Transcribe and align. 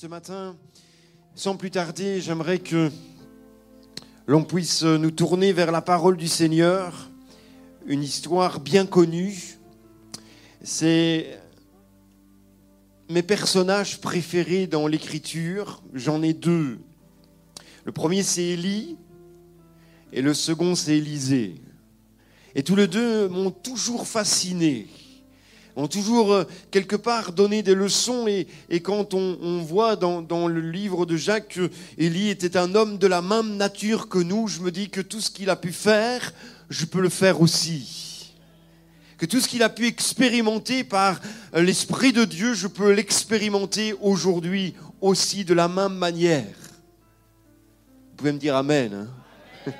Ce 0.00 0.06
matin, 0.06 0.56
sans 1.34 1.56
plus 1.56 1.72
tarder, 1.72 2.20
j'aimerais 2.20 2.60
que 2.60 2.88
l'on 4.28 4.44
puisse 4.44 4.84
nous 4.84 5.10
tourner 5.10 5.52
vers 5.52 5.72
la 5.72 5.82
parole 5.82 6.16
du 6.16 6.28
Seigneur, 6.28 7.10
une 7.84 8.04
histoire 8.04 8.60
bien 8.60 8.86
connue. 8.86 9.58
C'est 10.62 11.40
mes 13.10 13.24
personnages 13.24 14.00
préférés 14.00 14.68
dans 14.68 14.86
l'écriture. 14.86 15.82
J'en 15.92 16.22
ai 16.22 16.32
deux. 16.32 16.78
Le 17.84 17.90
premier, 17.90 18.22
c'est 18.22 18.44
Élie, 18.44 18.96
et 20.12 20.22
le 20.22 20.32
second, 20.32 20.76
c'est 20.76 20.96
Élisée. 20.96 21.56
Et 22.54 22.62
tous 22.62 22.76
les 22.76 22.86
deux 22.86 23.26
m'ont 23.26 23.50
toujours 23.50 24.06
fasciné 24.06 24.86
ont 25.78 25.88
toujours 25.88 26.32
euh, 26.32 26.44
quelque 26.70 26.96
part 26.96 27.32
donné 27.32 27.62
des 27.62 27.74
leçons. 27.74 28.26
Et, 28.26 28.46
quand 28.80 29.14
on, 29.14 29.62
voit 29.62 29.96
dans, 29.96 30.48
le 30.48 30.60
livre 30.60 31.06
de 31.06 31.16
Jacques 31.16 31.54
que 31.54 31.70
Élie 31.96 32.30
était 32.30 32.56
un 32.56 32.74
homme 32.74 32.98
de 32.98 33.06
la 33.06 33.22
même 33.22 33.56
nature 33.56 34.08
que 34.08 34.18
nous, 34.18 34.48
je 34.48 34.60
me 34.60 34.70
dis 34.70 34.90
que 34.90 35.00
tout 35.00 35.20
ce 35.20 35.30
qu'il 35.30 35.50
a 35.50 35.56
pu 35.56 35.72
faire, 35.72 36.32
je 36.68 36.84
peux 36.84 37.00
le 37.00 37.08
faire 37.08 37.40
aussi. 37.40 38.34
Que 39.18 39.26
tout 39.26 39.40
ce 39.40 39.48
qu'il 39.48 39.62
a 39.62 39.68
pu 39.68 39.86
expérimenter 39.86 40.84
par 40.84 41.20
euh, 41.54 41.62
l'Esprit 41.62 42.12
de 42.12 42.24
Dieu, 42.24 42.54
je 42.54 42.66
peux 42.66 42.92
l'expérimenter 42.92 43.94
aujourd'hui 44.00 44.74
aussi 45.00 45.44
de 45.44 45.54
la 45.54 45.68
même 45.68 45.94
manière. 45.94 46.44
Vous 48.10 48.16
pouvez 48.16 48.32
me 48.32 48.38
dire 48.38 48.56
Amen. 48.56 49.08
Hein. 49.66 49.72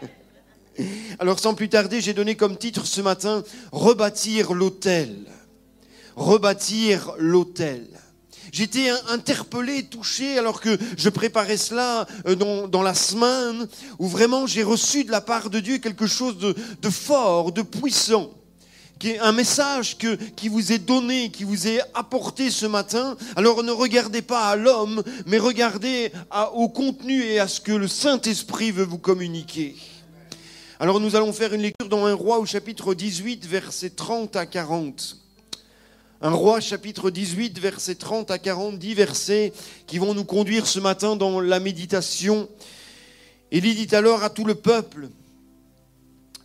Alors 1.19 1.41
sans 1.41 1.55
plus 1.55 1.69
tarder, 1.69 2.01
j'ai 2.01 2.15
donné 2.15 2.37
comme 2.37 2.57
titre 2.57 2.87
ce 2.87 3.01
matin 3.01 3.43
Rebâtir 3.73 4.53
l'autel 4.53 5.27
rebâtir 6.19 7.13
l'autel. 7.19 7.87
J'étais 8.53 8.89
interpellé, 9.09 9.85
touché, 9.85 10.39
alors 10.39 10.61
que 10.61 10.79
je 10.97 11.09
préparais 11.09 11.59
cela 11.59 12.07
euh, 12.27 12.35
dans, 12.35 12.83
la 12.83 12.95
semaine, 12.95 13.69
où 13.99 14.09
vraiment 14.09 14.47
j'ai 14.47 14.63
reçu 14.63 15.05
de 15.05 15.11
la 15.11 15.21
part 15.21 15.51
de 15.51 15.61
Dieu 15.61 15.79
quelque 15.79 16.07
chose 16.07 16.39
de, 16.39 16.91
fort, 16.91 17.53
de 17.53 17.63
puissant 17.63 18.31
un 19.21 19.31
message 19.31 19.97
que, 19.97 20.17
qui 20.17 20.49
vous 20.49 20.73
est 20.73 20.79
donné, 20.79 21.31
qui 21.31 21.45
vous 21.45 21.69
est 21.69 21.81
apporté 21.95 22.51
ce 22.51 22.67
matin. 22.67 23.17
Alors 23.37 23.63
ne 23.63 23.71
regardez 23.71 24.23
pas 24.23 24.49
à 24.49 24.57
l'homme, 24.57 25.05
mais 25.27 25.39
regardez 25.39 26.11
au 26.55 26.69
contenu 26.69 27.23
et 27.23 27.39
à 27.39 27.47
ce 27.47 27.61
que 27.61 27.71
le 27.71 27.87
Saint-Esprit 27.87 28.73
veut 28.73 28.85
vous 28.85 28.99
communiquer. 28.99 29.77
Alors 30.81 30.99
nous 30.99 31.15
allons 31.15 31.33
faire 31.33 31.55
une 31.55 31.63
lecture 31.63 31.89
dans 31.89 32.07
un 32.07 32.15
roi 32.15 32.39
au 32.39 32.47
chapitre 32.47 32.95
18, 32.95 33.47
versets 33.47 33.91
30 33.91 34.35
à 34.35 34.47
40. 34.47 35.28
Un 36.21 36.31
roi 36.31 36.61
chapitre 36.61 37.11
18, 37.11 37.61
versets 37.61 37.95
30 37.95 38.33
à 38.33 38.39
40, 38.39 38.77
10 38.77 38.95
versets 38.95 39.53
qui 39.87 39.99
vont 39.99 40.15
nous 40.15 40.25
conduire 40.25 40.67
ce 40.67 40.81
matin 40.81 41.15
dans 41.15 41.41
la 41.41 41.61
méditation. 41.61 42.49
Élie 43.53 43.87
dit 43.87 43.95
alors 43.95 44.25
à 44.25 44.31
tout 44.31 44.45
le 44.45 44.57
peuple, 44.57 45.11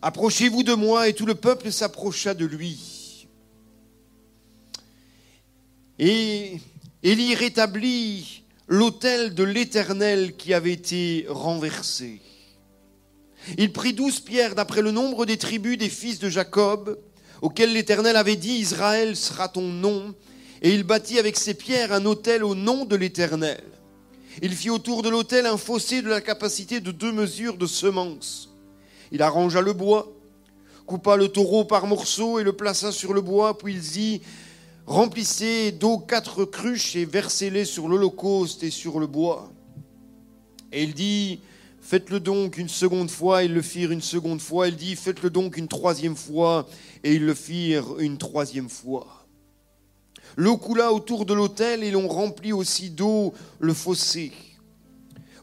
Approchez-vous 0.03 0.63
de 0.63 0.73
moi, 0.73 1.07
et 1.07 1.13
tout 1.13 1.25
le 1.25 1.33
peuple 1.33 1.72
s'approcha 1.72 2.33
de 2.33 2.45
lui. 2.45 3.25
Et 5.97 6.59
Élie 7.01 7.33
rétablit 7.35 8.44
l'autel 8.67 9.33
de 9.33 9.44
l'Éternel 9.44 10.35
qui 10.35 10.53
avait 10.53 10.73
été 10.73 11.25
renversé. 11.29 12.22
Il 13.57 13.72
prit 13.72 13.94
douze 13.94 14.19
pierres 14.19 14.56
d'après 14.56 14.81
le 14.81 14.91
nombre 14.91 15.25
des 15.25 15.38
tribus 15.38 15.78
des 15.78 15.89
fils 15.89 16.19
de 16.19 16.29
Jacob, 16.29 17.00
auquel 17.43 17.73
l'Éternel 17.73 18.15
avait 18.15 18.37
dit, 18.37 18.53
Israël 18.53 19.17
sera 19.17 19.49
ton 19.49 19.67
nom, 19.67 20.15
et 20.61 20.73
il 20.73 20.83
bâtit 20.83 21.19
avec 21.19 21.37
ses 21.37 21.53
pierres 21.53 21.91
un 21.91 22.05
autel 22.05 22.41
au 22.41 22.55
nom 22.55 22.85
de 22.85 22.95
l'Éternel. 22.95 23.61
Il 24.41 24.55
fit 24.55 24.69
autour 24.69 25.03
de 25.03 25.09
l'autel 25.09 25.45
un 25.45 25.57
fossé 25.57 26.01
de 26.01 26.07
la 26.07 26.21
capacité 26.21 26.79
de 26.79 26.91
deux 26.91 27.11
mesures 27.11 27.57
de 27.57 27.65
semences. 27.65 28.49
Il 29.11 29.21
arrangea 29.21 29.59
le 29.59 29.73
bois, 29.73 30.09
coupa 30.85 31.17
le 31.17 31.27
taureau 31.27 31.65
par 31.65 31.85
morceaux 31.85 32.39
et 32.39 32.43
le 32.43 32.53
plaça 32.53 32.93
sur 32.93 33.13
le 33.13 33.19
bois, 33.19 33.57
puis 33.57 33.73
il 33.73 33.81
dit, 33.81 34.21
remplissez 34.85 35.73
d'eau 35.73 35.97
quatre 35.97 36.45
cruches 36.45 36.95
et 36.95 37.03
versez-les 37.03 37.65
sur 37.65 37.89
l'holocauste 37.89 38.63
et 38.63 38.71
sur 38.71 39.01
le 39.01 39.07
bois. 39.07 39.51
Et 40.71 40.83
il 40.83 40.93
dit, 40.93 41.41
Faites-le 41.85 42.21
donc 42.21 42.57
une 42.57 42.69
seconde 42.69 43.11
fois, 43.11 43.44
ils 43.44 43.53
le 43.53 43.61
firent 43.61 43.91
une 43.91 44.01
seconde 44.01 44.39
fois. 44.39 44.69
Il 44.69 44.77
dit, 44.77 44.95
faites-le 44.95 45.29
donc 45.29 45.57
une 45.57 45.67
troisième 45.67 46.16
fois, 46.16 46.66
et 47.03 47.16
ils 47.16 47.25
le 47.25 47.33
firent 47.33 47.99
une 47.99 48.17
troisième 48.17 48.69
fois. 48.69 49.25
L'eau 50.38 50.55
coula 50.55 50.94
autour 50.94 51.25
de 51.25 51.33
l'autel 51.33 51.83
et 51.83 51.91
l'on 51.91 52.07
remplit 52.07 52.53
aussi 52.53 52.89
d'eau 52.89 53.33
le 53.59 53.73
fossé. 53.73 54.31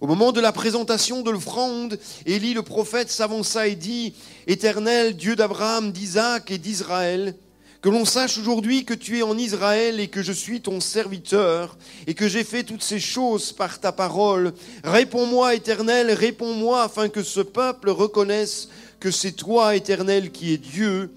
Au 0.01 0.07
moment 0.07 0.33
de 0.33 0.41
la 0.41 0.51
présentation 0.51 1.21
de 1.21 1.31
l'offrande, 1.31 2.01
Élie 2.25 2.55
le 2.55 2.63
prophète 2.63 3.11
s'avança 3.11 3.69
et 3.69 3.77
dit, 3.77 4.15
Éternel, 4.47 5.19
Dieu 5.19 5.37
d'Abraham, 5.37 5.93
d'Isaac 5.93 6.51
et 6.51 6.59
d'Israël, 6.59 7.37
que 7.81 7.89
l'on 7.89 8.05
sache 8.05 8.39
aujourd'hui 8.39 8.85
que 8.85 8.95
tu 8.95 9.19
es 9.19 9.23
en 9.23 9.39
Israël 9.39 10.01
et 10.01 10.09
que 10.09 10.23
je 10.23 10.33
suis 10.33 10.61
ton 10.61 10.81
serviteur 10.81 11.79
et 12.07 12.15
que 12.15 12.29
j'ai 12.29 12.45
fait 12.45 12.63
toutes 12.63 12.83
ces 12.83 13.01
choses 13.01 13.53
par 13.53 13.81
ta 13.81 13.91
parole. 13.91 14.53
Réponds-moi, 14.85 15.55
Éternel, 15.55 16.11
réponds-moi 16.13 16.83
afin 16.83 17.09
que 17.09 17.23
ce 17.23 17.41
peuple 17.41 17.91
reconnaisse 17.91 18.69
que 18.99 19.11
c'est 19.11 19.33
toi, 19.33 19.75
Éternel, 19.75 20.31
qui 20.31 20.53
es 20.53 20.59
Dieu 20.59 21.11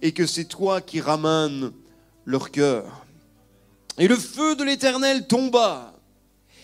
et 0.00 0.12
que 0.12 0.26
c'est 0.26 0.44
toi 0.44 0.80
qui 0.80 1.00
ramènes 1.00 1.70
leur 2.24 2.50
cœur. 2.50 3.04
Et 3.98 4.08
le 4.08 4.16
feu 4.16 4.56
de 4.56 4.64
l'Éternel 4.64 5.26
tomba. 5.26 5.92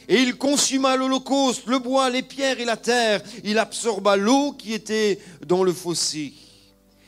Et 0.08 0.20
il 0.20 0.36
consuma 0.36 0.96
l'holocauste, 0.96 1.66
le 1.66 1.78
bois, 1.78 2.10
les 2.10 2.22
pierres 2.22 2.58
et 2.58 2.64
la 2.64 2.76
terre. 2.76 3.22
Il 3.44 3.58
absorba 3.58 4.16
l'eau 4.16 4.52
qui 4.52 4.72
était 4.72 5.18
dans 5.46 5.62
le 5.62 5.72
fossé. 5.72 6.32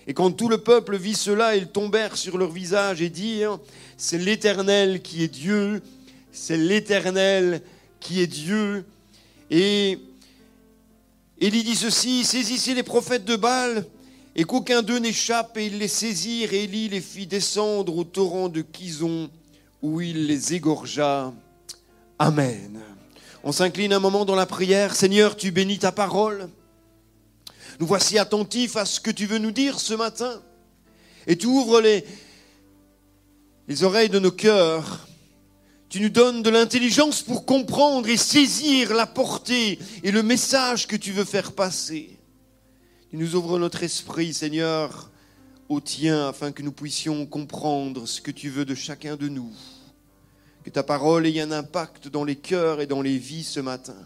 Et 0.07 0.15
quand 0.15 0.31
tout 0.33 0.49
le 0.49 0.59
peuple 0.59 0.97
vit 0.97 1.15
cela, 1.15 1.57
ils 1.57 1.69
tombèrent 1.69 2.17
sur 2.17 2.37
leur 2.37 2.51
visage 2.51 3.01
et 3.01 3.09
dirent, 3.09 3.59
c'est 3.97 4.19
l'Éternel 4.19 5.01
qui 5.01 5.23
est 5.23 5.29
Dieu, 5.29 5.83
c'est 6.33 6.57
l'Éternel 6.57 7.63
qui 8.01 8.21
est 8.21 8.27
Dieu. 8.27 8.85
Et 9.51 9.99
Élie 11.41 11.65
dit 11.65 11.77
ceci, 11.77 12.25
saisissez 12.25 12.75
les 12.75 12.83
prophètes 12.83 13.25
de 13.25 13.37
Baal, 13.37 13.87
et 14.37 14.45
qu'aucun 14.45 14.83
d'eux 14.83 14.99
n'échappe, 14.99 15.57
et 15.57 15.67
ils 15.67 15.79
les 15.79 15.89
saisirent, 15.89 16.53
et 16.53 16.65
Élie 16.65 16.89
les 16.89 17.01
fit 17.01 17.27
descendre 17.27 17.97
au 17.97 18.05
torrent 18.05 18.49
de 18.49 18.63
Kison, 18.63 19.31
où 19.81 20.01
il 20.01 20.27
les 20.27 20.55
égorgea. 20.55 21.33
Amen. 22.19 22.81
On 23.43 23.53
s'incline 23.53 23.93
un 23.93 24.01
moment 24.01 24.25
dans 24.25 24.35
la 24.35 24.47
prière. 24.47 24.95
Seigneur, 24.95 25.37
tu 25.37 25.51
bénis 25.51 25.79
ta 25.79 25.93
parole. 25.93 26.49
Nous 27.81 27.87
voici 27.87 28.19
attentifs 28.19 28.77
à 28.77 28.85
ce 28.85 29.01
que 29.01 29.11
tu 29.11 29.27
veux 29.27 29.39
nous 29.39 29.51
dire 29.51 29.81
ce 29.81 29.95
matin. 29.95 30.41
Et 31.27 31.37
tu 31.37 31.47
ouvres 31.47 31.81
les, 31.81 32.05
les 33.69 33.83
oreilles 33.83 34.09
de 34.09 34.19
nos 34.19 34.31
cœurs. 34.31 35.07
Tu 35.89 36.01
nous 36.01 36.09
donnes 36.09 36.43
de 36.43 36.51
l'intelligence 36.51 37.23
pour 37.23 37.47
comprendre 37.47 38.09
et 38.09 38.17
saisir 38.17 38.95
la 38.95 39.07
portée 39.07 39.79
et 40.03 40.11
le 40.11 40.23
message 40.23 40.87
que 40.87 40.97
tu 40.97 41.13
veux 41.13 41.25
faire 41.25 41.53
passer. 41.53 42.19
Tu 43.11 43.17
nous 43.17 43.35
ouvres 43.37 43.59
notre 43.59 43.83
esprit, 43.83 44.35
Seigneur, 44.35 45.11
au 45.69 45.81
tien, 45.81 46.29
afin 46.29 46.53
que 46.53 46.63
nous 46.63 46.73
puissions 46.73 47.27
comprendre 47.27 48.07
ce 48.07 48.21
que 48.21 48.33
tu 48.33 48.51
veux 48.51 48.65
de 48.65 48.75
chacun 48.75 49.17
de 49.17 49.29
nous. 49.29 49.53
Que 50.65 50.71
ta 50.71 50.83
parole 50.83 51.27
ait 51.27 51.41
un 51.41 51.53
impact 51.53 52.09
dans 52.09 52.25
les 52.25 52.37
cœurs 52.37 52.81
et 52.81 52.87
dans 52.87 53.03
les 53.03 53.19
vies 53.19 53.45
ce 53.45 53.61
matin. 53.61 53.97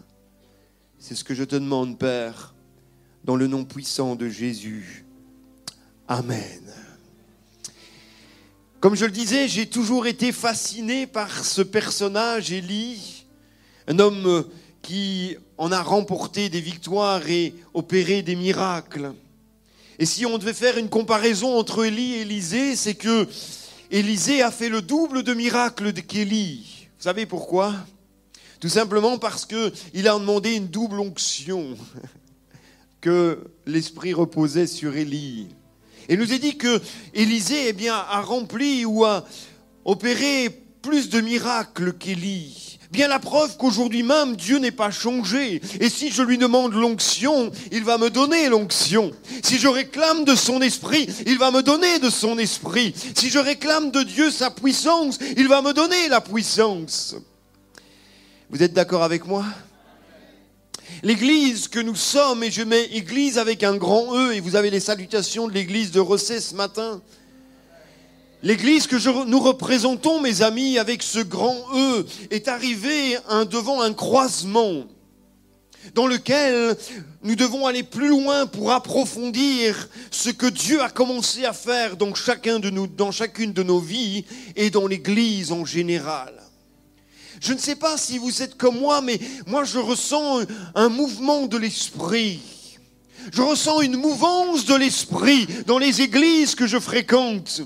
C'est 0.99 1.15
ce 1.15 1.23
que 1.23 1.33
je 1.33 1.43
te 1.43 1.55
demande, 1.55 1.97
Père 1.97 2.53
dans 3.23 3.35
le 3.35 3.47
nom 3.47 3.65
puissant 3.65 4.15
de 4.15 4.29
Jésus. 4.29 5.05
Amen. 6.07 6.61
Comme 8.79 8.95
je 8.95 9.05
le 9.05 9.11
disais, 9.11 9.47
j'ai 9.47 9.65
toujours 9.65 10.07
été 10.07 10.31
fasciné 10.31 11.05
par 11.05 11.43
ce 11.43 11.61
personnage, 11.61 12.51
Élie, 12.51 13.25
un 13.87 13.99
homme 13.99 14.45
qui 14.81 15.35
en 15.57 15.71
a 15.71 15.81
remporté 15.81 16.47
des 16.49 16.61
victoires 16.61 17.27
et 17.29 17.53
opéré 17.73 18.21
des 18.21 18.35
miracles. 18.35 19.13
Et 19.99 20.05
si 20.05 20.25
on 20.25 20.37
devait 20.37 20.53
faire 20.53 20.77
une 20.77 20.87
comparaison 20.87 21.57
entre 21.57 21.83
Élie 21.83 22.13
et 22.13 22.21
Élisée, 22.21 22.77
c'est 22.77 22.95
que 22.95 23.27
Élisée 23.91 24.41
a 24.41 24.49
fait 24.49 24.69
le 24.69 24.81
double 24.81 25.23
de 25.23 25.33
miracles 25.33 25.91
qu'Élie. 25.91 26.87
Vous 26.97 27.03
savez 27.03 27.25
pourquoi? 27.25 27.75
Tout 28.61 28.69
simplement 28.69 29.17
parce 29.17 29.45
qu'il 29.45 30.07
a 30.07 30.17
demandé 30.17 30.53
une 30.53 30.67
double 30.67 31.01
onction 31.01 31.77
que 33.01 33.39
l'esprit 33.65 34.13
reposait 34.13 34.67
sur 34.67 34.95
Élie. 34.95 35.47
Et 36.07 36.17
nous 36.17 36.33
est 36.33 36.39
dit 36.39 36.57
que 36.57 36.81
Élisée 37.13 37.69
eh 37.69 37.73
bien, 37.73 37.95
a 37.95 38.21
rempli 38.21 38.85
ou 38.85 39.05
a 39.05 39.25
opéré 39.85 40.49
plus 40.81 41.09
de 41.09 41.21
miracles 41.21 41.93
qu'Élie. 41.93 42.79
Bien 42.91 43.07
la 43.07 43.19
preuve 43.19 43.55
qu'aujourd'hui 43.57 44.01
même, 44.01 44.35
Dieu 44.35 44.57
n'est 44.57 44.71
pas 44.71 44.89
changé. 44.89 45.61
Et 45.79 45.89
si 45.89 46.09
je 46.09 46.23
lui 46.23 46.39
demande 46.39 46.73
l'onction, 46.73 47.51
il 47.71 47.83
va 47.83 47.99
me 47.99 48.09
donner 48.09 48.49
l'onction. 48.49 49.11
Si 49.43 49.59
je 49.59 49.67
réclame 49.67 50.25
de 50.25 50.33
son 50.33 50.59
esprit, 50.61 51.07
il 51.27 51.37
va 51.37 51.51
me 51.51 51.61
donner 51.61 51.99
de 51.99 52.09
son 52.09 52.39
esprit. 52.39 52.95
Si 53.15 53.29
je 53.29 53.37
réclame 53.37 53.91
de 53.91 54.01
Dieu 54.01 54.31
sa 54.31 54.49
puissance, 54.49 55.19
il 55.37 55.47
va 55.47 55.61
me 55.61 55.73
donner 55.73 56.07
la 56.09 56.19
puissance. 56.19 57.15
Vous 58.49 58.63
êtes 58.63 58.73
d'accord 58.73 59.03
avec 59.03 59.27
moi? 59.27 59.45
L'église 61.03 61.67
que 61.67 61.79
nous 61.79 61.95
sommes, 61.95 62.43
et 62.43 62.51
je 62.51 62.61
mets 62.61 62.85
église 62.85 63.37
avec 63.37 63.63
un 63.63 63.75
grand 63.75 64.15
E, 64.15 64.33
et 64.33 64.39
vous 64.39 64.55
avez 64.55 64.69
les 64.69 64.79
salutations 64.79 65.47
de 65.47 65.53
l'église 65.53 65.91
de 65.91 65.99
Rosset 65.99 66.41
ce 66.41 66.55
matin. 66.55 67.01
L'église 68.41 68.87
que 68.87 69.25
nous 69.25 69.39
représentons, 69.39 70.21
mes 70.21 70.41
amis, 70.41 70.77
avec 70.77 71.03
ce 71.03 71.19
grand 71.19 71.57
E, 71.75 72.05
est 72.31 72.47
arrivée 72.47 73.17
devant 73.49 73.81
un 73.81 73.93
croisement 73.93 74.85
dans 75.95 76.07
lequel 76.07 76.75
nous 77.23 77.35
devons 77.35 77.67
aller 77.67 77.83
plus 77.83 78.09
loin 78.09 78.45
pour 78.45 78.71
approfondir 78.71 79.89
ce 80.11 80.29
que 80.29 80.45
Dieu 80.45 80.81
a 80.81 80.89
commencé 80.89 81.45
à 81.45 81.53
faire 81.53 81.97
dans 81.97 82.13
chacune 82.13 82.59
de 82.59 83.63
nos 83.63 83.79
vies 83.79 84.25
et 84.55 84.69
dans 84.69 84.87
l'Église 84.87 85.51
en 85.51 85.65
général. 85.65 86.38
Je 87.39 87.53
ne 87.53 87.57
sais 87.57 87.75
pas 87.75 87.97
si 87.97 88.17
vous 88.17 88.41
êtes 88.41 88.57
comme 88.57 88.79
moi, 88.79 89.01
mais 89.01 89.19
moi 89.47 89.63
je 89.63 89.79
ressens 89.79 90.41
un 90.75 90.89
mouvement 90.89 91.47
de 91.47 91.57
l'esprit. 91.57 92.39
Je 93.31 93.41
ressens 93.41 93.81
une 93.81 93.97
mouvance 93.97 94.65
de 94.65 94.75
l'esprit 94.75 95.47
dans 95.67 95.77
les 95.77 96.01
églises 96.01 96.55
que 96.55 96.67
je 96.67 96.79
fréquente. 96.79 97.61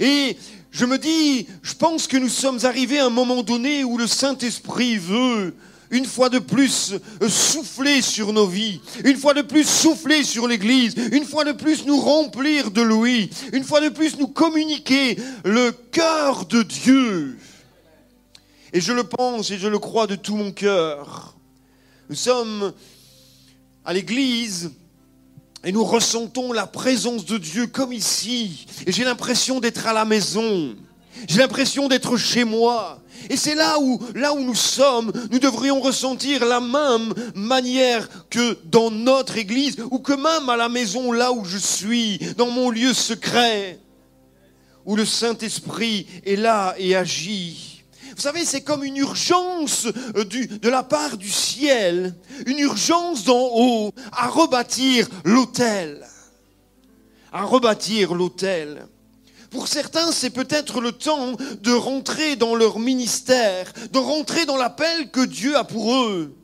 Et 0.00 0.36
je 0.70 0.84
me 0.86 0.98
dis, 0.98 1.46
je 1.62 1.74
pense 1.74 2.06
que 2.06 2.16
nous 2.16 2.28
sommes 2.28 2.64
arrivés 2.64 2.98
à 2.98 3.06
un 3.06 3.10
moment 3.10 3.42
donné 3.42 3.84
où 3.84 3.96
le 3.98 4.06
Saint-Esprit 4.06 4.98
veut 4.98 5.54
une 5.90 6.06
fois 6.06 6.28
de 6.28 6.40
plus 6.40 6.94
souffler 7.28 8.02
sur 8.02 8.32
nos 8.32 8.46
vies, 8.46 8.80
une 9.04 9.16
fois 9.16 9.34
de 9.34 9.42
plus 9.42 9.68
souffler 9.68 10.24
sur 10.24 10.48
l'Église, 10.48 10.94
une 11.12 11.24
fois 11.24 11.44
de 11.44 11.52
plus 11.52 11.86
nous 11.86 12.00
remplir 12.00 12.70
de 12.70 12.82
lui, 12.82 13.30
une 13.52 13.62
fois 13.62 13.80
de 13.80 13.88
plus 13.90 14.18
nous 14.18 14.26
communiquer 14.26 15.16
le 15.44 15.70
cœur 15.70 16.46
de 16.46 16.62
Dieu. 16.62 17.38
Et 18.74 18.80
je 18.80 18.92
le 18.92 19.04
pense 19.04 19.52
et 19.52 19.56
je 19.56 19.68
le 19.68 19.78
crois 19.78 20.08
de 20.08 20.16
tout 20.16 20.34
mon 20.34 20.50
cœur. 20.50 21.36
Nous 22.10 22.16
sommes 22.16 22.72
à 23.84 23.92
l'Église 23.92 24.72
et 25.62 25.70
nous 25.70 25.84
ressentons 25.84 26.52
la 26.52 26.66
présence 26.66 27.24
de 27.24 27.38
Dieu 27.38 27.68
comme 27.68 27.92
ici. 27.92 28.66
Et 28.84 28.90
j'ai 28.90 29.04
l'impression 29.04 29.60
d'être 29.60 29.86
à 29.86 29.92
la 29.92 30.04
maison. 30.04 30.74
J'ai 31.28 31.38
l'impression 31.38 31.86
d'être 31.86 32.16
chez 32.16 32.42
moi. 32.42 33.00
Et 33.30 33.36
c'est 33.36 33.54
là 33.54 33.78
où, 33.78 34.02
là 34.16 34.34
où 34.34 34.40
nous 34.40 34.56
sommes, 34.56 35.12
nous 35.30 35.38
devrions 35.38 35.80
ressentir 35.80 36.44
la 36.44 36.58
même 36.58 37.14
manière 37.36 38.08
que 38.28 38.58
dans 38.64 38.90
notre 38.90 39.36
église, 39.36 39.76
ou 39.92 40.00
que 40.00 40.14
même 40.14 40.48
à 40.48 40.56
la 40.56 40.68
maison, 40.68 41.12
là 41.12 41.32
où 41.32 41.44
je 41.44 41.58
suis, 41.58 42.18
dans 42.36 42.50
mon 42.50 42.70
lieu 42.70 42.92
secret, 42.92 43.78
où 44.84 44.96
le 44.96 45.06
Saint-Esprit 45.06 46.08
est 46.26 46.36
là 46.36 46.74
et 46.76 46.96
agit. 46.96 47.73
Vous 48.16 48.22
savez, 48.22 48.44
c'est 48.44 48.62
comme 48.62 48.84
une 48.84 48.96
urgence 48.96 49.86
euh, 50.16 50.24
de 50.24 50.68
la 50.68 50.82
part 50.82 51.16
du 51.16 51.30
ciel, 51.30 52.14
une 52.46 52.58
urgence 52.58 53.24
d'en 53.24 53.48
haut 53.52 53.92
à 54.12 54.28
rebâtir 54.28 55.08
l'autel. 55.24 56.06
À 57.32 57.42
rebâtir 57.42 58.14
l'autel. 58.14 58.86
Pour 59.50 59.68
certains, 59.68 60.12
c'est 60.12 60.30
peut-être 60.30 60.80
le 60.80 60.92
temps 60.92 61.32
de 61.62 61.72
rentrer 61.72 62.36
dans 62.36 62.54
leur 62.54 62.78
ministère, 62.78 63.72
de 63.92 63.98
rentrer 63.98 64.46
dans 64.46 64.56
l'appel 64.56 65.10
que 65.10 65.24
Dieu 65.24 65.56
a 65.56 65.64
pour 65.64 65.94
eux 65.94 66.34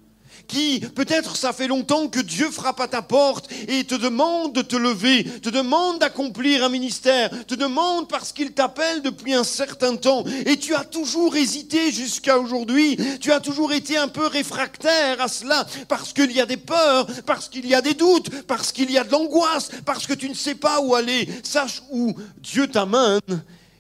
qui, 0.51 0.81
peut-être 0.81 1.37
ça 1.37 1.53
fait 1.53 1.69
longtemps 1.69 2.09
que 2.09 2.19
Dieu 2.19 2.51
frappe 2.51 2.81
à 2.81 2.89
ta 2.89 3.03
porte 3.03 3.49
et 3.69 3.85
te 3.85 3.95
demande 3.95 4.53
de 4.53 4.63
te 4.63 4.75
lever, 4.75 5.23
te 5.23 5.49
demande 5.49 6.01
d'accomplir 6.01 6.65
un 6.65 6.69
ministère, 6.69 7.31
te 7.47 7.55
demande 7.55 8.09
parce 8.09 8.33
qu'il 8.33 8.51
t'appelle 8.51 9.01
depuis 9.03 9.33
un 9.33 9.45
certain 9.45 9.95
temps 9.95 10.25
et 10.47 10.57
tu 10.57 10.75
as 10.75 10.85
toujours 10.85 11.37
hésité 11.37 11.93
jusqu'à 11.93 12.39
aujourd'hui, 12.39 12.99
tu 13.21 13.31
as 13.31 13.39
toujours 13.39 13.73
été 13.73 13.97
un 13.97 14.09
peu 14.09 14.27
réfractaire 14.27 15.21
à 15.21 15.29
cela 15.29 15.65
parce 15.89 16.13
qu'il 16.13 16.33
y 16.33 16.41
a 16.41 16.47
des 16.47 16.57
peurs, 16.57 17.07
parce 17.25 17.49
qu'il 17.49 17.67
y 17.67 17.75
a 17.75 17.81
des 17.81 17.95
doutes, 17.95 18.45
parce 18.47 18.73
qu'il 18.73 18.91
y 18.91 18.99
a 18.99 19.05
de 19.05 19.13
l'angoisse, 19.13 19.71
parce 19.85 20.07
que 20.07 20.15
tu 20.15 20.29
ne 20.29 20.35
sais 20.35 20.57
pas 20.57 20.81
où 20.81 20.97
aller. 20.97 21.29
Sache 21.45 21.83
où 21.93 22.15
Dieu 22.39 22.67
t'amène. 22.67 23.21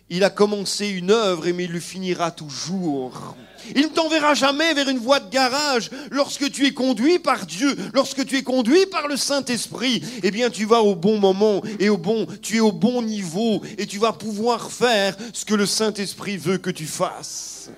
Il 0.08 0.24
a 0.24 0.30
commencé 0.30 0.88
une 0.88 1.10
œuvre, 1.10 1.48
mais 1.50 1.64
il 1.64 1.72
le 1.72 1.80
finira 1.80 2.30
toujours. 2.30 3.36
Il 3.74 3.82
ne 3.82 3.88
t'enverra 3.88 4.34
jamais 4.34 4.74
vers 4.74 4.88
une 4.88 4.98
voie 4.98 5.20
de 5.20 5.30
garage. 5.30 5.90
Lorsque 6.10 6.50
tu 6.50 6.66
es 6.66 6.72
conduit 6.72 7.18
par 7.18 7.46
Dieu, 7.46 7.76
lorsque 7.94 8.24
tu 8.24 8.36
es 8.36 8.42
conduit 8.42 8.86
par 8.86 9.08
le 9.08 9.16
Saint-Esprit, 9.16 10.02
eh 10.22 10.30
bien 10.30 10.50
tu 10.50 10.64
vas 10.64 10.82
au 10.82 10.94
bon 10.94 11.18
moment 11.18 11.62
et 11.78 11.88
au 11.88 11.96
bon, 11.96 12.26
tu 12.42 12.56
es 12.56 12.60
au 12.60 12.72
bon 12.72 13.02
niveau 13.02 13.62
et 13.78 13.86
tu 13.86 13.98
vas 13.98 14.12
pouvoir 14.12 14.70
faire 14.70 15.16
ce 15.32 15.44
que 15.44 15.54
le 15.54 15.66
Saint-Esprit 15.66 16.36
veut 16.36 16.58
que 16.58 16.70
tu 16.70 16.86
fasses. 16.86 17.70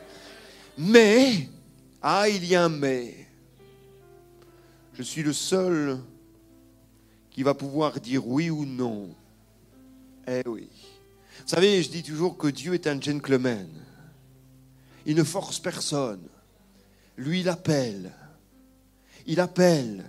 Mais, 0.79 1.49
ah, 2.00 2.28
il 2.28 2.44
y 2.44 2.55
a 2.55 2.64
un 2.64 2.69
mais. 2.69 3.14
Je 4.94 5.02
suis 5.02 5.23
le 5.23 5.32
seul 5.32 5.99
qui 7.31 7.43
va 7.43 7.55
pouvoir 7.55 7.99
dire 7.99 8.26
oui 8.26 8.50
ou 8.50 8.64
non. 8.64 9.08
Eh 10.26 10.43
oui. 10.46 10.69
Vous 11.40 11.49
savez, 11.49 11.82
je 11.82 11.90
dis 11.90 12.02
toujours 12.02 12.37
que 12.37 12.49
Dieu 12.49 12.75
est 12.75 12.87
un 12.87 13.00
gentleman. 13.00 13.69
Il 15.06 15.16
ne 15.16 15.25
force 15.25 15.58
personne. 15.58 16.22
Lui, 17.16 17.40
il 17.40 17.49
appelle. 17.49 18.12
Il 19.26 19.40
appelle. 19.40 20.04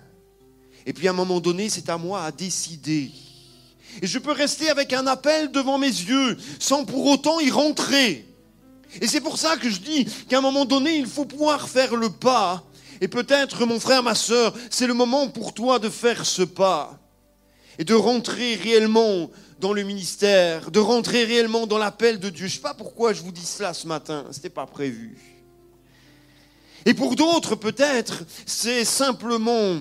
Et 0.86 0.94
puis 0.94 1.08
à 1.08 1.12
un 1.12 1.16
moment 1.16 1.40
donné, 1.40 1.70
c'est 1.70 1.90
à 1.90 1.98
moi 1.98 2.24
à 2.24 2.32
décider. 2.32 3.12
Et 4.02 4.08
je 4.08 4.20
peux 4.20 4.32
rester 4.32 4.70
avec 4.70 4.94
un 4.94 5.08
appel 5.08 5.52
devant 5.52 5.78
mes 5.78 5.88
yeux 5.88 6.38
sans 6.60 6.86
pour 6.86 7.06
autant 7.06 7.40
y 7.40 7.52
rentrer. 7.52 8.28
Et 9.02 9.08
c'est 9.08 9.22
pour 9.22 9.38
ça 9.38 9.58
que 9.58 9.70
je 9.70 9.80
dis 9.80 10.06
qu'à 10.28 10.40
un 10.40 10.42
moment 10.42 10.66
donné, 10.66 10.98
il 10.98 11.08
faut 11.08 11.26
pouvoir 11.26 11.68
faire 11.68 11.96
le 11.96 12.10
pas. 12.10 12.64
Et 13.02 13.08
peut-être, 13.08 13.66
mon 13.66 13.80
frère, 13.80 14.04
ma 14.04 14.16
soeur, 14.16 14.54
c'est 14.70 14.88
le 14.88 14.94
moment 14.94 15.28
pour 15.28 15.54
toi 15.54 15.80
de 15.80 15.90
faire 15.90 16.26
ce 16.26 16.44
pas 16.44 17.00
et 17.80 17.84
de 17.84 17.94
rentrer 17.94 18.56
réellement 18.56 19.32
dans 19.64 19.72
le 19.72 19.84
ministère, 19.84 20.72
de 20.72 20.80
rentrer 20.82 21.24
réellement 21.24 21.68
dans 21.68 21.78
l'appel 21.78 22.20
de 22.20 22.30
Dieu. 22.30 22.48
Je 22.48 22.52
ne 22.52 22.58
sais 22.58 22.62
pas 22.62 22.74
pourquoi 22.74 23.14
je 23.14 23.22
vous 23.22 23.32
dis 23.32 23.46
cela 23.46 23.74
ce 23.74 23.88
matin, 23.88 24.26
ce 24.30 24.36
n'était 24.36 24.50
pas 24.50 24.66
prévu. 24.66 25.18
Et 26.86 26.94
pour 26.94 27.16
d'autres, 27.16 27.56
peut-être, 27.56 28.26
c'est 28.46 28.84
simplement 28.84 29.80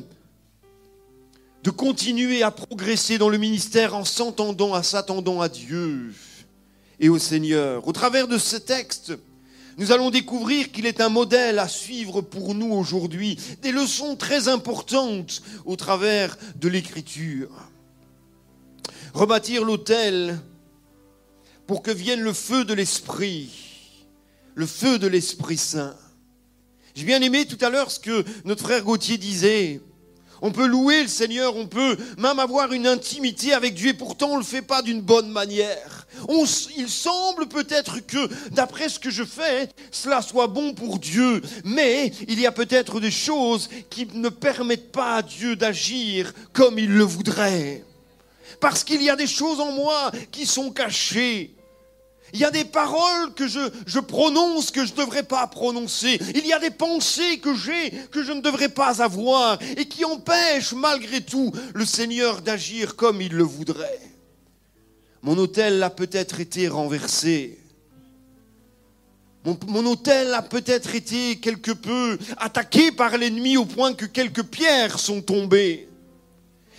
de 1.65 1.71
continuer 1.71 2.45
à 2.45 2.53
progresser 2.53 3.19
dans 3.19 3.29
le 3.29 3.39
ministère 3.39 3.97
en 3.97 4.05
s'entendant, 4.05 4.73
à 4.73 4.85
s'attendant 4.85 5.41
à 5.41 5.49
Dieu 5.49 6.15
et 7.01 7.09
au 7.09 7.19
Seigneur. 7.19 7.89
Au 7.89 7.93
travers 7.93 8.29
de 8.29 8.39
ce 8.39 8.55
texte, 8.55 9.15
nous 9.79 9.91
allons 9.91 10.11
découvrir 10.11 10.71
qu'il 10.71 10.87
est 10.87 11.01
un 11.01 11.09
modèle 11.09 11.59
à 11.59 11.67
suivre 11.67 12.21
pour 12.21 12.55
nous 12.55 12.73
aujourd'hui, 12.73 13.37
des 13.63 13.73
leçons 13.73 14.15
très 14.15 14.47
importantes 14.47 15.43
au 15.65 15.75
travers 15.75 16.39
de 16.55 16.69
l'Écriture 16.69 17.51
rebâtir 19.13 19.65
l'autel 19.65 20.39
pour 21.67 21.83
que 21.83 21.91
vienne 21.91 22.21
le 22.21 22.33
feu 22.33 22.65
de 22.65 22.75
l'Esprit, 22.75 23.51
le 24.55 24.67
feu 24.67 24.99
de 24.99 25.07
l'Esprit 25.07 25.57
Saint. 25.57 25.97
J'ai 26.95 27.05
bien 27.05 27.23
aimé 27.23 27.47
tout 27.47 27.63
à 27.65 27.71
l'heure 27.71 27.91
ce 27.91 28.01
que 28.01 28.25
notre 28.45 28.65
frère 28.65 28.83
Gauthier 28.83 29.19
disait. 29.19 29.81
On 30.45 30.51
peut 30.51 30.67
louer 30.67 31.03
le 31.03 31.09
Seigneur, 31.09 31.57
on 31.57 31.69
peut 31.69 31.97
même 32.19 32.41
avoir 32.41 32.73
une 32.73 32.89
intimité 32.89 33.53
avec 33.53 33.75
Dieu, 33.75 33.91
et 33.91 33.95
pourtant 33.95 34.31
on 34.31 34.35
ne 34.35 34.39
le 34.39 34.45
fait 34.45 34.61
pas 34.61 34.83
d'une 34.83 35.01
bonne 35.01 35.31
manière. 35.31 36.09
il 36.77 36.89
semble 36.89 37.47
peut-être 37.47 38.05
que, 38.05 38.29
d'après 38.51 38.89
ce 38.89 38.99
que 38.99 39.09
je 39.09 39.23
fais, 39.23 39.69
cela 39.93 40.21
soit 40.21 40.49
bon 40.49 40.75
pour 40.75 40.99
Dieu, 40.99 41.41
mais 41.65 42.09
il 42.27 42.41
y 42.41 42.47
a 42.47 42.53
peut-être 42.53 42.99
des 42.99 43.13
choses 43.13 43.69
qui 43.89 44.09
ne 44.15 44.31
permettent 44.31 44.91
pas 44.91 45.19
à 45.19 45.23
Dieu 45.23 45.55
d'agir 45.55 46.33
comme 46.53 46.77
il 46.77 46.91
le 46.91 47.05
voudrait 47.05 47.85
parce 48.63 48.85
qu'il 48.85 49.03
y 49.03 49.11
a 49.11 49.17
des 49.17 49.27
choses 49.27 49.59
en 49.59 49.73
moi 49.73 50.13
qui 50.31 50.47
sont 50.47 50.71
cachées. 50.71 51.53
Il 52.33 52.39
y 52.39 52.45
a 52.45 52.51
des 52.53 52.65
paroles 52.65 53.35
que 53.35 53.49
je, 53.49 53.59
je 53.87 53.99
prononce 53.99 54.71
que 54.71 54.87
je 54.87 54.93
ne 54.93 54.99
devrais 54.99 55.25
pas 55.25 55.47
prononcer. 55.49 56.19
Il 56.37 56.47
y 56.47 56.53
a 56.53 56.61
des 56.61 56.71
pensées 56.71 57.39
que 57.41 57.55
j'ai 57.57 57.91
que 58.13 58.23
je 58.23 58.31
ne 58.31 58.41
devrais 58.41 58.69
pas 58.69 59.03
avoir 59.03 59.59
et 59.77 59.87
qui 59.87 60.05
empêchent 60.05 60.75
malgré 60.75 61.21
tout 61.21 61.53
le 61.75 61.85
Seigneur 61.85 62.41
d'agir 62.41 62.95
comme 62.95 63.21
il 63.21 63.33
le 63.33 63.43
voudrait. 63.43 64.01
Mon 65.23 65.37
hôtel 65.39 65.83
a 65.83 65.91
peut-être 65.91 66.39
été 66.39 66.69
renversé. 66.69 67.59
Mon, 69.45 69.59
mon 69.67 69.85
hôtel 69.87 70.33
a 70.35 70.43
peut-être 70.43 70.95
été 70.95 71.41
quelque 71.41 71.73
peu 71.73 72.17
attaqué 72.37 72.93
par 72.93 73.19
l'ennemi 73.19 73.57
au 73.57 73.67
point 73.67 73.93
que 73.93 74.07
quelques 74.07 74.45
pierres 74.45 75.01
sont 75.01 75.21
tombées. 75.21 75.89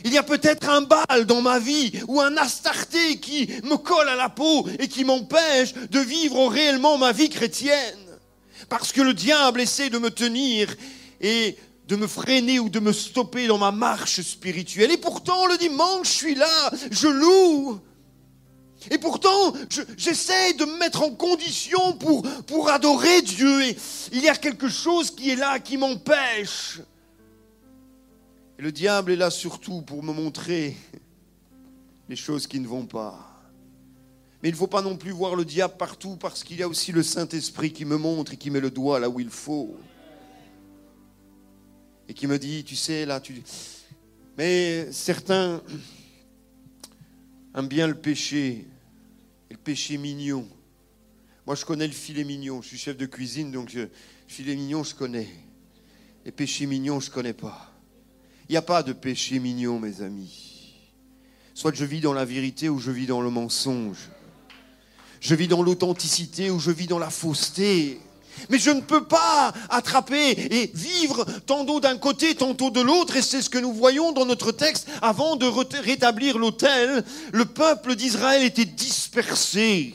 Il 0.04 0.14
y 0.14 0.18
a 0.18 0.24
peut-être 0.24 0.70
un 0.70 0.82
bal 0.82 1.26
dans 1.26 1.42
ma 1.42 1.60
vie 1.60 1.92
ou 2.08 2.20
un 2.20 2.36
astarté 2.38 3.20
qui 3.20 3.48
me 3.64 3.78
colle 3.78 4.10
à 4.10 4.16
la 4.16 4.30
peau 4.30 4.68
et 4.80 4.88
qui 4.88 5.06
m'empêche 5.06 5.74
de 5.74 6.00
vivre 6.00 6.48
réellement 6.48 6.98
ma 6.98 7.12
vie 7.12 7.30
chrétienne. 7.30 8.00
Parce 8.70 8.92
que 8.92 9.02
le 9.02 9.14
diable 9.14 9.62
essaie 9.62 9.90
de 9.90 9.98
me 9.98 10.10
tenir 10.10 10.76
et 11.22 11.58
de 11.88 11.96
me 11.96 12.08
freiner 12.08 12.60
ou 12.60 12.70
de 12.70 12.80
me 12.80 12.94
stopper 12.94 13.48
dans 13.48 13.58
ma 13.58 13.72
marche 13.72 14.22
spirituelle. 14.22 14.92
Et 14.92 14.98
pourtant, 14.98 15.46
le 15.48 15.58
dimanche, 15.58 16.08
je 16.08 16.18
suis 16.18 16.36
là, 16.36 16.72
je 16.92 17.08
loue. 17.08 17.80
Et 18.92 18.98
pourtant, 18.98 19.54
j'essaie 19.98 20.54
de 20.54 20.66
me 20.66 20.78
mettre 20.78 21.04
en 21.04 21.12
condition 21.12 21.94
pour, 21.94 22.24
pour 22.48 22.70
adorer 22.70 23.22
Dieu. 23.22 23.62
Et 23.64 23.78
il 24.12 24.22
y 24.22 24.30
a 24.30 24.36
quelque 24.36 24.68
chose 24.68 25.12
qui 25.12 25.32
est 25.32 25.36
là, 25.36 25.60
qui 25.60 25.78
m'empêche. 25.78 26.80
Le 28.58 28.72
diable 28.72 29.12
est 29.12 29.16
là 29.16 29.30
surtout 29.30 29.82
pour 29.82 30.04
me 30.04 30.14
montrer 30.14 30.78
les 32.08 32.16
choses 32.16 32.48
qui 32.48 32.60
ne 32.60 32.68
vont 32.68 32.86
pas. 32.86 33.30
Mais 34.42 34.50
il 34.50 34.52
ne 34.52 34.58
faut 34.58 34.68
pas 34.68 34.82
non 34.82 34.98
plus 34.98 35.12
voir 35.12 35.36
le 35.36 35.46
diable 35.46 35.76
partout 35.78 36.18
parce 36.18 36.44
qu'il 36.44 36.58
y 36.58 36.64
a 36.64 36.68
aussi 36.68 36.92
le 36.92 37.02
Saint-Esprit 37.02 37.72
qui 37.72 37.86
me 37.86 37.98
montre 37.98 38.34
et 38.34 38.38
qui 38.38 38.52
met 38.52 38.60
le 38.60 38.72
doigt 38.72 39.00
là 39.00 39.10
où 39.10 39.20
il 39.20 39.30
faut. 39.30 39.78
Et 42.08 42.14
qui 42.14 42.28
me 42.28 42.38
dit, 42.38 42.64
tu 42.64 42.76
sais, 42.76 43.06
là, 43.06 43.22
tu... 43.22 43.42
Mais 44.38 44.92
certains 44.92 45.62
aiment 47.56 47.68
bien 47.68 47.88
le 47.88 47.96
péché, 47.96 48.68
et 49.50 49.54
le 49.54 49.60
péché 49.60 49.98
mignon. 49.98 50.48
Moi, 51.46 51.56
je 51.56 51.66
connais 51.66 51.88
le 51.88 51.94
filet 51.94 52.24
mignon. 52.24 52.62
Je 52.62 52.68
suis 52.68 52.78
chef 52.78 52.98
de 52.98 53.06
cuisine, 53.06 53.52
donc 53.52 53.74
le 53.74 53.90
filet 54.28 54.56
mignon, 54.56 54.84
je 54.84 54.94
connais. 54.94 55.30
Les 56.26 56.32
péchés 56.32 56.66
mignons, 56.66 57.00
je 57.00 57.10
ne 57.10 57.14
connais 57.14 57.34
pas. 57.34 57.73
Il 58.50 58.54
n'y 58.54 58.58
a 58.58 58.62
pas 58.62 58.84
de 58.84 58.94
péché 58.94 59.40
mignon, 59.40 59.80
mes 59.80 60.02
amis. 60.02 60.74
Soit 61.54 61.76
je 61.76 61.86
vis 61.86 62.02
dans 62.02 62.14
la 62.14 62.26
vérité 62.26 62.68
ou 62.70 62.80
je 62.80 62.92
vis 62.92 63.06
dans 63.06 63.22
le 63.22 63.30
mensonge. 63.30 64.10
Je 65.22 65.36
vis 65.36 65.48
dans 65.48 65.62
l'authenticité 65.62 66.50
ou 66.50 66.60
je 66.60 66.72
vis 66.72 66.88
dans 66.88 67.00
la 67.00 67.10
fausseté. 67.10 68.02
Mais 68.50 68.58
je 68.58 68.72
ne 68.72 68.82
peux 68.82 69.06
pas 69.06 69.54
attraper 69.70 70.32
et 70.32 70.72
vivre 70.74 71.26
tantôt 71.46 71.80
d'un 71.80 71.98
côté, 71.98 72.36
tantôt 72.36 72.72
de 72.72 72.82
l'autre. 72.82 73.16
Et 73.16 73.22
c'est 73.22 73.42
ce 73.42 73.50
que 73.50 73.60
nous 73.60 73.72
voyons 73.72 74.12
dans 74.12 74.26
notre 74.26 74.52
texte. 74.52 74.90
Avant 75.02 75.36
de 75.36 75.46
rétablir 75.46 76.38
l'autel, 76.38 77.06
le 77.32 77.46
peuple 77.46 77.96
d'Israël 77.96 78.44
était 78.44 78.66
dispersé. 78.66 79.94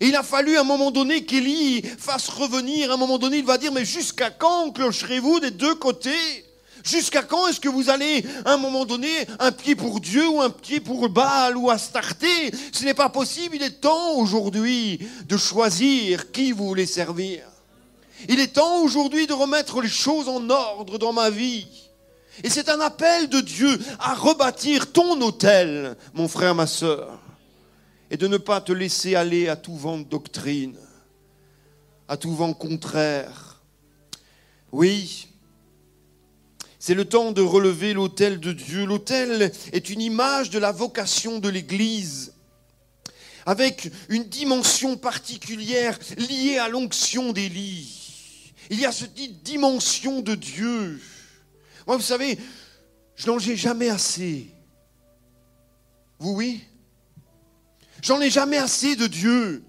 Et 0.00 0.08
il 0.08 0.16
a 0.16 0.22
fallu 0.22 0.56
à 0.56 0.62
un 0.62 0.64
moment 0.64 0.90
donné 0.90 1.24
qu'Élie 1.24 1.82
fasse 1.82 2.28
revenir. 2.28 2.90
À 2.90 2.94
un 2.94 2.98
moment 2.98 3.18
donné, 3.18 3.38
il 3.38 3.44
va 3.44 3.58
dire, 3.58 3.72
mais 3.72 3.84
jusqu'à 3.84 4.30
quand 4.30 4.72
clocherez-vous 4.72 5.40
des 5.40 5.52
deux 5.52 5.74
côtés? 5.74 6.45
Jusqu'à 6.86 7.24
quand 7.24 7.48
est-ce 7.48 7.58
que 7.58 7.68
vous 7.68 7.90
allez, 7.90 8.24
à 8.44 8.52
un 8.52 8.58
moment 8.58 8.84
donné, 8.84 9.08
un 9.40 9.50
pied 9.50 9.74
pour 9.74 9.98
Dieu 9.98 10.28
ou 10.28 10.40
un 10.40 10.50
pied 10.50 10.78
pour 10.78 11.08
Baal 11.08 11.56
ou 11.56 11.68
Astarté? 11.68 12.52
Ce 12.70 12.84
n'est 12.84 12.94
pas 12.94 13.08
possible. 13.08 13.56
Il 13.56 13.62
est 13.64 13.80
temps 13.80 14.12
aujourd'hui 14.12 15.00
de 15.26 15.36
choisir 15.36 16.30
qui 16.30 16.52
vous 16.52 16.68
voulez 16.68 16.86
servir. 16.86 17.42
Il 18.28 18.38
est 18.38 18.54
temps 18.54 18.82
aujourd'hui 18.82 19.26
de 19.26 19.32
remettre 19.32 19.80
les 19.80 19.88
choses 19.88 20.28
en 20.28 20.48
ordre 20.48 20.96
dans 20.96 21.12
ma 21.12 21.28
vie. 21.28 21.66
Et 22.44 22.50
c'est 22.50 22.68
un 22.68 22.80
appel 22.80 23.28
de 23.28 23.40
Dieu 23.40 23.80
à 23.98 24.14
rebâtir 24.14 24.92
ton 24.92 25.20
hôtel, 25.20 25.96
mon 26.14 26.28
frère, 26.28 26.54
ma 26.54 26.68
soeur, 26.68 27.18
et 28.10 28.16
de 28.16 28.28
ne 28.28 28.36
pas 28.36 28.60
te 28.60 28.72
laisser 28.72 29.16
aller 29.16 29.48
à 29.48 29.56
tout 29.56 29.74
vent 29.74 29.98
de 29.98 30.04
doctrine, 30.04 30.76
à 32.06 32.16
tout 32.16 32.32
vent 32.32 32.52
contraire. 32.52 33.60
Oui, 34.70 35.28
c'est 36.86 36.94
le 36.94 37.04
temps 37.04 37.32
de 37.32 37.42
relever 37.42 37.94
l'autel 37.94 38.38
de 38.38 38.52
Dieu. 38.52 38.84
L'autel 38.84 39.50
est 39.72 39.90
une 39.90 40.00
image 40.00 40.50
de 40.50 40.60
la 40.60 40.70
vocation 40.70 41.40
de 41.40 41.48
l'Église, 41.48 42.32
avec 43.44 43.90
une 44.08 44.22
dimension 44.22 44.96
particulière 44.96 45.98
liée 46.16 46.58
à 46.58 46.68
l'onction 46.68 47.32
d'Élie. 47.32 48.52
Il 48.70 48.78
y 48.78 48.86
a 48.86 48.92
cette 48.92 49.14
dimension 49.42 50.20
de 50.20 50.36
Dieu. 50.36 51.00
Moi, 51.88 51.96
vous 51.96 52.04
savez, 52.04 52.38
je 53.16 53.26
n'en 53.26 53.40
ai 53.40 53.56
jamais 53.56 53.88
assez. 53.88 54.54
Vous, 56.20 56.34
oui? 56.34 56.62
J'en 58.00 58.20
ai 58.20 58.30
jamais 58.30 58.58
assez 58.58 58.94
de 58.94 59.08
Dieu. 59.08 59.64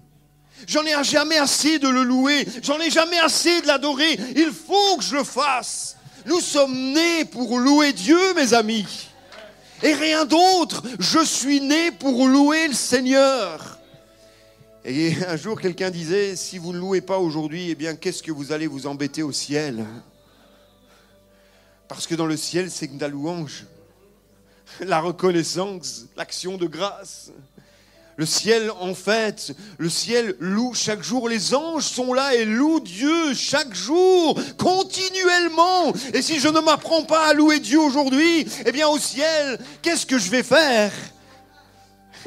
J'en 0.68 0.84
ai 0.84 1.02
jamais 1.02 1.38
assez 1.38 1.80
de 1.80 1.88
le 1.88 2.04
louer. 2.04 2.46
J'en 2.62 2.78
ai 2.78 2.90
jamais 2.92 3.18
assez 3.18 3.60
de 3.60 3.66
l'adorer. 3.66 4.12
Il 4.36 4.52
faut 4.52 4.98
que 4.98 5.02
je 5.02 5.16
le 5.16 5.24
fasse. 5.24 5.97
Nous 6.28 6.40
sommes 6.40 6.92
nés 6.92 7.24
pour 7.24 7.58
louer 7.58 7.94
Dieu, 7.94 8.34
mes 8.34 8.52
amis. 8.52 9.08
Et 9.82 9.94
rien 9.94 10.26
d'autre. 10.26 10.82
Je 10.98 11.24
suis 11.24 11.62
né 11.62 11.90
pour 11.90 12.26
louer 12.26 12.68
le 12.68 12.74
Seigneur. 12.74 13.78
Et 14.84 15.14
un 15.26 15.36
jour, 15.36 15.58
quelqu'un 15.58 15.88
disait, 15.88 16.36
si 16.36 16.58
vous 16.58 16.74
ne 16.74 16.78
louez 16.78 17.00
pas 17.00 17.16
aujourd'hui, 17.16 17.70
eh 17.70 17.74
bien, 17.74 17.96
qu'est-ce 17.96 18.22
que 18.22 18.30
vous 18.30 18.52
allez 18.52 18.66
vous 18.66 18.86
embêter 18.86 19.22
au 19.22 19.32
ciel? 19.32 19.86
Parce 21.88 22.06
que 22.06 22.14
dans 22.14 22.26
le 22.26 22.36
ciel, 22.36 22.70
c'est 22.70 22.88
que 22.88 23.00
la 23.00 23.08
louange, 23.08 23.64
la 24.80 25.00
reconnaissance, 25.00 26.04
l'action 26.14 26.58
de 26.58 26.66
grâce. 26.66 27.32
Le 28.18 28.26
ciel, 28.26 28.72
en 28.80 28.94
fait, 28.94 29.54
le 29.78 29.88
ciel 29.88 30.34
loue 30.40 30.74
chaque 30.74 31.04
jour. 31.04 31.28
Les 31.28 31.54
anges 31.54 31.84
sont 31.84 32.12
là 32.12 32.34
et 32.34 32.44
louent 32.44 32.80
Dieu 32.80 33.32
chaque 33.32 33.72
jour, 33.72 34.36
continuellement. 34.58 35.92
Et 36.12 36.20
si 36.20 36.40
je 36.40 36.48
ne 36.48 36.58
m'apprends 36.58 37.04
pas 37.04 37.28
à 37.28 37.32
louer 37.32 37.60
Dieu 37.60 37.78
aujourd'hui, 37.78 38.44
eh 38.66 38.72
bien 38.72 38.88
au 38.88 38.98
ciel, 38.98 39.60
qu'est-ce 39.82 40.04
que 40.04 40.18
je 40.18 40.32
vais 40.32 40.42
faire? 40.42 40.90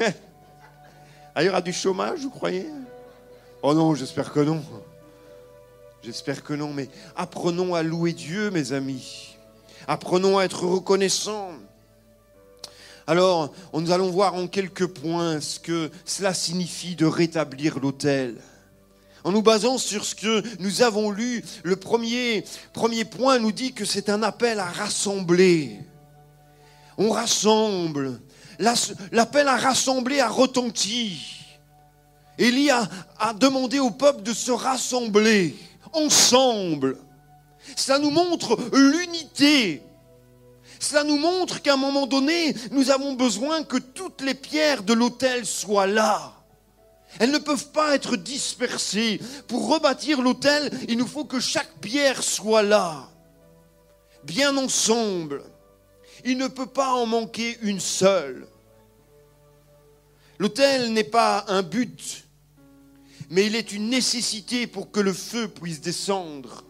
Il 1.36 1.52
y 1.54 1.62
du 1.62 1.74
chômage, 1.74 2.20
vous 2.20 2.30
croyez? 2.30 2.70
Oh 3.62 3.74
non, 3.74 3.94
j'espère 3.94 4.32
que 4.32 4.40
non. 4.40 4.62
J'espère 6.02 6.42
que 6.42 6.54
non, 6.54 6.72
mais 6.72 6.88
apprenons 7.16 7.74
à 7.74 7.82
louer 7.82 8.14
Dieu, 8.14 8.50
mes 8.50 8.72
amis. 8.72 9.36
Apprenons 9.86 10.38
à 10.38 10.44
être 10.44 10.64
reconnaissants. 10.64 11.50
Alors, 13.06 13.52
nous 13.74 13.90
allons 13.90 14.10
voir 14.10 14.34
en 14.34 14.46
quelques 14.46 14.86
points 14.86 15.40
ce 15.40 15.58
que 15.58 15.90
cela 16.04 16.34
signifie 16.34 16.94
de 16.94 17.06
rétablir 17.06 17.80
l'autel. 17.80 18.36
En 19.24 19.32
nous 19.32 19.42
basant 19.42 19.78
sur 19.78 20.04
ce 20.04 20.14
que 20.14 20.42
nous 20.60 20.82
avons 20.82 21.10
lu, 21.10 21.44
le 21.62 21.76
premier, 21.76 22.44
premier 22.72 23.04
point 23.04 23.38
nous 23.38 23.52
dit 23.52 23.72
que 23.72 23.84
c'est 23.84 24.08
un 24.08 24.22
appel 24.22 24.58
à 24.58 24.66
rassembler. 24.66 25.78
On 26.98 27.10
rassemble. 27.10 28.20
L'appel 29.10 29.48
à 29.48 29.56
rassembler 29.56 30.20
a 30.20 30.28
retenti. 30.28 31.20
Élie 32.38 32.70
a, 32.70 32.88
a 33.18 33.32
demandé 33.34 33.78
au 33.78 33.90
peuple 33.90 34.22
de 34.22 34.32
se 34.32 34.50
rassembler 34.50 35.56
ensemble. 35.92 36.96
Ça 37.76 37.98
nous 37.98 38.10
montre 38.10 38.58
l'unité 38.72 39.82
cela 40.82 41.04
nous 41.04 41.16
montre 41.16 41.62
qu'à 41.62 41.74
un 41.74 41.76
moment 41.76 42.08
donné, 42.08 42.54
nous 42.72 42.90
avons 42.90 43.12
besoin 43.12 43.62
que 43.62 43.76
toutes 43.76 44.20
les 44.20 44.34
pierres 44.34 44.82
de 44.82 44.92
l'autel 44.92 45.46
soient 45.46 45.86
là. 45.86 46.34
Elles 47.20 47.30
ne 47.30 47.38
peuvent 47.38 47.70
pas 47.70 47.94
être 47.94 48.16
dispersées. 48.16 49.20
Pour 49.46 49.68
rebâtir 49.68 50.20
l'autel, 50.20 50.70
il 50.88 50.98
nous 50.98 51.06
faut 51.06 51.24
que 51.24 51.38
chaque 51.38 51.72
pierre 51.80 52.24
soit 52.24 52.64
là, 52.64 53.08
bien 54.24 54.56
ensemble. 54.56 55.44
Il 56.24 56.36
ne 56.36 56.48
peut 56.48 56.66
pas 56.66 56.92
en 56.92 57.06
manquer 57.06 57.58
une 57.62 57.80
seule. 57.80 58.48
L'autel 60.40 60.92
n'est 60.92 61.04
pas 61.04 61.44
un 61.46 61.62
but, 61.62 62.24
mais 63.30 63.46
il 63.46 63.54
est 63.54 63.72
une 63.72 63.88
nécessité 63.88 64.66
pour 64.66 64.90
que 64.90 64.98
le 64.98 65.12
feu 65.12 65.46
puisse 65.46 65.80
descendre. 65.80 66.64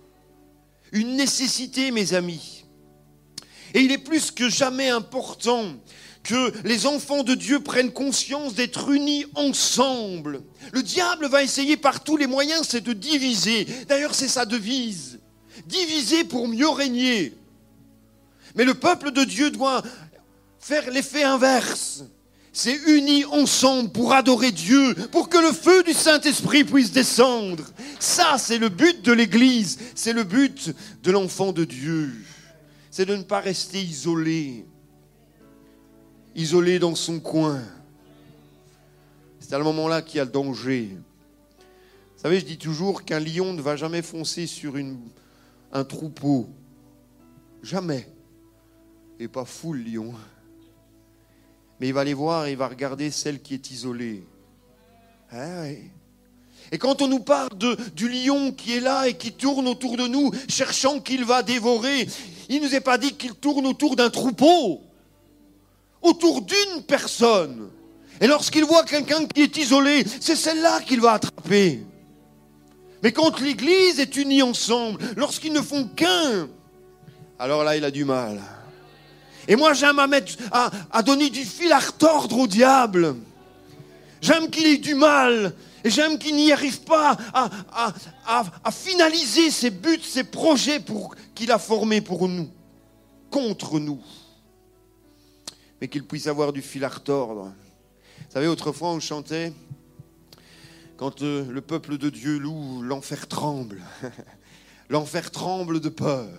Une 0.92 1.16
nécessité, 1.16 1.90
mes 1.90 2.12
amis. 2.12 2.61
Et 3.74 3.80
il 3.80 3.92
est 3.92 3.98
plus 3.98 4.30
que 4.30 4.48
jamais 4.48 4.90
important 4.90 5.64
que 6.22 6.52
les 6.64 6.86
enfants 6.86 7.24
de 7.24 7.34
Dieu 7.34 7.60
prennent 7.60 7.92
conscience 7.92 8.54
d'être 8.54 8.90
unis 8.90 9.26
ensemble. 9.34 10.42
Le 10.72 10.82
diable 10.82 11.26
va 11.26 11.42
essayer 11.42 11.76
par 11.76 12.04
tous 12.04 12.16
les 12.16 12.26
moyens, 12.26 12.66
c'est 12.68 12.80
de 12.80 12.92
diviser. 12.92 13.66
D'ailleurs, 13.88 14.14
c'est 14.14 14.28
sa 14.28 14.44
devise. 14.46 15.18
Diviser 15.66 16.24
pour 16.24 16.48
mieux 16.48 16.68
régner. 16.68 17.34
Mais 18.54 18.64
le 18.64 18.74
peuple 18.74 19.10
de 19.10 19.24
Dieu 19.24 19.50
doit 19.50 19.82
faire 20.60 20.90
l'effet 20.90 21.24
inverse. 21.24 22.04
s'est 22.52 22.78
uni 22.86 23.24
ensemble 23.24 23.90
pour 23.90 24.12
adorer 24.12 24.52
Dieu, 24.52 24.94
pour 25.10 25.28
que 25.28 25.38
le 25.38 25.52
feu 25.52 25.82
du 25.82 25.94
Saint-Esprit 25.94 26.64
puisse 26.64 26.92
descendre. 26.92 27.64
Ça, 27.98 28.36
c'est 28.38 28.58
le 28.58 28.68
but 28.68 29.02
de 29.02 29.12
l'Église, 29.12 29.78
c'est 29.94 30.12
le 30.12 30.24
but 30.24 30.74
de 31.02 31.10
l'enfant 31.10 31.52
de 31.52 31.64
Dieu. 31.64 32.12
C'est 32.92 33.06
de 33.06 33.16
ne 33.16 33.24
pas 33.24 33.40
rester 33.40 33.82
isolé, 33.82 34.64
isolé 36.36 36.78
dans 36.78 36.94
son 36.94 37.18
coin. 37.18 37.60
C'est 39.40 39.52
à 39.52 39.58
ce 39.58 39.64
moment-là 39.64 40.00
qu'il 40.00 40.18
y 40.18 40.20
a 40.20 40.24
le 40.24 40.30
danger. 40.30 40.90
Vous 40.92 42.22
savez, 42.22 42.38
je 42.38 42.44
dis 42.44 42.58
toujours 42.58 43.02
qu'un 43.04 43.18
lion 43.18 43.52
ne 43.52 43.60
va 43.60 43.74
jamais 43.74 44.02
foncer 44.02 44.46
sur 44.46 44.74
un 45.72 45.84
troupeau. 45.84 46.48
Jamais. 47.64 48.08
Et 49.18 49.26
pas 49.26 49.44
fou 49.44 49.72
le 49.72 49.82
lion 49.82 50.14
mais 51.82 51.88
il 51.88 51.94
va 51.94 52.02
aller 52.02 52.14
voir 52.14 52.46
et 52.46 52.52
il 52.52 52.56
va 52.56 52.68
regarder 52.68 53.10
celle 53.10 53.42
qui 53.42 53.54
est 53.54 53.70
isolée. 53.72 54.24
Ah 55.32 55.64
et 56.72 56.78
quand 56.78 57.02
on 57.02 57.06
nous 57.06 57.20
parle 57.20 57.50
du 57.94 58.08
lion 58.08 58.50
qui 58.50 58.72
est 58.74 58.80
là 58.80 59.06
et 59.06 59.12
qui 59.12 59.32
tourne 59.32 59.68
autour 59.68 59.98
de 59.98 60.06
nous, 60.06 60.32
cherchant 60.48 61.00
qu'il 61.00 61.22
va 61.22 61.42
dévorer, 61.42 62.08
il 62.48 62.62
ne 62.62 62.66
nous 62.66 62.74
est 62.74 62.80
pas 62.80 62.96
dit 62.96 63.12
qu'il 63.12 63.34
tourne 63.34 63.66
autour 63.66 63.94
d'un 63.94 64.08
troupeau, 64.08 64.80
autour 66.00 66.40
d'une 66.40 66.82
personne. 66.86 67.68
Et 68.22 68.26
lorsqu'il 68.26 68.64
voit 68.64 68.84
quelqu'un 68.84 69.26
qui 69.26 69.42
est 69.42 69.56
isolé, 69.58 70.02
c'est 70.20 70.34
celle-là 70.34 70.80
qu'il 70.80 71.02
va 71.02 71.12
attraper. 71.12 71.84
Mais 73.02 73.12
quand 73.12 73.38
l'Église 73.40 74.00
est 74.00 74.16
unie 74.16 74.42
ensemble, 74.42 74.98
lorsqu'ils 75.16 75.52
ne 75.52 75.60
font 75.60 75.86
qu'un, 75.88 76.48
alors 77.38 77.64
là, 77.64 77.76
il 77.76 77.84
a 77.84 77.90
du 77.90 78.06
mal. 78.06 78.40
Et 79.46 79.56
moi, 79.56 79.74
j'aime 79.74 79.98
à, 79.98 80.06
mettre, 80.06 80.34
à, 80.52 81.02
donner 81.02 81.28
du 81.28 81.44
fil 81.44 81.70
à 81.72 81.80
retordre 81.80 82.38
au 82.38 82.46
diable. 82.46 83.16
J'aime 84.22 84.48
qu'il 84.48 84.66
ait 84.66 84.78
du 84.78 84.94
mal. 84.94 85.52
Et 85.84 85.90
j'aime 85.90 86.18
qu'il 86.18 86.36
n'y 86.36 86.52
arrive 86.52 86.82
pas 86.82 87.16
à, 87.34 88.70
finaliser 88.70 89.50
ses 89.50 89.70
buts, 89.70 90.00
ses 90.02 90.24
projets 90.24 90.82
qu'il 91.34 91.50
a 91.50 91.58
formés 91.58 92.00
pour 92.00 92.28
nous, 92.28 92.48
contre 93.30 93.78
nous. 93.78 94.00
Mais 95.80 95.88
qu'il 95.88 96.04
puisse 96.04 96.26
avoir 96.26 96.52
du 96.52 96.62
fil 96.62 96.84
à 96.84 96.88
retordre. 96.88 97.52
Vous 98.18 98.32
savez, 98.32 98.46
autrefois, 98.46 98.90
on 98.90 99.00
chantait, 99.00 99.52
quand 100.96 101.22
euh, 101.22 101.44
le 101.50 101.60
peuple 101.60 101.98
de 101.98 102.10
Dieu 102.10 102.38
loue, 102.38 102.82
l'enfer 102.82 103.26
tremble. 103.26 103.82
l'enfer 104.88 105.30
tremble 105.32 105.80
de 105.80 105.88
peur. 105.88 106.30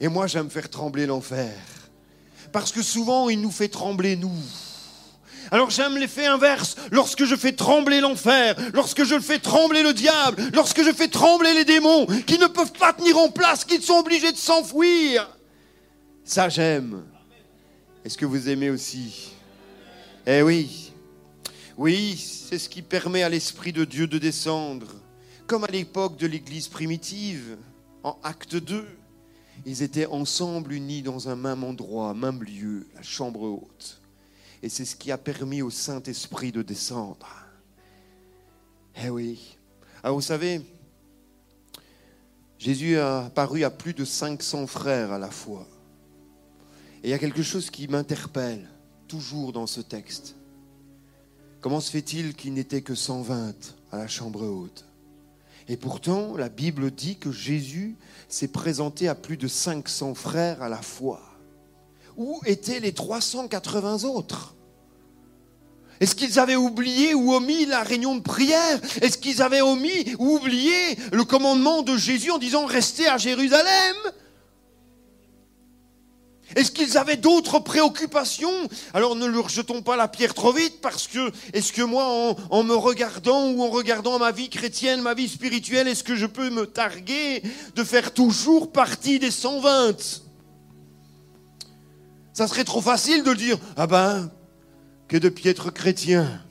Et 0.00 0.08
moi, 0.08 0.26
j'aime 0.26 0.50
faire 0.50 0.68
trembler 0.68 1.06
l'enfer. 1.06 1.54
Parce 2.50 2.72
que 2.72 2.82
souvent, 2.82 3.28
il 3.28 3.40
nous 3.40 3.52
fait 3.52 3.68
trembler, 3.68 4.16
nous. 4.16 4.42
Alors 5.52 5.68
j'aime 5.68 5.98
l'effet 5.98 6.24
inverse. 6.24 6.76
Lorsque 6.90 7.26
je 7.26 7.36
fais 7.36 7.52
trembler 7.52 8.00
l'enfer, 8.00 8.56
lorsque 8.72 9.04
je 9.04 9.20
fais 9.20 9.38
trembler 9.38 9.82
le 9.82 9.92
diable, 9.92 10.42
lorsque 10.54 10.82
je 10.82 10.92
fais 10.92 11.08
trembler 11.08 11.52
les 11.52 11.66
démons, 11.66 12.06
qui 12.26 12.38
ne 12.38 12.46
peuvent 12.46 12.72
pas 12.72 12.94
tenir 12.94 13.18
en 13.18 13.28
place, 13.28 13.66
qui 13.66 13.80
sont 13.82 13.98
obligés 13.98 14.32
de 14.32 14.38
s'enfouir. 14.38 15.28
Ça, 16.24 16.48
j'aime. 16.48 17.04
Est-ce 18.02 18.16
que 18.16 18.24
vous 18.24 18.48
aimez 18.48 18.70
aussi? 18.70 19.32
Eh 20.26 20.40
oui. 20.40 20.90
Oui, 21.76 22.16
c'est 22.16 22.58
ce 22.58 22.70
qui 22.70 22.80
permet 22.80 23.22
à 23.22 23.28
l'Esprit 23.28 23.74
de 23.74 23.84
Dieu 23.84 24.06
de 24.06 24.16
descendre, 24.16 24.86
comme 25.46 25.64
à 25.64 25.70
l'époque 25.70 26.16
de 26.16 26.26
l'Église 26.26 26.68
primitive, 26.68 27.58
en 28.04 28.18
acte 28.22 28.56
2. 28.56 28.86
Ils 29.66 29.82
étaient 29.82 30.06
ensemble 30.06 30.72
unis 30.72 31.02
dans 31.02 31.28
un 31.28 31.36
même 31.36 31.62
endroit, 31.62 32.14
même 32.14 32.42
lieu, 32.42 32.86
la 32.94 33.02
chambre 33.02 33.42
haute. 33.42 34.01
Et 34.62 34.68
c'est 34.68 34.84
ce 34.84 34.96
qui 34.96 35.10
a 35.10 35.18
permis 35.18 35.62
au 35.62 35.70
Saint-Esprit 35.70 36.52
de 36.52 36.62
descendre. 36.62 37.26
Eh 39.02 39.10
oui. 39.10 39.58
Alors 40.02 40.16
vous 40.16 40.22
savez, 40.22 40.62
Jésus 42.58 42.96
a 42.96 43.26
apparu 43.26 43.64
à 43.64 43.70
plus 43.70 43.94
de 43.94 44.04
500 44.04 44.66
frères 44.66 45.10
à 45.10 45.18
la 45.18 45.30
fois. 45.30 45.66
Et 47.02 47.08
il 47.08 47.10
y 47.10 47.14
a 47.14 47.18
quelque 47.18 47.42
chose 47.42 47.70
qui 47.70 47.88
m'interpelle 47.88 48.68
toujours 49.08 49.52
dans 49.52 49.66
ce 49.66 49.80
texte. 49.80 50.36
Comment 51.60 51.80
se 51.80 51.90
fait-il 51.90 52.34
qu'il 52.34 52.54
n'était 52.54 52.82
que 52.82 52.94
120 52.94 53.54
à 53.90 53.98
la 53.98 54.08
chambre 54.08 54.46
haute? 54.46 54.84
Et 55.68 55.76
pourtant, 55.76 56.36
la 56.36 56.48
Bible 56.48 56.90
dit 56.90 57.16
que 57.16 57.30
Jésus 57.30 57.96
s'est 58.28 58.48
présenté 58.48 59.08
à 59.08 59.14
plus 59.14 59.36
de 59.36 59.48
500 59.48 60.14
frères 60.14 60.62
à 60.62 60.68
la 60.68 60.82
fois. 60.82 61.31
Où 62.16 62.40
étaient 62.44 62.80
les 62.80 62.92
380 62.92 64.04
autres? 64.04 64.54
Est-ce 66.00 66.16
qu'ils 66.16 66.40
avaient 66.40 66.56
oublié 66.56 67.14
ou 67.14 67.32
omis 67.32 67.64
la 67.64 67.84
réunion 67.84 68.16
de 68.16 68.22
prière? 68.22 68.80
Est-ce 69.00 69.18
qu'ils 69.18 69.40
avaient 69.40 69.60
omis 69.60 70.16
ou 70.18 70.34
oublié 70.36 70.74
le 71.12 71.24
commandement 71.24 71.82
de 71.82 71.96
Jésus 71.96 72.32
en 72.32 72.38
disant 72.38 72.66
restez 72.66 73.06
à 73.06 73.18
Jérusalem? 73.18 73.94
Est-ce 76.56 76.72
qu'ils 76.72 76.98
avaient 76.98 77.16
d'autres 77.16 77.60
préoccupations? 77.60 78.68
Alors 78.94 79.14
ne 79.14 79.26
leur 79.26 79.48
jetons 79.48 79.80
pas 79.80 79.96
la 79.96 80.08
pierre 80.08 80.34
trop 80.34 80.52
vite 80.52 80.80
parce 80.80 81.06
que, 81.06 81.30
est-ce 81.52 81.72
que 81.72 81.82
moi, 81.82 82.36
en, 82.50 82.62
me 82.64 82.74
regardant 82.74 83.50
ou 83.50 83.62
en 83.62 83.70
regardant 83.70 84.18
ma 84.18 84.32
vie 84.32 84.50
chrétienne, 84.50 85.02
ma 85.02 85.14
vie 85.14 85.28
spirituelle, 85.28 85.86
est-ce 85.86 86.04
que 86.04 86.16
je 86.16 86.26
peux 86.26 86.50
me 86.50 86.66
targuer 86.66 87.42
de 87.76 87.84
faire 87.84 88.12
toujours 88.12 88.72
partie 88.72 89.18
des 89.18 89.30
120 89.30 90.31
Ça 92.32 92.48
serait 92.48 92.64
trop 92.64 92.80
facile 92.80 93.24
de 93.24 93.34
dire, 93.34 93.58
ah 93.76 93.86
ben, 93.86 94.30
que 95.06 95.18
de 95.18 95.28
piètres 95.28 95.70
chrétiens. 95.70 96.42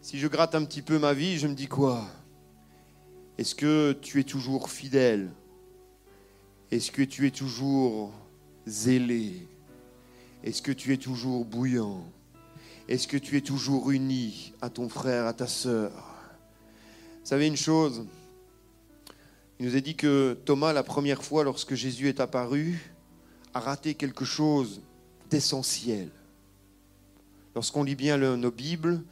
Si 0.00 0.18
je 0.18 0.28
gratte 0.28 0.54
un 0.54 0.64
petit 0.64 0.82
peu 0.82 0.98
ma 0.98 1.12
vie, 1.12 1.38
je 1.38 1.46
me 1.46 1.54
dis 1.54 1.66
quoi? 1.66 2.06
Est-ce 3.36 3.54
que 3.54 3.92
tu 4.00 4.18
es 4.20 4.24
toujours 4.24 4.70
fidèle? 4.70 5.30
Est-ce 6.70 6.90
que 6.90 7.02
tu 7.02 7.26
es 7.26 7.30
toujours 7.30 8.12
zélé? 8.66 9.46
Est-ce 10.42 10.62
que 10.62 10.72
tu 10.72 10.94
es 10.94 10.96
toujours 10.96 11.44
bouillant? 11.44 12.02
Est-ce 12.88 13.06
que 13.08 13.18
tu 13.18 13.36
es 13.36 13.42
toujours 13.42 13.90
uni 13.90 14.54
à 14.62 14.70
ton 14.70 14.88
frère, 14.88 15.26
à 15.26 15.34
ta 15.34 15.46
sœur? 15.46 15.90
Vous 15.90 17.26
savez 17.28 17.46
une 17.46 17.56
chose? 17.56 18.06
Il 19.58 19.66
nous 19.66 19.76
a 19.76 19.80
dit 19.80 19.96
que 19.96 20.38
Thomas, 20.44 20.72
la 20.72 20.82
première 20.82 21.22
fois 21.22 21.44
lorsque 21.44 21.74
Jésus 21.74 22.08
est 22.08 22.20
apparu, 22.20 22.95
a 23.56 23.60
raté 23.60 23.94
quelque 23.94 24.26
chose 24.26 24.82
d'essentiel. 25.30 26.10
Lorsqu'on 27.54 27.84
lit 27.84 27.94
bien 27.94 28.18
nos 28.18 28.50
Bibles, 28.50 29.02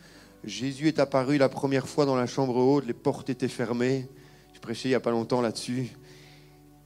Jésus 0.45 0.89
est 0.89 0.99
apparu 0.99 1.39
la 1.39 1.49
première 1.49 1.89
fois 1.89 2.05
dans 2.05 2.15
la 2.15 2.27
chambre 2.27 2.57
haute, 2.57 2.85
les 2.87 2.93
portes 2.93 3.31
étaient 3.31 3.49
fermées. 3.49 4.07
Je 4.53 4.61
prêchais 4.61 4.89
il 4.89 4.93
n'y 4.93 4.97
a 4.97 5.01
pas 5.01 5.13
longtemps 5.13 5.41
là-dessus. 5.41 5.89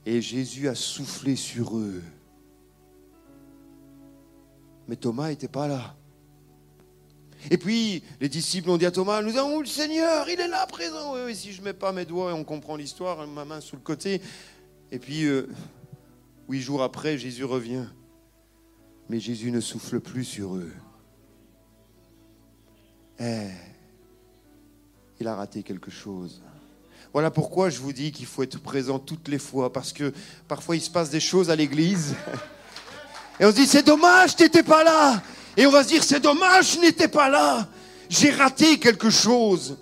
Et 0.05 0.21
Jésus 0.21 0.69
a 0.69 0.75
soufflé 0.75 1.35
sur 1.35 1.77
eux. 1.77 2.01
Mais 4.87 4.95
Thomas 4.95 5.27
n'était 5.27 5.49
pas 5.49 5.67
là. 5.67 5.95
Et 7.51 7.57
puis, 7.57 8.03
les 8.21 8.29
disciples 8.29 8.69
ont 8.69 8.77
dit 8.77 8.85
à 8.85 8.91
Thomas, 8.91 9.21
nous 9.21 9.35
avons 9.37 9.59
le 9.59 9.65
Seigneur, 9.65 10.29
il 10.29 10.39
est 10.39 10.47
là 10.47 10.65
présent. 10.65 11.13
Oui, 11.13 11.35
si 11.35 11.51
je 11.51 11.59
ne 11.59 11.65
mets 11.65 11.73
pas 11.73 11.91
mes 11.91 12.05
doigts 12.05 12.31
et 12.31 12.33
on 12.33 12.45
comprend 12.45 12.77
l'histoire, 12.77 13.27
ma 13.27 13.43
main 13.43 13.59
sous 13.59 13.75
le 13.75 13.81
côté. 13.81 14.21
Et 14.91 14.99
puis, 14.99 15.25
euh, 15.25 15.47
huit 16.49 16.61
jours 16.61 16.83
après, 16.83 17.17
Jésus 17.17 17.45
revient. 17.45 17.85
Mais 19.07 19.19
Jésus 19.19 19.51
ne 19.51 19.61
souffle 19.61 19.99
plus 19.99 20.25
sur 20.25 20.55
eux. 20.55 20.71
Eh, 23.19 23.49
il 25.19 25.27
a 25.27 25.35
raté 25.35 25.63
quelque 25.63 25.91
chose. 25.91 26.41
Voilà 27.11 27.31
pourquoi 27.31 27.69
je 27.69 27.79
vous 27.79 27.91
dis 27.91 28.11
qu'il 28.11 28.25
faut 28.25 28.43
être 28.43 28.59
présent 28.59 28.99
toutes 28.99 29.27
les 29.27 29.39
fois, 29.39 29.73
parce 29.73 29.93
que 29.93 30.13
parfois 30.47 30.75
il 30.75 30.81
se 30.81 30.91
passe 30.91 31.09
des 31.09 31.19
choses 31.19 31.49
à 31.49 31.55
l'église. 31.55 32.15
Et 33.39 33.45
on 33.45 33.51
se 33.51 33.55
dit, 33.55 33.65
c'est 33.65 33.85
dommage, 33.85 34.35
tu 34.35 34.43
n'étais 34.43 34.63
pas 34.63 34.83
là. 34.83 35.23
Et 35.55 35.65
on 35.65 35.71
va 35.71 35.83
se 35.83 35.87
dire, 35.89 36.03
c'est 36.03 36.19
dommage, 36.19 36.75
je 36.75 36.79
n'étais 36.81 37.07
pas 37.07 37.29
là. 37.29 37.67
J'ai 38.09 38.31
raté 38.31 38.77
quelque 38.79 39.09
chose. 39.09 39.77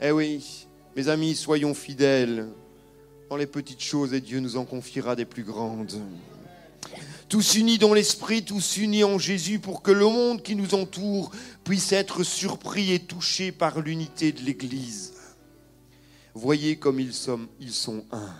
Eh 0.00 0.10
oui, 0.10 0.66
mes 0.96 1.08
amis, 1.08 1.34
soyons 1.34 1.74
fidèles 1.74 2.48
dans 3.28 3.36
les 3.36 3.46
petites 3.46 3.82
choses 3.82 4.14
et 4.14 4.20
Dieu 4.20 4.40
nous 4.40 4.56
en 4.56 4.64
confiera 4.64 5.16
des 5.16 5.24
plus 5.24 5.44
grandes. 5.44 6.00
Tous 7.28 7.56
unis 7.56 7.78
dans 7.78 7.92
l'esprit, 7.92 8.42
tous 8.42 8.78
unis 8.78 9.04
en 9.04 9.18
Jésus 9.18 9.58
pour 9.58 9.82
que 9.82 9.90
le 9.90 10.06
monde 10.06 10.42
qui 10.42 10.54
nous 10.54 10.74
entoure 10.74 11.30
puisse 11.62 11.92
être 11.92 12.22
surpris 12.22 12.92
et 12.92 13.00
touché 13.00 13.52
par 13.52 13.80
l'unité 13.80 14.32
de 14.32 14.40
l'Église. 14.40 15.12
Voyez 16.34 16.76
comme 16.76 17.00
ils 17.00 17.12
sont, 17.12 17.48
ils 17.60 17.72
sont 17.72 18.04
un. 18.12 18.34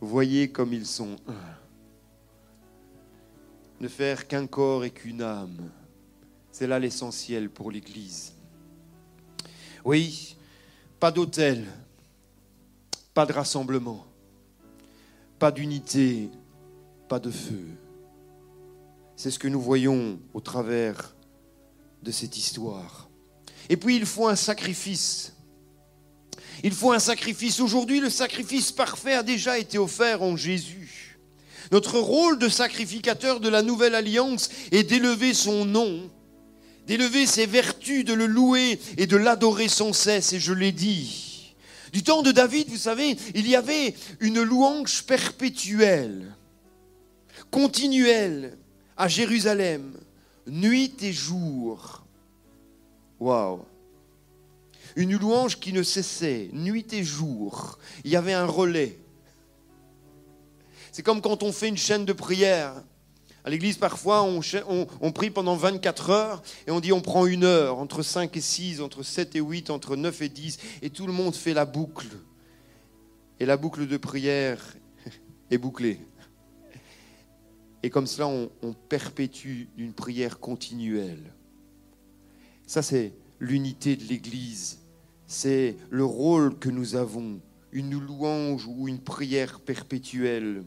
Voyez 0.00 0.48
comme 0.48 0.72
ils 0.72 0.86
sont 0.86 1.16
un 1.28 1.64
ne 3.84 3.88
faire 3.88 4.26
qu'un 4.26 4.46
corps 4.46 4.84
et 4.84 4.90
qu'une 4.90 5.22
âme. 5.22 5.70
C'est 6.50 6.66
là 6.66 6.78
l'essentiel 6.78 7.50
pour 7.50 7.70
l'Église. 7.70 8.32
Oui, 9.84 10.36
pas 10.98 11.10
d'autel, 11.10 11.66
pas 13.14 13.26
de 13.26 13.32
rassemblement, 13.32 14.04
pas 15.38 15.52
d'unité, 15.52 16.28
pas 17.08 17.20
de 17.20 17.30
feu. 17.30 17.64
C'est 19.16 19.30
ce 19.30 19.38
que 19.38 19.48
nous 19.48 19.60
voyons 19.60 20.18
au 20.34 20.40
travers 20.40 21.14
de 22.02 22.10
cette 22.10 22.36
histoire. 22.36 23.08
Et 23.68 23.76
puis 23.76 23.96
il 23.96 24.04
faut 24.04 24.26
un 24.26 24.36
sacrifice. 24.36 25.32
Il 26.64 26.72
faut 26.72 26.92
un 26.92 26.98
sacrifice. 26.98 27.60
Aujourd'hui, 27.60 28.00
le 28.00 28.10
sacrifice 28.10 28.72
parfait 28.72 29.14
a 29.14 29.22
déjà 29.22 29.58
été 29.58 29.78
offert 29.78 30.22
en 30.22 30.36
Jésus. 30.36 31.18
Notre 31.72 31.98
rôle 31.98 32.38
de 32.38 32.48
sacrificateur 32.48 33.40
de 33.40 33.48
la 33.48 33.62
nouvelle 33.62 33.94
alliance 33.94 34.50
est 34.70 34.82
d'élever 34.82 35.34
son 35.34 35.64
nom, 35.64 36.10
d'élever 36.86 37.26
ses 37.26 37.46
vertus, 37.46 38.04
de 38.04 38.12
le 38.12 38.26
louer 38.26 38.78
et 38.98 39.06
de 39.06 39.16
l'adorer 39.16 39.68
sans 39.68 39.92
cesse. 39.92 40.32
Et 40.32 40.40
je 40.40 40.52
l'ai 40.52 40.72
dit. 40.72 41.23
Du 41.94 42.02
temps 42.02 42.22
de 42.22 42.32
David, 42.32 42.70
vous 42.70 42.76
savez, 42.76 43.16
il 43.36 43.48
y 43.48 43.54
avait 43.54 43.94
une 44.18 44.42
louange 44.42 45.04
perpétuelle, 45.04 46.34
continuelle 47.52 48.58
à 48.96 49.06
Jérusalem, 49.06 49.96
nuit 50.48 51.00
et 51.04 51.12
jour. 51.12 52.04
Waouh! 53.20 53.64
Une 54.96 55.16
louange 55.16 55.60
qui 55.60 55.72
ne 55.72 55.84
cessait, 55.84 56.50
nuit 56.52 56.92
et 56.92 57.04
jour. 57.04 57.78
Il 58.02 58.10
y 58.10 58.16
avait 58.16 58.32
un 58.32 58.46
relais. 58.46 58.98
C'est 60.90 61.04
comme 61.04 61.22
quand 61.22 61.44
on 61.44 61.52
fait 61.52 61.68
une 61.68 61.76
chaîne 61.76 62.04
de 62.04 62.12
prière. 62.12 62.82
À 63.44 63.50
l'église, 63.50 63.76
parfois, 63.76 64.22
on, 64.22 65.12
prie 65.12 65.28
pendant 65.28 65.54
24 65.54 66.10
heures 66.10 66.42
et 66.66 66.70
on 66.70 66.80
dit 66.80 66.92
on 66.92 67.02
prend 67.02 67.26
une 67.26 67.44
heure, 67.44 67.78
entre 67.78 68.02
5 68.02 68.34
et 68.34 68.40
6, 68.40 68.80
entre 68.80 69.02
7 69.02 69.36
et 69.36 69.40
8, 69.40 69.68
entre 69.68 69.96
9 69.96 70.22
et 70.22 70.28
10, 70.30 70.58
et 70.80 70.88
tout 70.88 71.06
le 71.06 71.12
monde 71.12 71.34
fait 71.34 71.52
la 71.52 71.66
boucle. 71.66 72.08
Et 73.40 73.44
la 73.44 73.58
boucle 73.58 73.86
de 73.86 73.96
prière 73.98 74.76
est 75.50 75.58
bouclée. 75.58 76.00
Et 77.82 77.90
comme 77.90 78.06
cela, 78.06 78.28
on, 78.28 78.50
on 78.62 78.72
perpétue 78.72 79.68
une 79.76 79.92
prière 79.92 80.40
continuelle. 80.40 81.34
Ça, 82.66 82.80
c'est 82.80 83.12
l'unité 83.40 83.94
de 83.94 84.04
l'Église. 84.04 84.78
C'est 85.26 85.76
le 85.90 86.04
rôle 86.06 86.58
que 86.58 86.70
nous 86.70 86.96
avons, 86.96 87.40
une 87.72 87.98
louange 88.00 88.66
ou 88.66 88.88
une 88.88 89.00
prière 89.00 89.60
perpétuelle. 89.60 90.64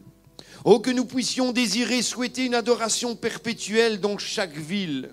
Oh, 0.64 0.80
que 0.80 0.90
nous 0.90 1.04
puissions 1.04 1.52
désirer, 1.52 2.02
souhaiter 2.02 2.46
une 2.46 2.54
adoration 2.54 3.14
perpétuelle 3.16 4.00
dans 4.00 4.18
chaque 4.18 4.56
ville, 4.56 5.10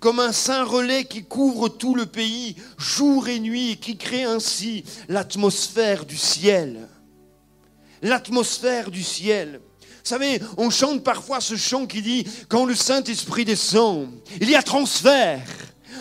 comme 0.00 0.18
un 0.18 0.32
saint 0.32 0.64
relais 0.64 1.04
qui 1.04 1.24
couvre 1.24 1.68
tout 1.68 1.94
le 1.94 2.06
pays, 2.06 2.56
jour 2.78 3.28
et 3.28 3.38
nuit, 3.38 3.72
et 3.72 3.76
qui 3.76 3.96
crée 3.96 4.24
ainsi 4.24 4.84
l'atmosphère 5.08 6.04
du 6.04 6.16
ciel. 6.16 6.88
L'atmosphère 8.02 8.90
du 8.90 9.02
ciel. 9.02 9.60
Vous 9.80 10.08
savez, 10.08 10.40
on 10.56 10.70
chante 10.70 11.04
parfois 11.04 11.40
ce 11.40 11.56
chant 11.56 11.86
qui 11.86 12.02
dit, 12.02 12.26
quand 12.48 12.64
le 12.64 12.74
Saint-Esprit 12.74 13.44
descend, 13.44 14.08
il 14.40 14.50
y 14.50 14.56
a 14.56 14.62
transfert 14.62 15.46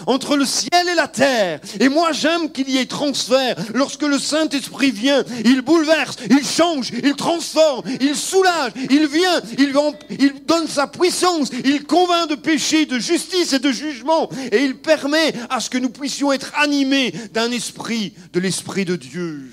entre 0.07 0.37
le 0.37 0.45
ciel 0.45 0.89
et 0.91 0.95
la 0.95 1.07
terre. 1.07 1.59
Et 1.79 1.89
moi, 1.89 2.11
j'aime 2.11 2.51
qu'il 2.51 2.69
y 2.69 2.77
ait 2.77 2.85
transfert. 2.85 3.55
Lorsque 3.73 4.03
le 4.03 4.19
Saint-Esprit 4.19 4.91
vient, 4.91 5.23
il 5.45 5.61
bouleverse, 5.61 6.17
il 6.29 6.45
change, 6.45 6.91
il 7.03 7.15
transforme, 7.15 7.83
il 7.99 8.15
soulage, 8.15 8.71
il 8.89 9.07
vient, 9.07 9.41
il, 9.57 9.73
il 10.19 10.45
donne 10.45 10.67
sa 10.67 10.87
puissance, 10.87 11.49
il 11.65 11.83
convainc 11.83 12.29
de 12.29 12.35
péché, 12.35 12.85
de 12.85 12.99
justice 12.99 13.53
et 13.53 13.59
de 13.59 13.71
jugement. 13.71 14.29
Et 14.51 14.63
il 14.63 14.77
permet 14.77 15.33
à 15.49 15.59
ce 15.59 15.69
que 15.69 15.77
nous 15.77 15.89
puissions 15.89 16.31
être 16.31 16.51
animés 16.55 17.13
d'un 17.33 17.51
esprit, 17.51 18.13
de 18.33 18.39
l'Esprit 18.39 18.85
de 18.85 18.95
Dieu. 18.95 19.51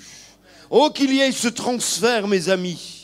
Oh, 0.70 0.90
qu'il 0.94 1.12
y 1.14 1.20
ait 1.20 1.32
ce 1.32 1.48
transfert, 1.48 2.28
mes 2.28 2.50
amis 2.50 2.97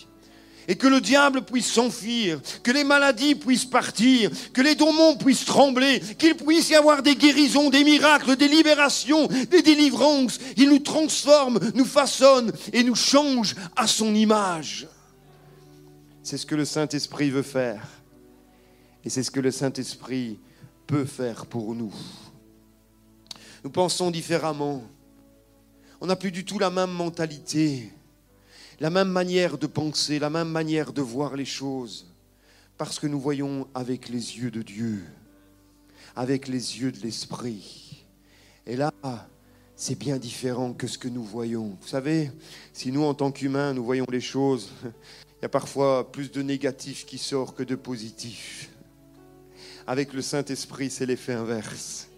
et 0.69 0.77
que 0.77 0.87
le 0.87 1.01
diable 1.01 1.43
puisse 1.43 1.71
s'enfuir, 1.71 2.41
que 2.63 2.71
les 2.71 2.85
maladies 2.85 3.35
puissent 3.35 3.65
partir, 3.65 4.31
que 4.53 4.63
les 4.63 4.75
démons 4.75 5.17
puissent 5.17 5.45
trembler, 5.45 6.01
qu'il 6.19 6.37
puisse 6.37 6.71
y 6.71 6.75
avoir 6.75 7.03
des 7.03 7.17
guérisons, 7.17 7.71
des 7.71 7.85
miracles, 7.85 8.37
des 8.37 8.49
libérations, 8.49 9.27
des 9.27 9.63
délivrances. 9.63 10.39
Il 10.57 10.71
nous 10.71 10.79
transforme, 10.79 11.59
nous 11.75 11.85
façonne 11.85 12.53
et 12.73 12.83
nous 12.83 12.95
change 12.95 13.55
à 13.77 13.87
son 13.87 14.15
image. 14.15 14.89
C'est 16.23 16.39
ce 16.39 16.47
que 16.47 16.55
le 16.55 16.65
Saint-Esprit 16.65 17.31
veut 17.31 17.43
faire. 17.43 17.87
Et 19.05 19.11
c'est 19.11 19.23
ce 19.23 19.31
que 19.31 19.41
le 19.41 19.51
Saint-Esprit 19.51 20.39
peut 20.87 21.05
faire 21.05 21.47
pour 21.47 21.75
nous. 21.75 21.93
Nous 23.63 23.71
pensons 23.71 24.11
différemment. 24.11 24.83
On 26.01 26.07
n'a 26.07 26.17
plus 26.17 26.31
du 26.31 26.45
tout 26.45 26.59
la 26.59 26.71
même 26.71 26.91
mentalité 26.91 27.93
la 28.81 28.91
même 28.91 29.09
manière 29.09 29.59
de 29.59 29.67
penser, 29.67 30.19
la 30.19 30.31
même 30.31 30.49
manière 30.49 30.93
de 30.93 31.03
voir 31.03 31.37
les 31.37 31.45
choses, 31.45 32.07
parce 32.77 32.99
que 32.99 33.07
nous 33.07 33.21
voyons 33.21 33.69
avec 33.75 34.09
les 34.09 34.39
yeux 34.39 34.51
de 34.51 34.63
Dieu, 34.63 35.05
avec 36.17 36.49
les 36.49 36.81
yeux 36.81 36.93
de 36.93 37.01
l'Esprit. 37.01 38.05
Et 38.67 38.77
là, 38.77 38.91
c'est 39.77 39.99
bien 39.99 40.19
différent 40.19 40.73
que 40.73 40.87
ce 40.87 40.99
que 40.99 41.09
nous 41.09 41.25
voyons. 41.25 41.77
Vous 41.81 41.89
savez, 41.89 42.31
si 42.73 42.91
nous, 42.93 43.03
en 43.03 43.15
tant 43.15 43.31
qu'humains, 43.31 43.75
nous 43.75 43.85
voyons 43.85 44.07
les 44.11 44.21
choses, 44.21 44.71
il 44.85 45.43
y 45.43 45.45
a 45.45 45.49
parfois 45.49 46.11
plus 46.11 46.31
de 46.31 46.43
négatifs 46.43 47.05
qui 47.07 47.19
sortent 47.19 47.57
que 47.57 47.63
de 47.63 47.75
positifs. 47.75 48.71
Avec 49.87 50.13
le 50.15 50.23
Saint-Esprit, 50.23 50.91
c'est 50.91 51.07
l'effet 51.07 51.35
inverse. 51.35 52.09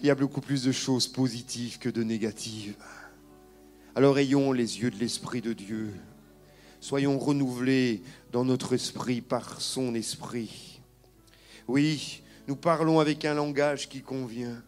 Il 0.00 0.06
y 0.06 0.10
a 0.10 0.14
beaucoup 0.14 0.42
plus 0.42 0.62
de 0.62 0.72
choses 0.72 1.08
positives 1.08 1.78
que 1.78 1.88
de 1.88 2.02
négatives. 2.02 2.74
Alors 3.96 4.18
ayons 4.18 4.52
les 4.52 4.82
yeux 4.82 4.90
de 4.90 4.98
l'Esprit 4.98 5.40
de 5.40 5.54
Dieu. 5.54 5.94
Soyons 6.80 7.18
renouvelés 7.18 8.02
dans 8.30 8.44
notre 8.44 8.74
esprit 8.74 9.22
par 9.22 9.62
son 9.62 9.94
esprit. 9.94 10.82
Oui, 11.66 12.22
nous 12.46 12.56
parlons 12.56 13.00
avec 13.00 13.24
un 13.24 13.32
langage 13.32 13.88
qui 13.88 14.02
convient. 14.02 14.62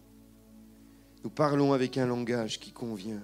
Nous 1.25 1.29
parlons 1.29 1.75
avec 1.75 1.99
un 1.99 2.07
langage 2.07 2.59
qui 2.59 2.73
convient. 2.73 3.21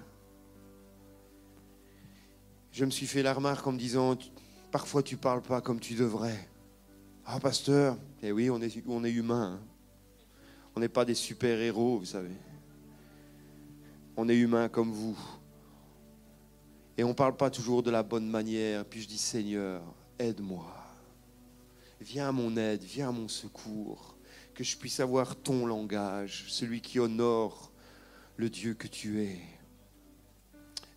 Je 2.71 2.85
me 2.85 2.91
suis 2.91 3.07
fait 3.07 3.23
la 3.23 3.33
remarque 3.33 3.65
en 3.65 3.71
me 3.71 3.79
disant, 3.79 4.15
parfois 4.71 5.01
tu 5.01 5.17
parles 5.17 5.41
pas 5.41 5.59
comme 5.59 5.79
tu 5.79 5.95
devrais. 5.95 6.47
Ah, 7.25 7.39
pasteur, 7.39 7.97
eh 8.21 8.31
oui, 8.31 8.51
on 8.51 8.61
est, 8.61 8.83
on 8.85 9.03
humain. 9.03 9.59
Hein. 9.59 9.67
On 10.75 10.81
n'est 10.81 10.87
pas 10.87 11.03
des 11.03 11.15
super-héros, 11.15 11.97
vous 11.97 12.05
savez. 12.05 12.35
On 14.15 14.29
est 14.29 14.37
humain 14.37 14.69
comme 14.69 14.91
vous. 14.91 15.17
Et 16.97 17.03
on 17.03 17.09
ne 17.09 17.13
parle 17.13 17.35
pas 17.35 17.49
toujours 17.49 17.83
de 17.83 17.91
la 17.91 18.03
bonne 18.03 18.29
manière. 18.29 18.85
Puis 18.85 19.01
je 19.01 19.07
dis, 19.07 19.17
Seigneur, 19.17 19.81
aide-moi. 20.19 20.65
Viens 22.01 22.29
à 22.29 22.31
mon 22.31 22.55
aide, 22.57 22.83
viens 22.83 23.09
à 23.09 23.11
mon 23.11 23.27
secours. 23.27 24.15
Que 24.53 24.63
je 24.63 24.77
puisse 24.77 24.99
avoir 24.99 25.35
ton 25.35 25.65
langage, 25.65 26.45
celui 26.47 26.79
qui 26.79 26.99
honore 26.99 27.71
le 28.37 28.49
Dieu 28.49 28.73
que 28.73 28.87
tu 28.87 29.21
es. 29.21 29.39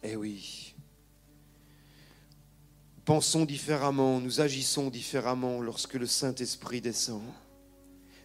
Eh 0.02 0.14
oui. 0.14 0.74
Pensons 3.04 3.44
différemment, 3.44 4.20
nous 4.20 4.40
agissons 4.40 4.90
différemment 4.90 5.60
lorsque 5.60 5.94
le 5.94 6.06
Saint-Esprit 6.06 6.80
descend. 6.80 7.22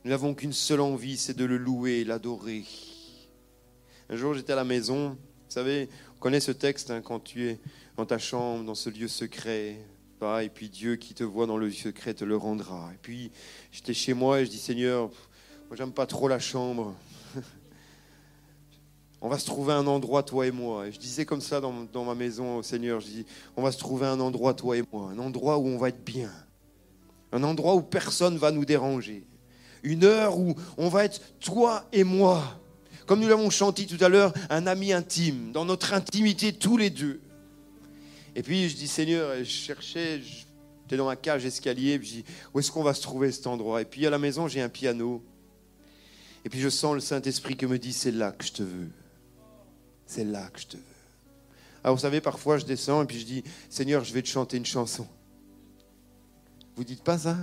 Nous 0.04 0.12
n'avons 0.12 0.36
qu'une 0.36 0.54
seule 0.54 0.82
envie, 0.82 1.18
c'est 1.18 1.38
de 1.38 1.46
le 1.46 1.58
louer, 1.58 2.04
l'adorer. 2.04 2.66
Un 4.10 4.18
jour, 4.18 4.34
j'étais 4.34 4.52
à 4.52 4.58
la 4.58 4.66
maison, 4.66 5.12
vous 5.12 5.18
savez, 5.48 5.88
connais 6.24 6.40
ce 6.40 6.54
texte 6.54 6.90
hein, 6.90 7.02
quand 7.02 7.20
tu 7.20 7.50
es 7.50 7.60
dans 7.98 8.06
ta 8.06 8.18
chambre, 8.18 8.64
dans 8.64 8.76
ce 8.76 8.90
lieu 8.90 9.10
secret. 9.10 9.76
et 10.42 10.50
puis 10.50 10.70
Dieu 10.70 10.96
qui 10.96 11.14
te 11.14 11.22
voit 11.26 11.48
dans 11.48 11.58
le 11.58 11.70
secret 11.70 12.14
te 12.14 12.24
le 12.24 12.38
rendra. 12.38 12.92
Et 12.94 12.98
puis 13.02 13.30
j'étais 13.74 13.94
chez 13.94 14.14
moi 14.14 14.40
et 14.40 14.46
je 14.46 14.50
dis 14.50 14.58
Seigneur, 14.58 15.10
moi 15.68 15.76
j'aime 15.76 15.92
pas 15.92 16.06
trop 16.06 16.30
la 16.30 16.40
chambre. 16.40 16.96
on 19.22 19.28
va 19.28 19.38
se 19.38 19.46
trouver 19.46 19.74
un 19.74 19.86
endroit, 19.86 20.24
toi 20.24 20.48
et 20.48 20.52
moi. 20.52 20.88
Et 20.88 20.94
je 20.94 21.00
disais 21.00 21.26
comme 21.26 21.42
ça 21.42 21.60
dans, 21.60 21.84
dans, 21.92 22.06
ma 22.06 22.16
maison 22.16 22.56
au 22.56 22.64
Seigneur, 22.64 23.02
je 23.02 23.08
dis, 23.08 23.26
on 23.58 23.62
va 23.62 23.74
se 23.74 23.80
trouver 23.80 24.06
un 24.06 24.22
endroit, 24.22 24.54
toi 24.54 24.78
et 24.78 24.84
moi, 24.94 25.10
un 25.12 25.20
endroit 25.20 25.58
où 25.58 25.68
on 25.68 25.78
va 25.78 25.90
être 25.90 26.06
bien, 26.06 26.32
un 27.34 27.44
endroit 27.44 27.76
où 27.76 27.82
personne 27.82 28.38
va 28.38 28.52
nous 28.52 28.64
déranger, 28.64 29.28
une 29.84 30.06
heure 30.06 30.40
où 30.40 30.56
on 30.78 30.88
va 30.88 31.04
être 31.04 31.20
toi 31.42 31.84
et 31.92 32.06
moi 32.06 32.62
comme 33.06 33.20
nous 33.20 33.28
l'avons 33.28 33.50
chanté 33.50 33.86
tout 33.86 34.04
à 34.04 34.10
l'heure, 34.10 34.34
un 34.50 34.68
ami 34.68 34.94
intime, 34.94 35.52
dans 35.52 35.66
notre 35.66 35.94
intimité 35.94 36.54
tous 36.54 36.78
les 36.78 36.89
deux. 36.89 37.22
Et 38.36 38.44
puis 38.44 38.70
je 38.70 38.76
dis, 38.76 38.88
Seigneur, 38.88 39.38
je 39.39 39.44
cherchais, 39.44 40.22
j'étais 40.22 40.98
dans 40.98 41.06
ma 41.06 41.16
cage 41.16 41.46
escalier, 41.46 42.00
puis 42.00 42.08
je 42.08 42.13
dis, 42.13 42.26
où 42.54 42.60
est-ce 42.60 42.72
qu'on 42.72 42.84
va 42.84 42.94
se 42.94 43.02
trouver 43.02 43.32
cet 43.32 43.48
endroit? 43.48 43.82
Et 43.82 43.86
puis 43.86 44.06
à 44.06 44.10
la 44.10 44.18
maison, 44.18 44.48
j'ai 44.48 44.62
un 44.62 44.70
piano. 44.70 45.24
Et 46.46 46.50
puis 46.50 46.60
je 46.60 46.70
sens 46.70 46.94
le 46.94 47.00
Saint-Esprit 47.00 47.56
qui 47.56 47.66
me 47.66 47.78
dit, 47.78 47.94
c'est 47.94 48.12
là 48.12 48.32
que 48.32 48.44
je 48.46 48.52
te 48.52 48.63
veux. 48.63 48.89
C'est 50.06 50.26
là 50.26 50.50
que 50.52 50.60
je 50.60 50.68
te 50.68 50.78
veux. 50.78 50.84
Alors 51.84 51.96
vous 51.96 52.02
savez, 52.02 52.22
parfois 52.22 52.58
je 52.58 52.66
descends 52.66 53.04
et 53.04 53.06
puis 53.06 53.20
je 53.20 53.26
dis, 53.26 53.44
Seigneur, 53.70 54.04
je 54.04 54.13
vais 54.13 54.22
te 54.22 54.28
chanter 54.28 54.58
une 54.58 54.66
chanson. 54.66 55.08
Vous 56.76 56.84
dites 56.84 57.04
pas 57.04 57.18
ça? 57.18 57.38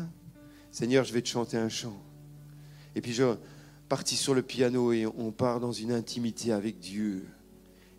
Seigneur, 0.72 1.04
je 1.04 1.12
vais 1.12 1.22
te 1.22 1.28
chanter 1.28 1.56
un 1.56 1.68
chant. 1.68 1.96
Et 2.94 3.00
puis 3.00 3.12
je, 3.12 3.34
parti 3.90 4.14
sur 4.14 4.34
le 4.34 4.42
piano 4.42 4.92
et 4.92 5.04
on 5.04 5.32
part 5.32 5.58
dans 5.58 5.72
une 5.72 5.90
intimité 5.90 6.52
avec 6.52 6.78
Dieu. 6.78 7.26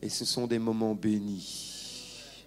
Et 0.01 0.07
ce 0.07 0.23
sont 0.23 0.47
des 0.47 0.57
moments 0.57 0.95
bénis, 0.95 2.45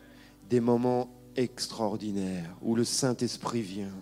des 0.49 0.61
moments 0.61 1.15
extraordinaires 1.37 2.57
où 2.63 2.75
le 2.75 2.85
Saint-Esprit 2.85 3.61
vient 3.61 3.93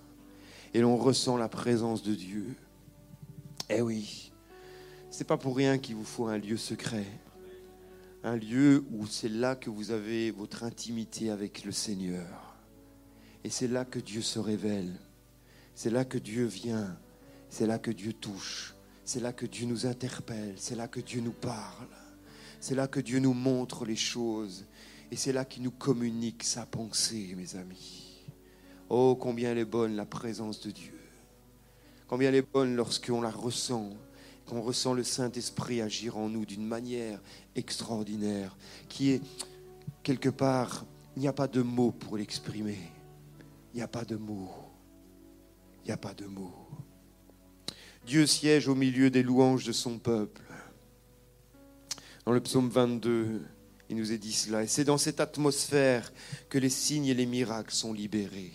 et 0.72 0.80
l'on 0.80 0.96
ressent 0.96 1.36
la 1.36 1.48
présence 1.48 2.04
de 2.04 2.14
Dieu. 2.14 2.54
Eh 3.68 3.82
oui, 3.82 4.30
c'est 5.10 5.26
pas 5.26 5.36
pour 5.36 5.56
rien 5.56 5.76
qu'il 5.78 5.96
vous 5.96 6.04
faut 6.04 6.28
un 6.28 6.38
lieu 6.38 6.56
secret, 6.56 7.06
un 8.22 8.36
lieu 8.36 8.84
où 8.92 9.08
c'est 9.08 9.28
là 9.28 9.56
que 9.56 9.70
vous 9.70 9.90
avez 9.90 10.30
votre 10.30 10.62
intimité 10.62 11.30
avec 11.30 11.64
le 11.64 11.72
Seigneur. 11.72 12.54
Et 13.42 13.50
c'est 13.50 13.66
là 13.66 13.84
que 13.84 13.98
Dieu 13.98 14.22
se 14.22 14.38
révèle, 14.38 14.92
c'est 15.74 15.90
là 15.90 16.04
que 16.04 16.18
Dieu 16.18 16.44
vient, 16.44 16.96
c'est 17.48 17.66
là 17.66 17.80
que 17.80 17.90
Dieu 17.90 18.12
touche, 18.12 18.71
c'est 19.04 19.20
là 19.20 19.32
que 19.32 19.46
Dieu 19.46 19.66
nous 19.66 19.86
interpelle, 19.86 20.54
c'est 20.56 20.76
là 20.76 20.88
que 20.88 21.00
Dieu 21.00 21.20
nous 21.20 21.32
parle, 21.32 21.88
c'est 22.60 22.74
là 22.74 22.86
que 22.86 23.00
Dieu 23.00 23.18
nous 23.18 23.34
montre 23.34 23.84
les 23.84 23.96
choses, 23.96 24.64
et 25.10 25.16
c'est 25.16 25.32
là 25.32 25.44
qu'il 25.44 25.62
nous 25.62 25.72
communique 25.72 26.42
sa 26.44 26.64
pensée, 26.64 27.34
mes 27.36 27.56
amis. 27.56 28.24
Oh, 28.88 29.16
combien 29.18 29.52
elle 29.52 29.58
est 29.58 29.64
bonne 29.64 29.96
la 29.96 30.06
présence 30.06 30.60
de 30.60 30.70
Dieu. 30.70 30.98
Combien 32.06 32.28
elle 32.28 32.36
est 32.36 32.52
bonne 32.52 32.76
lorsqu'on 32.76 33.20
la 33.20 33.30
ressent, 33.30 33.90
qu'on 34.46 34.60
ressent 34.60 34.94
le 34.94 35.02
Saint-Esprit 35.02 35.80
agir 35.80 36.16
en 36.16 36.28
nous 36.28 36.44
d'une 36.44 36.66
manière 36.66 37.20
extraordinaire, 37.54 38.56
qui 38.88 39.10
est 39.10 39.22
quelque 40.02 40.28
part, 40.28 40.84
il 41.16 41.22
n'y 41.22 41.28
a 41.28 41.32
pas 41.32 41.48
de 41.48 41.62
mots 41.62 41.92
pour 41.92 42.16
l'exprimer. 42.16 42.78
Il 43.72 43.76
n'y 43.76 43.82
a 43.82 43.88
pas 43.88 44.04
de 44.04 44.16
mots. 44.16 44.50
Il 45.84 45.88
n'y 45.88 45.92
a 45.92 45.96
pas 45.96 46.14
de 46.14 46.26
mots. 46.26 46.61
Dieu 48.06 48.26
siège 48.26 48.68
au 48.68 48.74
milieu 48.74 49.10
des 49.10 49.22
louanges 49.22 49.64
de 49.64 49.72
son 49.72 49.98
peuple. 49.98 50.42
Dans 52.26 52.32
le 52.32 52.40
psaume 52.40 52.68
22, 52.68 53.42
il 53.90 53.96
nous 53.96 54.12
est 54.12 54.18
dit 54.18 54.32
cela. 54.32 54.62
Et 54.62 54.66
c'est 54.66 54.84
dans 54.84 54.98
cette 54.98 55.20
atmosphère 55.20 56.12
que 56.48 56.58
les 56.58 56.70
signes 56.70 57.06
et 57.06 57.14
les 57.14 57.26
miracles 57.26 57.74
sont 57.74 57.92
libérés. 57.92 58.52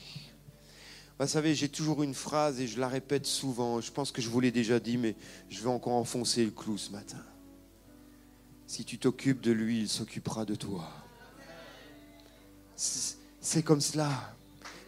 Vous 1.20 1.28
savez, 1.28 1.56
j'ai 1.56 1.70
toujours 1.70 2.04
une 2.04 2.14
phrase 2.14 2.60
et 2.60 2.68
je 2.68 2.80
la 2.80 2.88
répète 2.88 3.26
souvent. 3.26 3.82
Je 3.82 3.92
pense 3.92 4.12
que 4.12 4.22
je 4.22 4.30
vous 4.30 4.40
l'ai 4.40 4.52
déjà 4.52 4.80
dit, 4.80 4.98
mais 4.98 5.16
je 5.50 5.62
vais 5.62 5.70
encore 5.70 5.94
enfoncer 5.94 6.46
le 6.46 6.52
clou 6.52 6.78
ce 6.78 6.92
matin. 6.92 7.24
Si 8.68 8.84
tu 8.84 9.00
t'occupes 9.00 9.42
de 9.42 9.52
lui, 9.52 9.80
il 9.80 9.90
s'occupera 9.90 10.46
de 10.46 10.56
toi. 10.56 10.92
C'est 12.76 13.64
comme 13.64 13.82
cela. 13.82 14.36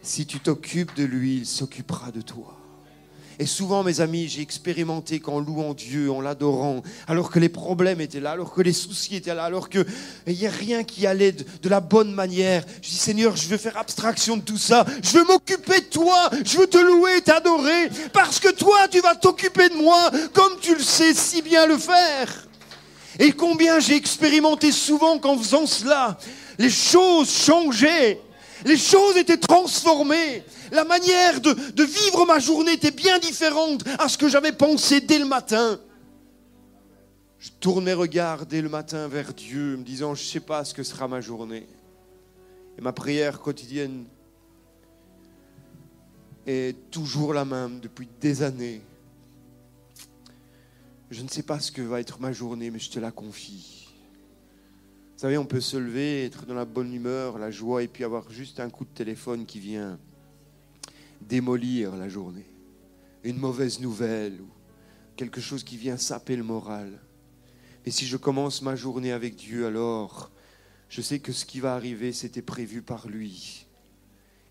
Si 0.02 0.26
tu 0.26 0.38
t'occupes 0.38 0.94
de 0.94 1.04
lui, 1.04 1.38
il 1.38 1.46
s'occupera 1.46 2.12
de 2.12 2.20
toi. 2.20 2.59
Et 3.40 3.46
souvent, 3.46 3.82
mes 3.82 4.02
amis, 4.02 4.28
j'ai 4.28 4.42
expérimenté 4.42 5.18
qu'en 5.18 5.40
louant 5.40 5.72
Dieu, 5.72 6.12
en 6.12 6.20
l'adorant, 6.20 6.82
alors 7.08 7.30
que 7.30 7.38
les 7.38 7.48
problèmes 7.48 8.02
étaient 8.02 8.20
là, 8.20 8.32
alors 8.32 8.52
que 8.52 8.60
les 8.60 8.74
soucis 8.74 9.16
étaient 9.16 9.34
là, 9.34 9.44
alors 9.44 9.70
qu'il 9.70 9.86
n'y 10.26 10.46
a 10.46 10.50
rien 10.50 10.84
qui 10.84 11.06
allait 11.06 11.32
de, 11.32 11.68
la 11.70 11.80
bonne 11.80 12.12
manière, 12.12 12.66
je 12.82 12.90
dis 12.90 12.96
Seigneur, 12.96 13.36
je 13.36 13.48
veux 13.48 13.56
faire 13.56 13.78
abstraction 13.78 14.36
de 14.36 14.42
tout 14.42 14.58
ça, 14.58 14.84
je 15.02 15.16
veux 15.16 15.24
m'occuper 15.24 15.80
de 15.80 15.86
toi, 15.86 16.28
je 16.44 16.58
veux 16.58 16.66
te 16.66 16.76
louer, 16.76 17.22
t'adorer, 17.22 17.88
parce 18.12 18.40
que 18.40 18.52
toi, 18.52 18.88
tu 18.88 19.00
vas 19.00 19.14
t'occuper 19.14 19.70
de 19.70 19.76
moi 19.76 20.10
comme 20.34 20.58
tu 20.60 20.74
le 20.74 20.82
sais 20.82 21.14
si 21.14 21.40
bien 21.40 21.64
le 21.66 21.78
faire. 21.78 22.46
Et 23.18 23.32
combien 23.32 23.80
j'ai 23.80 23.96
expérimenté 23.96 24.70
souvent 24.70 25.18
qu'en 25.18 25.38
faisant 25.38 25.64
cela, 25.64 26.18
les 26.58 26.68
choses 26.68 27.30
changeaient. 27.30 28.20
Les 28.66 28.76
choses 28.76 29.16
étaient 29.16 29.38
transformées. 29.38 30.42
La 30.72 30.84
manière 30.84 31.40
de, 31.40 31.82
vivre 31.82 32.26
ma 32.26 32.38
journée 32.38 32.74
était 32.74 32.90
bien 32.90 33.18
différente 33.18 33.84
à 33.98 34.08
ce 34.08 34.16
que 34.16 34.28
j'avais 34.28 34.52
pensé 34.52 35.00
dès 35.00 35.18
le 35.18 35.24
matin. 35.24 35.80
Je 37.38 37.50
tourne 37.58 37.84
mes 37.84 37.94
regards 37.94 38.46
dès 38.46 38.60
le 38.60 38.68
matin 38.68 39.08
vers 39.08 39.32
Dieu, 39.32 39.76
me 39.76 39.82
disant, 39.82 40.14
je 40.14 40.22
ne 40.22 40.26
sais 40.26 40.40
pas 40.40 40.64
ce 40.64 40.74
que 40.74 40.82
sera 40.82 41.08
ma 41.08 41.20
journée. 41.20 41.66
Et 42.78 42.80
ma 42.80 42.92
prière 42.92 43.40
quotidienne 43.40 44.04
est 46.46 46.90
toujours 46.90 47.34
la 47.34 47.44
même 47.44 47.80
depuis 47.80 48.08
des 48.20 48.42
années. 48.42 48.82
Je 51.10 51.22
ne 51.22 51.28
sais 51.28 51.42
pas 51.42 51.58
ce 51.58 51.72
que 51.72 51.82
va 51.82 52.00
être 52.00 52.20
ma 52.20 52.32
journée, 52.32 52.70
mais 52.70 52.78
je 52.78 52.90
te 52.90 53.00
la 53.00 53.10
confie. 53.10 53.88
Vous 55.14 55.22
savez, 55.22 55.36
on 55.36 55.46
peut 55.46 55.60
se 55.60 55.76
lever, 55.76 56.26
être 56.26 56.46
dans 56.46 56.54
la 56.54 56.64
bonne 56.64 56.94
humeur, 56.94 57.38
la 57.38 57.50
joie, 57.50 57.82
et 57.82 57.88
puis 57.88 58.04
avoir 58.04 58.30
juste 58.30 58.60
un 58.60 58.70
coup 58.70 58.84
de 58.84 58.90
téléphone 58.90 59.44
qui 59.44 59.58
vient 59.58 59.98
démolir 61.30 61.94
la 61.94 62.08
journée. 62.08 62.50
Une 63.22 63.38
mauvaise 63.38 63.78
nouvelle 63.78 64.40
ou 64.40 64.48
quelque 65.16 65.40
chose 65.40 65.62
qui 65.62 65.76
vient 65.76 65.96
saper 65.96 66.34
le 66.34 66.42
moral. 66.42 67.00
Et 67.86 67.92
si 67.92 68.04
je 68.04 68.16
commence 68.16 68.62
ma 68.62 68.74
journée 68.74 69.12
avec 69.12 69.36
Dieu, 69.36 69.64
alors 69.64 70.30
je 70.88 71.00
sais 71.00 71.20
que 71.20 71.32
ce 71.32 71.44
qui 71.44 71.60
va 71.60 71.74
arriver, 71.74 72.12
c'était 72.12 72.42
prévu 72.42 72.82
par 72.82 73.06
lui. 73.06 73.66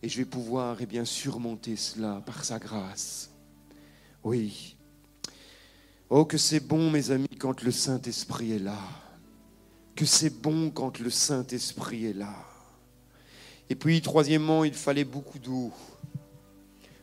Et 0.01 0.07
je 0.07 0.17
vais 0.17 0.25
pouvoir 0.25 0.77
eh 0.79 0.85
bien, 0.85 1.03
surmonter 1.03 1.75
cela 1.75 2.23
par 2.25 2.45
sa 2.45 2.57
grâce. 2.59 3.29
Oui. 4.23 4.77
Oh, 6.09 6.23
que 6.23 6.37
c'est 6.37 6.65
bon, 6.65 6.89
mes 6.89 7.11
amis, 7.11 7.35
quand 7.37 7.61
le 7.61 7.71
Saint-Esprit 7.71 8.53
est 8.53 8.59
là. 8.59 8.79
Que 9.95 10.05
c'est 10.05 10.41
bon 10.41 10.71
quand 10.71 10.99
le 10.99 11.09
Saint-Esprit 11.09 12.05
est 12.05 12.13
là. 12.13 12.33
Et 13.69 13.75
puis, 13.75 14.01
troisièmement, 14.01 14.63
il 14.63 14.73
fallait 14.73 15.03
beaucoup 15.03 15.39
d'eau. 15.39 15.73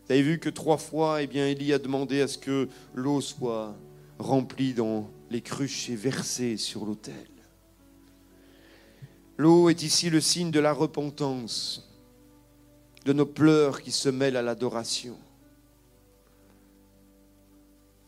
Vous 0.07 0.13
avez 0.13 0.23
vu 0.23 0.39
que 0.39 0.49
trois 0.49 0.77
fois, 0.77 1.21
eh 1.21 1.27
bien, 1.27 1.49
Élie 1.49 1.73
a 1.73 1.81
demandé 1.81 2.21
à 2.21 2.29
ce 2.29 2.39
que 2.39 2.69
l'eau 2.95 3.21
soit 3.21 3.75
remplie 4.21 4.73
dans 4.73 5.11
les 5.31 5.41
cruches 5.41 5.91
et 5.91 5.97
versée 5.97 6.57
sur 6.57 6.85
l'autel. 6.85 7.27
L'eau 9.37 9.69
est 9.69 9.83
ici 9.83 10.09
le 10.09 10.21
signe 10.21 10.53
de 10.53 10.61
la 10.61 10.73
repentance, 10.73 11.93
de 13.05 13.13
nos 13.13 13.27
pleurs 13.27 13.83
qui 13.83 13.91
se 13.91 14.09
mêlent 14.09 14.37
à 14.37 14.43
l'adoration. 14.43 15.17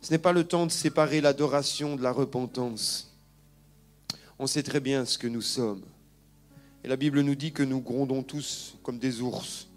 Ce 0.01 0.13
n'est 0.13 0.19
pas 0.19 0.33
le 0.33 0.45
temps 0.45 0.67
de 0.67 0.71
séparer 0.71 1.21
l'adoration 1.21 1.97
de 1.97 2.03
la 2.03 2.13
repentance. 2.13 3.13
On 4.39 4.47
sait 4.47 4.63
très 4.63 4.81
bien 4.81 5.05
ce 5.05 5.19
que 5.19 5.27
nous 5.27 5.43
sommes. 5.43 5.83
Et 6.85 6.89
la 6.89 6.97
Bible 6.97 7.23
nous 7.23 7.35
dit 7.35 7.53
que 7.53 7.65
nous 7.65 7.81
grondons 7.81 8.23
tous 8.23 8.77
comme 8.85 9.01
des 9.01 9.21
ours 9.21 9.68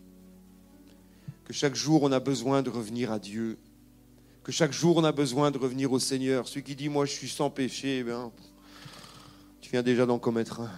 que 1.52 1.58
chaque 1.58 1.76
jour 1.76 2.04
on 2.04 2.14
a 2.14 2.22
besoin 2.22 2.62
de 2.62 2.70
revenir 2.70 3.12
à 3.12 3.20
Dieu, 3.20 3.58
que 4.42 4.54
chaque 4.54 4.72
jour 4.72 4.96
on 4.96 5.04
a 5.04 5.12
besoin 5.12 5.52
de 5.52 5.58
revenir 5.58 5.92
au 5.92 6.00
Seigneur. 6.00 6.48
Celui 6.48 6.64
qui 6.64 6.78
dit 6.78 6.88
moi 6.88 7.04
je 7.06 7.12
suis 7.12 7.28
sans 7.28 7.50
péché, 7.50 8.06
eh 8.08 8.14
tu 9.60 9.70
viens 9.70 9.84
déjà 9.84 10.06
d'en 10.06 10.18
commettre 10.18 10.62
un. 10.62 10.72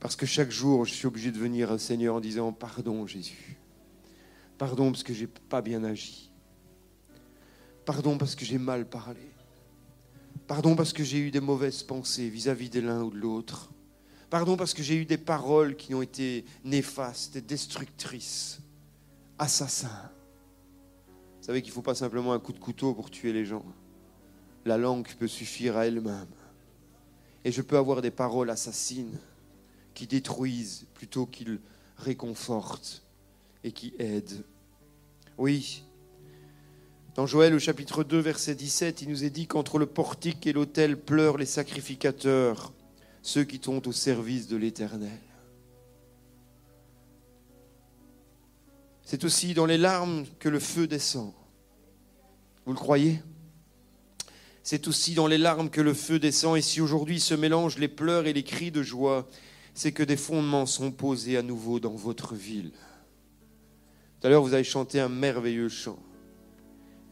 Parce 0.00 0.16
que 0.16 0.26
chaque 0.26 0.50
jour 0.50 0.84
je 0.84 0.92
suis 0.92 1.06
obligé 1.06 1.32
de 1.32 1.38
venir 1.38 1.70
au 1.70 1.78
Seigneur 1.78 2.16
en 2.16 2.20
disant 2.20 2.52
pardon 2.52 3.06
Jésus, 3.06 3.56
pardon 4.58 4.90
parce 4.92 5.02
que 5.02 5.14
j'ai 5.14 5.26
pas 5.26 5.62
bien 5.62 5.82
agi, 5.82 6.30
pardon 7.86 8.18
parce 8.18 8.34
que 8.34 8.44
j'ai 8.44 8.58
mal 8.58 8.86
parlé, 8.86 9.32
pardon 10.46 10.76
parce 10.76 10.92
que 10.92 11.04
j'ai 11.04 11.20
eu 11.20 11.30
des 11.30 11.40
mauvaises 11.40 11.82
pensées 11.84 12.28
vis-à-vis 12.28 12.68
de 12.68 12.80
l'un 12.80 13.02
ou 13.02 13.10
de 13.10 13.16
l'autre. 13.16 13.70
Pardon 14.30 14.56
parce 14.56 14.74
que 14.74 14.82
j'ai 14.82 14.96
eu 14.96 15.06
des 15.06 15.16
paroles 15.16 15.74
qui 15.74 15.94
ont 15.94 16.02
été 16.02 16.44
néfastes, 16.64 17.38
destructrices, 17.38 18.60
assassins. 19.38 20.10
Vous 21.40 21.46
savez 21.46 21.62
qu'il 21.62 21.70
ne 21.70 21.74
faut 21.74 21.82
pas 21.82 21.94
simplement 21.94 22.34
un 22.34 22.38
coup 22.38 22.52
de 22.52 22.58
couteau 22.58 22.92
pour 22.92 23.10
tuer 23.10 23.32
les 23.32 23.46
gens. 23.46 23.64
La 24.66 24.76
langue 24.76 25.08
peut 25.18 25.28
suffire 25.28 25.78
à 25.78 25.86
elle-même. 25.86 26.26
Et 27.44 27.52
je 27.52 27.62
peux 27.62 27.78
avoir 27.78 28.02
des 28.02 28.10
paroles 28.10 28.50
assassines 28.50 29.18
qui 29.94 30.06
détruisent 30.06 30.86
plutôt 30.92 31.24
qu'ils 31.24 31.58
réconfortent 31.96 33.02
et 33.64 33.72
qui 33.72 33.94
aident. 33.98 34.44
Oui. 35.38 35.84
Dans 37.14 37.26
Joël 37.26 37.54
au 37.54 37.58
chapitre 37.58 38.04
2, 38.04 38.18
verset 38.18 38.54
17, 38.54 39.02
il 39.02 39.08
nous 39.08 39.24
est 39.24 39.30
dit 39.30 39.46
qu'entre 39.46 39.78
le 39.78 39.86
portique 39.86 40.46
et 40.46 40.52
l'autel 40.52 41.00
pleurent 41.00 41.38
les 41.38 41.46
sacrificateurs 41.46 42.74
ceux 43.28 43.44
qui 43.44 43.60
sont 43.62 43.86
au 43.86 43.92
service 43.92 44.48
de 44.48 44.56
l'Éternel. 44.56 45.20
C'est 49.02 49.22
aussi 49.22 49.52
dans 49.52 49.66
les 49.66 49.76
larmes 49.76 50.24
que 50.38 50.48
le 50.48 50.58
feu 50.58 50.86
descend. 50.86 51.34
Vous 52.64 52.72
le 52.72 52.78
croyez? 52.78 53.22
C'est 54.62 54.88
aussi 54.88 55.12
dans 55.12 55.26
les 55.26 55.36
larmes 55.36 55.68
que 55.68 55.82
le 55.82 55.92
feu 55.92 56.18
descend. 56.18 56.56
Et 56.56 56.62
si 56.62 56.80
aujourd'hui 56.80 57.20
se 57.20 57.34
mélangent 57.34 57.76
les 57.76 57.88
pleurs 57.88 58.26
et 58.26 58.32
les 58.32 58.44
cris 58.44 58.70
de 58.70 58.82
joie, 58.82 59.28
c'est 59.74 59.92
que 59.92 60.02
des 60.02 60.16
fondements 60.16 60.64
sont 60.64 60.90
posés 60.90 61.36
à 61.36 61.42
nouveau 61.42 61.80
dans 61.80 61.94
votre 61.94 62.34
ville. 62.34 62.72
Tout 64.20 64.26
à 64.26 64.30
l'heure, 64.30 64.42
vous 64.42 64.54
avez 64.54 64.64
chanté 64.64 65.00
un 65.00 65.10
merveilleux 65.10 65.68
chant. 65.68 65.98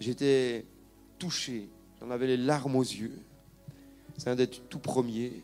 J'étais 0.00 0.64
touché, 1.18 1.68
j'en 2.00 2.11
avais 2.11 2.26
les 2.26 2.38
larmes 2.38 2.76
aux 2.76 2.83
yeux. 2.83 3.18
C'est 4.16 4.31
un 4.31 4.35
d'être 4.35 4.66
tout 4.70 4.79
premier 4.79 5.42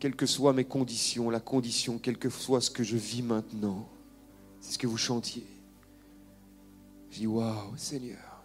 quelles 0.00 0.16
que 0.16 0.26
soient 0.26 0.54
mes 0.54 0.64
conditions, 0.64 1.28
la 1.28 1.40
condition, 1.40 1.98
quel 1.98 2.16
que 2.16 2.30
soit 2.30 2.62
ce 2.62 2.70
que 2.70 2.82
je 2.82 2.96
vis 2.96 3.22
maintenant. 3.22 3.86
C'est 4.60 4.72
ce 4.72 4.78
que 4.78 4.86
vous 4.86 4.96
chantiez. 4.96 5.46
Je 7.10 7.18
dis, 7.18 7.26
waouh, 7.26 7.76
Seigneur, 7.76 8.42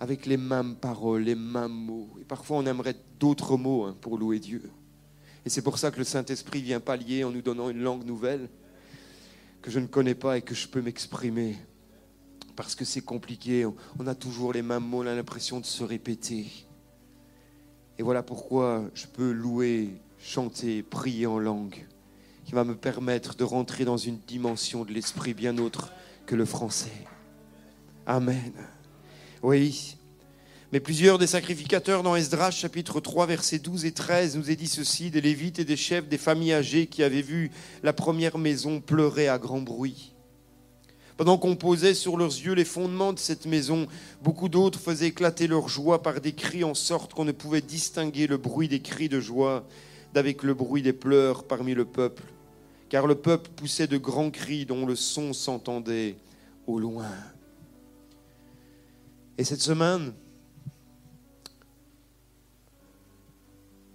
avec 0.00 0.26
les 0.26 0.36
mêmes 0.36 0.74
paroles, 0.74 1.22
les 1.22 1.36
mêmes 1.36 1.72
mots. 1.72 2.10
Et 2.20 2.24
parfois, 2.24 2.58
on 2.58 2.66
aimerait 2.66 2.96
d'autres 3.20 3.56
mots 3.56 3.84
hein, 3.84 3.96
pour 4.00 4.18
louer 4.18 4.40
Dieu. 4.40 4.70
Et 5.46 5.50
c'est 5.50 5.62
pour 5.62 5.78
ça 5.78 5.92
que 5.92 5.98
le 5.98 6.04
Saint-Esprit 6.04 6.62
vient 6.62 6.80
pallier 6.80 7.22
en 7.22 7.30
nous 7.30 7.42
donnant 7.42 7.70
une 7.70 7.80
langue 7.80 8.04
nouvelle. 8.04 8.48
que 9.62 9.70
je 9.70 9.78
ne 9.78 9.86
connais 9.86 10.14
pas 10.14 10.38
et 10.38 10.42
que 10.42 10.54
je 10.54 10.66
peux 10.66 10.82
m'exprimer. 10.82 11.56
Parce 12.56 12.74
que 12.74 12.84
c'est 12.84 13.02
compliqué, 13.02 13.66
on 13.98 14.06
a 14.08 14.16
toujours 14.16 14.52
les 14.52 14.62
mêmes 14.62 14.84
mots, 14.84 15.02
on 15.04 15.06
a 15.06 15.14
l'impression 15.14 15.60
de 15.60 15.66
se 15.66 15.84
répéter. 15.84 16.46
Et 17.98 18.02
voilà 18.02 18.22
pourquoi 18.22 18.84
je 18.94 19.06
peux 19.06 19.30
louer, 19.30 20.00
chanter, 20.20 20.82
prier 20.82 21.26
en 21.26 21.38
langue, 21.38 21.86
qui 22.44 22.52
va 22.52 22.64
me 22.64 22.74
permettre 22.74 23.36
de 23.36 23.44
rentrer 23.44 23.84
dans 23.84 23.96
une 23.96 24.18
dimension 24.26 24.84
de 24.84 24.92
l'esprit 24.92 25.34
bien 25.34 25.58
autre 25.58 25.92
que 26.26 26.34
le 26.34 26.44
français. 26.44 27.06
Amen. 28.06 28.52
Oui. 29.42 29.96
Mais 30.72 30.80
plusieurs 30.80 31.18
des 31.18 31.26
sacrificateurs 31.26 32.02
dans 32.02 32.16
Esdras 32.16 32.50
chapitre 32.50 33.00
3 33.00 33.26
versets 33.26 33.58
12 33.58 33.86
et 33.86 33.92
13 33.92 34.36
nous 34.36 34.50
est 34.50 34.56
dit 34.56 34.68
ceci 34.68 35.10
des 35.10 35.22
Lévites 35.22 35.58
et 35.58 35.64
des 35.64 35.76
chefs 35.76 36.08
des 36.08 36.18
familles 36.18 36.52
âgées 36.52 36.86
qui 36.86 37.02
avaient 37.02 37.22
vu 37.22 37.50
la 37.82 37.94
première 37.94 38.36
maison 38.36 38.80
pleurer 38.80 39.28
à 39.28 39.38
grand 39.38 39.62
bruit. 39.62 40.12
Pendant 41.16 41.36
qu'on 41.36 41.56
posait 41.56 41.94
sur 41.94 42.16
leurs 42.16 42.28
yeux 42.28 42.52
les 42.52 42.64
fondements 42.64 43.12
de 43.12 43.18
cette 43.18 43.46
maison, 43.46 43.88
beaucoup 44.22 44.48
d'autres 44.48 44.78
faisaient 44.78 45.08
éclater 45.08 45.46
leur 45.46 45.68
joie 45.68 46.02
par 46.02 46.20
des 46.20 46.32
cris 46.32 46.64
en 46.64 46.74
sorte 46.74 47.14
qu'on 47.14 47.24
ne 47.24 47.32
pouvait 47.32 47.60
distinguer 47.60 48.26
le 48.26 48.36
bruit 48.36 48.68
des 48.68 48.80
cris 48.80 49.08
de 49.08 49.20
joie 49.20 49.66
d'avec 50.14 50.42
le 50.42 50.54
bruit 50.54 50.82
des 50.82 50.92
pleurs 50.92 51.44
parmi 51.44 51.74
le 51.74 51.84
peuple. 51.84 52.24
Car 52.88 53.06
le 53.06 53.14
peuple 53.14 53.50
poussait 53.54 53.86
de 53.86 53.98
grands 53.98 54.30
cris 54.30 54.64
dont 54.64 54.86
le 54.86 54.96
son 54.96 55.32
s'entendait 55.32 56.16
au 56.66 56.78
loin. 56.78 57.12
Et 59.36 59.44
cette 59.44 59.60
semaine, 59.60 60.12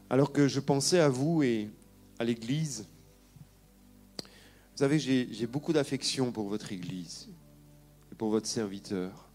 alors 0.10 0.32
que 0.32 0.47
je 0.47 0.60
pensais 0.60 0.99
à 0.99 1.10
vous 1.10 1.43
et 1.43 1.69
à 2.19 2.23
l'Église, 2.23 2.88
vous 4.19 4.80
savez, 4.80 4.99
j'ai 4.99 5.47
beaucoup 5.47 5.73
d'affection 5.73 6.32
pour 6.32 6.49
votre 6.49 6.71
Église 6.71 7.30
et 8.12 8.15
pour 8.15 8.30
votre 8.30 8.47
serviteur. 8.47 9.30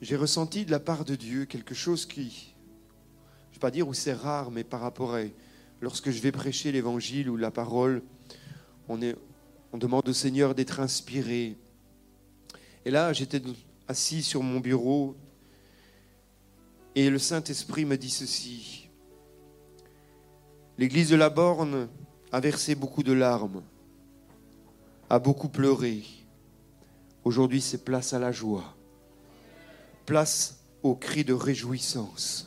J'ai 0.00 0.16
ressenti 0.16 0.64
de 0.64 0.70
la 0.70 0.80
part 0.80 1.04
de 1.04 1.14
Dieu 1.14 1.44
quelque 1.46 1.74
chose 1.74 2.06
qui, 2.06 2.54
ne 3.56 3.60
vais 3.60 3.68
pas 3.68 3.70
dire 3.70 3.88
où 3.88 3.94
c'est 3.94 4.12
rare, 4.12 4.50
mais 4.50 4.64
par 4.64 4.80
rapport 4.80 5.14
à 5.14 5.20
lorsque 5.80 6.10
je 6.10 6.20
vais 6.20 6.30
prêcher 6.30 6.72
l'Évangile 6.72 7.30
ou 7.30 7.38
la 7.38 7.50
parole, 7.50 8.02
on, 8.86 9.00
on 9.72 9.78
demande 9.78 10.06
au 10.06 10.12
Seigneur 10.12 10.54
d'être 10.54 10.78
inspiré. 10.78 11.56
Et 12.84 12.90
là, 12.90 13.14
j'étais 13.14 13.40
assis 13.88 14.22
sur 14.22 14.42
mon 14.42 14.60
bureau 14.60 15.16
et 16.94 17.08
le 17.08 17.18
Saint-Esprit 17.18 17.86
me 17.86 17.96
dit 17.96 18.10
ceci. 18.10 18.90
L'église 20.76 21.08
de 21.08 21.16
la 21.16 21.30
Borne 21.30 21.88
a 22.32 22.40
versé 22.40 22.74
beaucoup 22.74 23.02
de 23.02 23.12
larmes, 23.12 23.62
a 25.08 25.18
beaucoup 25.18 25.48
pleuré. 25.48 26.04
Aujourd'hui, 27.24 27.62
c'est 27.62 27.84
place 27.84 28.12
à 28.12 28.18
la 28.18 28.32
joie, 28.32 28.76
place 30.04 30.58
aux 30.82 30.94
cris 30.94 31.24
de 31.24 31.32
réjouissance. 31.32 32.45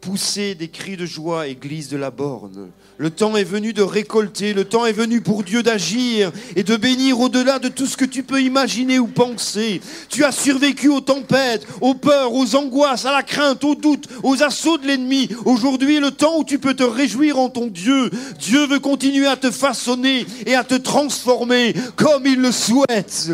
Poussez 0.00 0.54
des 0.54 0.68
cris 0.68 0.96
de 0.96 1.06
joie, 1.06 1.48
Église 1.48 1.88
de 1.88 1.96
la 1.96 2.10
Borne. 2.10 2.70
Le 2.98 3.10
temps 3.10 3.36
est 3.36 3.44
venu 3.44 3.72
de 3.72 3.82
récolter, 3.82 4.54
le 4.54 4.64
temps 4.64 4.86
est 4.86 4.92
venu 4.92 5.20
pour 5.20 5.42
Dieu 5.42 5.62
d'agir 5.62 6.30
et 6.54 6.62
de 6.62 6.76
bénir 6.76 7.20
au-delà 7.20 7.58
de 7.58 7.68
tout 7.68 7.86
ce 7.86 7.96
que 7.96 8.04
tu 8.04 8.22
peux 8.22 8.40
imaginer 8.40 9.00
ou 9.00 9.08
penser. 9.08 9.80
Tu 10.08 10.24
as 10.24 10.30
survécu 10.32 10.88
aux 10.88 11.00
tempêtes, 11.00 11.66
aux 11.80 11.94
peurs, 11.94 12.32
aux 12.32 12.54
angoisses, 12.54 13.06
à 13.06 13.12
la 13.12 13.24
crainte, 13.24 13.64
aux 13.64 13.74
doutes, 13.74 14.08
aux 14.22 14.42
assauts 14.42 14.78
de 14.78 14.86
l'ennemi. 14.86 15.28
Aujourd'hui 15.44 15.98
le 15.98 16.12
temps 16.12 16.38
où 16.38 16.44
tu 16.44 16.58
peux 16.58 16.74
te 16.74 16.84
réjouir 16.84 17.38
en 17.38 17.48
ton 17.48 17.66
Dieu. 17.66 18.10
Dieu 18.38 18.66
veut 18.66 18.80
continuer 18.80 19.26
à 19.26 19.36
te 19.36 19.50
façonner 19.50 20.26
et 20.46 20.54
à 20.54 20.62
te 20.62 20.74
transformer 20.74 21.74
comme 21.96 22.24
il 22.24 22.40
le 22.40 22.52
souhaite. 22.52 23.30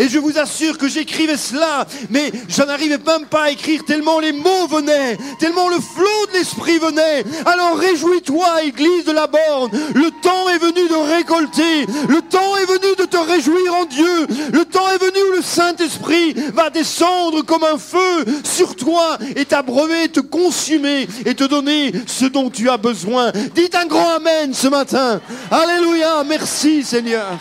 Et 0.00 0.08
je 0.08 0.18
vous 0.18 0.38
assure 0.38 0.78
que 0.78 0.88
j'écrivais 0.88 1.36
cela, 1.36 1.86
mais 2.08 2.32
je 2.48 2.62
n'arrivais 2.62 2.96
même 2.96 3.26
pas 3.26 3.44
à 3.44 3.50
écrire 3.50 3.84
tellement 3.84 4.18
les 4.18 4.32
mots 4.32 4.66
venaient, 4.66 5.18
tellement 5.38 5.68
le 5.68 5.76
flot 5.76 6.26
de 6.32 6.38
l'esprit 6.38 6.78
venait. 6.78 7.22
Alors 7.44 7.76
réjouis-toi, 7.76 8.64
Église 8.64 9.04
de 9.04 9.12
la 9.12 9.26
Borne. 9.26 9.70
Le 9.94 10.10
temps 10.22 10.48
est 10.48 10.58
venu 10.58 10.88
de 10.88 11.14
récolter. 11.14 11.84
Le 12.08 12.22
temps 12.22 12.56
est 12.56 12.64
venu 12.64 12.96
de 12.98 13.04
te 13.04 13.18
réjouir 13.18 13.74
en 13.74 13.84
Dieu. 13.84 14.26
Le 14.54 14.64
temps 14.64 14.90
est 14.90 15.04
venu 15.04 15.18
où 15.28 15.36
le 15.36 15.42
Saint-Esprit 15.42 16.32
va 16.54 16.70
descendre 16.70 17.42
comme 17.42 17.64
un 17.64 17.76
feu 17.76 18.24
sur 18.42 18.76
toi 18.76 19.18
et 19.36 19.44
t'abreuver, 19.44 20.08
te 20.08 20.20
consumer 20.20 21.08
et 21.26 21.34
te 21.34 21.44
donner 21.44 21.92
ce 22.06 22.24
dont 22.24 22.48
tu 22.48 22.70
as 22.70 22.78
besoin. 22.78 23.32
Dites 23.54 23.74
un 23.74 23.84
grand 23.84 24.16
Amen 24.16 24.54
ce 24.54 24.68
matin. 24.68 25.20
Alléluia. 25.50 26.24
Merci 26.26 26.84
Seigneur. 26.84 27.38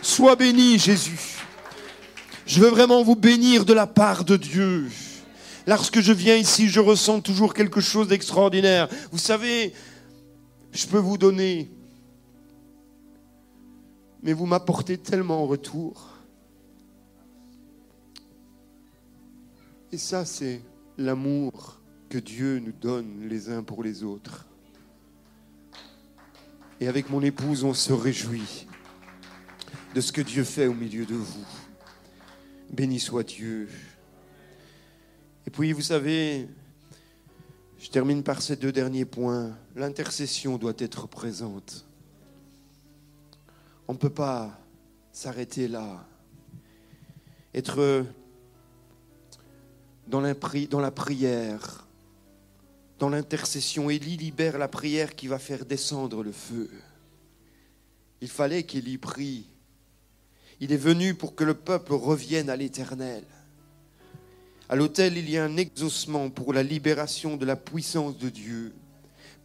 Sois 0.00 0.36
béni 0.36 0.78
Jésus. 0.78 1.37
Je 2.48 2.60
veux 2.60 2.70
vraiment 2.70 3.02
vous 3.04 3.14
bénir 3.14 3.66
de 3.66 3.74
la 3.74 3.86
part 3.86 4.24
de 4.24 4.38
Dieu. 4.38 4.88
Lorsque 5.66 6.00
je 6.00 6.14
viens 6.14 6.34
ici, 6.34 6.68
je 6.68 6.80
ressens 6.80 7.20
toujours 7.20 7.52
quelque 7.52 7.82
chose 7.82 8.08
d'extraordinaire. 8.08 8.88
Vous 9.12 9.18
savez, 9.18 9.74
je 10.72 10.86
peux 10.86 10.98
vous 10.98 11.18
donner, 11.18 11.70
mais 14.22 14.32
vous 14.32 14.46
m'apportez 14.46 14.96
tellement 14.96 15.42
en 15.42 15.46
retour. 15.46 16.08
Et 19.92 19.98
ça, 19.98 20.24
c'est 20.24 20.62
l'amour 20.96 21.78
que 22.08 22.16
Dieu 22.16 22.60
nous 22.60 22.72
donne 22.72 23.28
les 23.28 23.50
uns 23.50 23.62
pour 23.62 23.82
les 23.82 24.04
autres. 24.04 24.46
Et 26.80 26.88
avec 26.88 27.10
mon 27.10 27.20
épouse, 27.20 27.62
on 27.62 27.74
se 27.74 27.92
réjouit 27.92 28.66
de 29.94 30.00
ce 30.00 30.12
que 30.12 30.22
Dieu 30.22 30.44
fait 30.44 30.66
au 30.66 30.74
milieu 30.74 31.04
de 31.04 31.14
vous. 31.14 31.57
Béni 32.70 33.00
soit 33.00 33.24
Dieu. 33.24 33.68
Et 35.46 35.50
puis, 35.50 35.72
vous 35.72 35.82
savez, 35.82 36.48
je 37.78 37.88
termine 37.88 38.22
par 38.22 38.42
ces 38.42 38.56
deux 38.56 38.72
derniers 38.72 39.04
points. 39.04 39.56
L'intercession 39.76 40.58
doit 40.58 40.74
être 40.78 41.06
présente. 41.08 41.86
On 43.86 43.94
ne 43.94 43.98
peut 43.98 44.10
pas 44.10 44.58
s'arrêter 45.12 45.68
là. 45.68 46.04
Être 47.54 48.04
dans 50.06 50.20
la, 50.20 50.34
prière, 50.90 51.86
dans 52.98 53.08
l'intercession. 53.08 53.90
Élie 53.90 54.16
libère 54.16 54.58
la 54.58 54.68
prière 54.68 55.14
qui 55.14 55.26
va 55.26 55.38
faire 55.38 55.64
descendre 55.64 56.22
le 56.22 56.32
feu. 56.32 56.70
Il 58.20 58.28
fallait 58.28 58.64
qu'Élie 58.64 58.98
prie 58.98 59.46
il 60.60 60.72
est 60.72 60.76
venu 60.76 61.14
pour 61.14 61.34
que 61.34 61.44
le 61.44 61.54
peuple 61.54 61.92
revienne 61.92 62.50
à 62.50 62.56
l'Éternel. 62.56 63.24
À 64.68 64.76
l'autel, 64.76 65.16
il 65.16 65.30
y 65.30 65.38
a 65.38 65.44
un 65.44 65.56
exaucement 65.56 66.28
pour 66.30 66.52
la 66.52 66.62
libération 66.62 67.36
de 67.36 67.46
la 67.46 67.56
puissance 67.56 68.18
de 68.18 68.28
Dieu, 68.28 68.74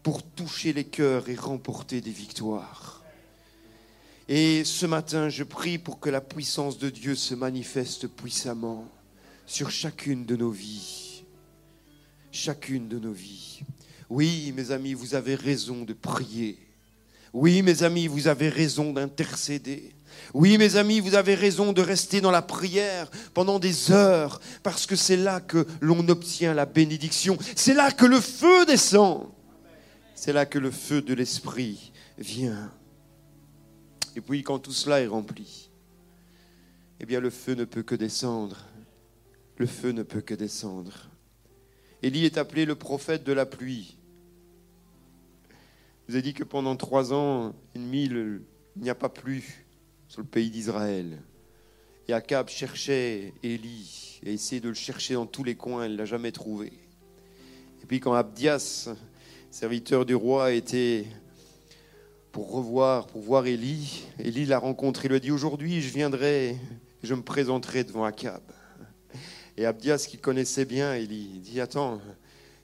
pour 0.02 0.23
toucher 0.23 0.73
les 0.73 0.84
cœurs 0.84 1.30
et 1.30 1.36
remporter 1.36 2.02
des 2.02 2.12
victoires. 2.12 3.04
Et 4.28 4.63
ce 4.63 4.86
matin, 4.86 5.30
je 5.30 5.43
prie 5.43 5.78
pour 5.78 5.99
que 5.99 6.10
la 6.10 6.21
puissance 6.21 6.78
de 6.78 6.89
Dieu 6.89 7.15
se 7.15 7.36
manifeste 7.36 8.08
puissamment 8.08 8.89
sur 9.45 9.69
chacune 9.69 10.26
de 10.26 10.36
nos 10.36 10.52
vies. 10.52 11.23
Chacune 12.32 12.88
de 12.88 12.99
nos 12.99 13.12
vies. 13.12 13.62
Oui, 14.10 14.52
mes 14.56 14.71
amis, 14.71 14.93
vous 14.93 15.15
avez 15.15 15.36
raison 15.36 15.84
de 15.84 15.93
prier. 15.93 16.58
Oui, 17.34 17.62
mes 17.62 17.84
amis, 17.84 18.08
vous 18.08 18.28
avez 18.28 18.49
raison 18.49 18.93
d'intercéder. 18.93 19.93
Oui, 20.34 20.58
mes 20.58 20.78
amis, 20.78 21.00
vous 21.00 21.13
avez 21.13 21.36
raison 21.36 21.74
de 21.74 21.82
rester 21.82 22.19
dans 22.19 22.32
la 22.32 22.41
prière 22.41 23.12
pendant 23.36 23.60
des 23.60 23.91
heures, 23.91 24.41
parce 24.63 24.88
que 24.88 24.96
c'est 24.96 25.15
là 25.15 25.39
que 25.39 25.67
l'on 25.80 26.08
obtient 26.10 26.56
la 26.56 26.65
bénédiction. 26.65 27.38
C'est 27.56 27.76
là 27.76 27.91
que 27.91 28.06
le 28.06 28.19
feu 28.19 28.65
descend. 28.65 29.30
C'est 30.15 30.34
là 30.34 30.48
que 30.48 30.58
le 30.58 30.72
feu 30.72 31.04
de 31.04 31.13
l'Esprit 31.13 31.91
vient. 32.17 32.72
Et 34.15 34.22
puis 34.22 34.41
quand 34.41 34.58
tout 34.58 34.72
cela 34.72 35.02
est 35.02 35.08
rempli, 35.08 35.69
eh 37.00 37.06
bien 37.06 37.19
le 37.19 37.30
feu 37.30 37.54
ne 37.54 37.65
peut 37.65 37.84
que 37.84 37.96
descendre. 37.96 38.58
Le 39.58 39.67
feu 39.67 39.91
ne 39.91 40.02
peut 40.02 40.22
que 40.22 40.34
descendre. 40.34 41.10
Élie 42.02 42.26
est 42.26 42.39
appelé 42.39 42.66
le 42.66 42.76
prophète 42.76 43.24
de 43.24 43.34
la 43.34 43.45
pluie. 43.45 43.99
Je 46.07 46.14
vous 46.14 46.18
ai 46.18 46.22
dit 46.24 46.34
que 46.34 46.43
pendant 46.43 46.76
trois 46.76 47.14
ans 47.14 47.53
et 47.76 47.80
demi, 47.80 48.05
il 48.05 48.41
n'y 48.78 48.89
a 48.89 48.95
pas 48.95 49.10
plu 49.10 49.62
sur 50.14 50.22
le 50.22 50.28
pays 50.28 50.51
d'Israël. 50.51 51.18
Et 52.07 52.14
Akab 52.14 52.47
cherchait 52.47 53.34
Élie 53.41 54.20
et 54.24 54.34
essayait 54.34 54.61
de 54.61 54.70
le 54.70 54.76
chercher 54.76 55.16
dans 55.16 55.26
tous 55.26 55.43
les 55.43 55.55
coins, 55.55 55.88
il 55.88 55.93
ne 55.93 55.97
l'a 55.97 56.05
jamais 56.05 56.32
trouvé. 56.32 56.72
Et 57.82 57.88
puis 57.88 57.99
quand 57.99 58.14
Abdias, 58.14 58.89
serviteur 59.49 60.05
du 60.05 60.14
roi, 60.14 60.51
était 60.51 61.07
pour 62.32 62.51
revoir, 62.51 63.07
pour 63.07 63.22
voir 63.22 63.47
Élie, 63.47 64.05
Élie 64.20 64.45
l'a 64.45 64.59
rencontré, 64.59 65.07
il 65.07 65.09
lui 65.09 65.16
a 65.16 65.20
dit 65.20 65.32
aujourd'hui 65.32 65.82
je 65.82 65.91
viendrai, 65.91 66.57
je 67.01 67.16
me 67.16 67.24
présenterai 67.24 67.84
devant 67.84 68.03
Akab. 68.03 68.43
Et 69.57 69.66
Abdias, 69.66 70.05
qui 70.07 70.20
connaissait 70.20 70.66
bien 70.66 70.93
Élie, 70.93 71.39
dit 71.39 71.59
attends, 71.59 71.99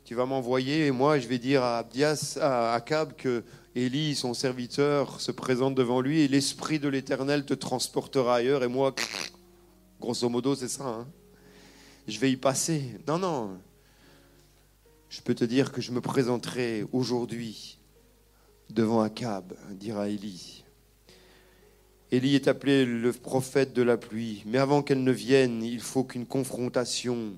tu 0.05 0.13
vas 0.13 0.27
m'envoyer 0.27 0.85
et 0.85 0.91
moi 0.91 1.17
je 1.17 1.27
vais 1.27 1.39
dire 1.39 1.63
à 1.63 1.79
Abdias, 1.79 2.37
à 2.39 2.75
Akab 2.75 3.15
que 3.15 3.43
Élie, 3.75 4.15
son 4.15 4.33
serviteur, 4.33 5.21
se 5.21 5.31
présente 5.31 5.75
devant 5.75 6.01
lui 6.01 6.21
et 6.21 6.27
l'Esprit 6.27 6.79
de 6.79 6.87
l'Éternel 6.87 7.45
te 7.45 7.53
transportera 7.53 8.37
ailleurs. 8.37 8.63
Et 8.63 8.67
moi, 8.67 8.95
grosso 10.01 10.27
modo, 10.27 10.55
c'est 10.55 10.67
ça. 10.67 10.87
Hein. 10.87 11.07
je 12.07 12.19
vais 12.19 12.31
y 12.31 12.37
passer. 12.37 12.83
Non, 13.07 13.19
non. 13.19 13.59
Je 15.09 15.21
peux 15.21 15.35
te 15.35 15.45
dire 15.45 15.71
que 15.71 15.81
je 15.81 15.91
me 15.91 16.01
présenterai 16.01 16.85
aujourd'hui 16.91 17.79
devant 18.69 19.01
Akab, 19.01 19.53
dira 19.71 20.09
Élie. 20.09 20.63
Élie 22.11 22.35
est 22.35 22.47
appelé 22.47 22.85
le 22.85 23.13
prophète 23.13 23.73
de 23.73 23.83
la 23.83 23.97
pluie, 23.97 24.43
mais 24.47 24.57
avant 24.57 24.81
qu'elle 24.81 25.03
ne 25.03 25.11
vienne, 25.11 25.63
il 25.63 25.79
faut 25.79 26.03
qu'une 26.03 26.25
confrontation 26.25 27.33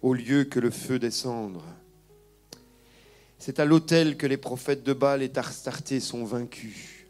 au 0.00 0.14
lieu 0.14 0.44
que 0.44 0.60
le 0.60 0.70
feu 0.70 0.98
descendre. 0.98 1.64
C'est 3.40 3.58
à 3.58 3.64
l'autel 3.64 4.18
que 4.18 4.26
les 4.26 4.36
prophètes 4.36 4.82
de 4.84 4.92
Baal 4.92 5.22
et 5.22 5.30
Tarstarté 5.30 5.98
sont 5.98 6.24
vaincus. 6.24 7.06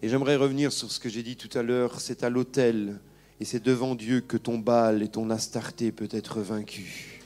Et 0.00 0.08
j'aimerais 0.08 0.36
revenir 0.36 0.72
sur 0.72 0.90
ce 0.90 0.98
que 0.98 1.10
j'ai 1.10 1.22
dit 1.22 1.36
tout 1.36 1.50
à 1.56 1.62
l'heure. 1.62 2.00
C'est 2.00 2.24
à 2.24 2.30
l'autel 2.30 2.98
et 3.38 3.44
c'est 3.44 3.62
devant 3.62 3.94
Dieu 3.94 4.22
que 4.22 4.38
ton 4.38 4.56
Baal 4.56 5.02
et 5.02 5.08
ton 5.08 5.28
Astarté 5.28 5.92
peut 5.92 6.08
être 6.12 6.40
vaincu. 6.40 7.20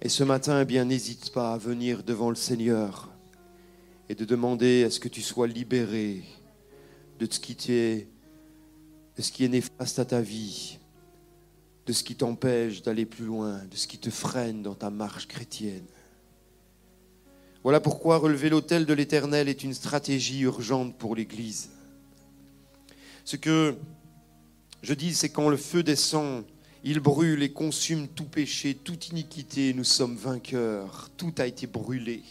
Et 0.00 0.08
ce 0.08 0.22
matin, 0.22 0.60
eh 0.60 0.64
bien, 0.64 0.84
n'hésite 0.84 1.32
pas 1.32 1.54
à 1.54 1.58
venir 1.58 2.04
devant 2.04 2.30
le 2.30 2.36
Seigneur 2.36 3.10
et 4.08 4.14
de 4.14 4.24
demander 4.24 4.84
à 4.84 4.90
ce 4.90 5.00
que 5.00 5.08
tu 5.08 5.22
sois 5.22 5.48
libéré 5.48 6.22
de 7.18 7.26
ce 7.28 7.40
qui 7.40 7.56
est 9.44 9.48
néfaste 9.48 9.98
à 9.98 10.04
ta 10.04 10.20
vie, 10.20 10.78
de 11.84 11.92
ce 11.92 12.04
qui 12.04 12.14
t'empêche 12.14 12.80
d'aller 12.80 13.06
plus 13.06 13.24
loin, 13.24 13.64
de 13.68 13.74
ce 13.74 13.88
qui 13.88 13.98
te 13.98 14.10
freine 14.10 14.62
dans 14.62 14.76
ta 14.76 14.88
marche 14.88 15.26
chrétienne. 15.26 15.82
Voilà 17.64 17.80
pourquoi 17.80 18.18
relever 18.18 18.50
l'autel 18.50 18.86
de 18.86 18.94
l'Éternel 18.94 19.48
est 19.48 19.64
une 19.64 19.74
stratégie 19.74 20.40
urgente 20.40 20.96
pour 20.96 21.16
l'Église. 21.16 21.70
Ce 23.24 23.36
que 23.36 23.76
je 24.82 24.94
dis, 24.94 25.14
c'est 25.14 25.28
quand 25.28 25.48
le 25.48 25.56
feu 25.56 25.82
descend, 25.82 26.44
il 26.84 27.00
brûle 27.00 27.42
et 27.42 27.52
consume 27.52 28.06
tout 28.06 28.24
péché, 28.24 28.74
toute 28.74 29.08
iniquité, 29.08 29.74
nous 29.74 29.84
sommes 29.84 30.16
vainqueurs. 30.16 31.10
Tout 31.16 31.34
a 31.38 31.46
été 31.46 31.66
brûlé. 31.66 32.22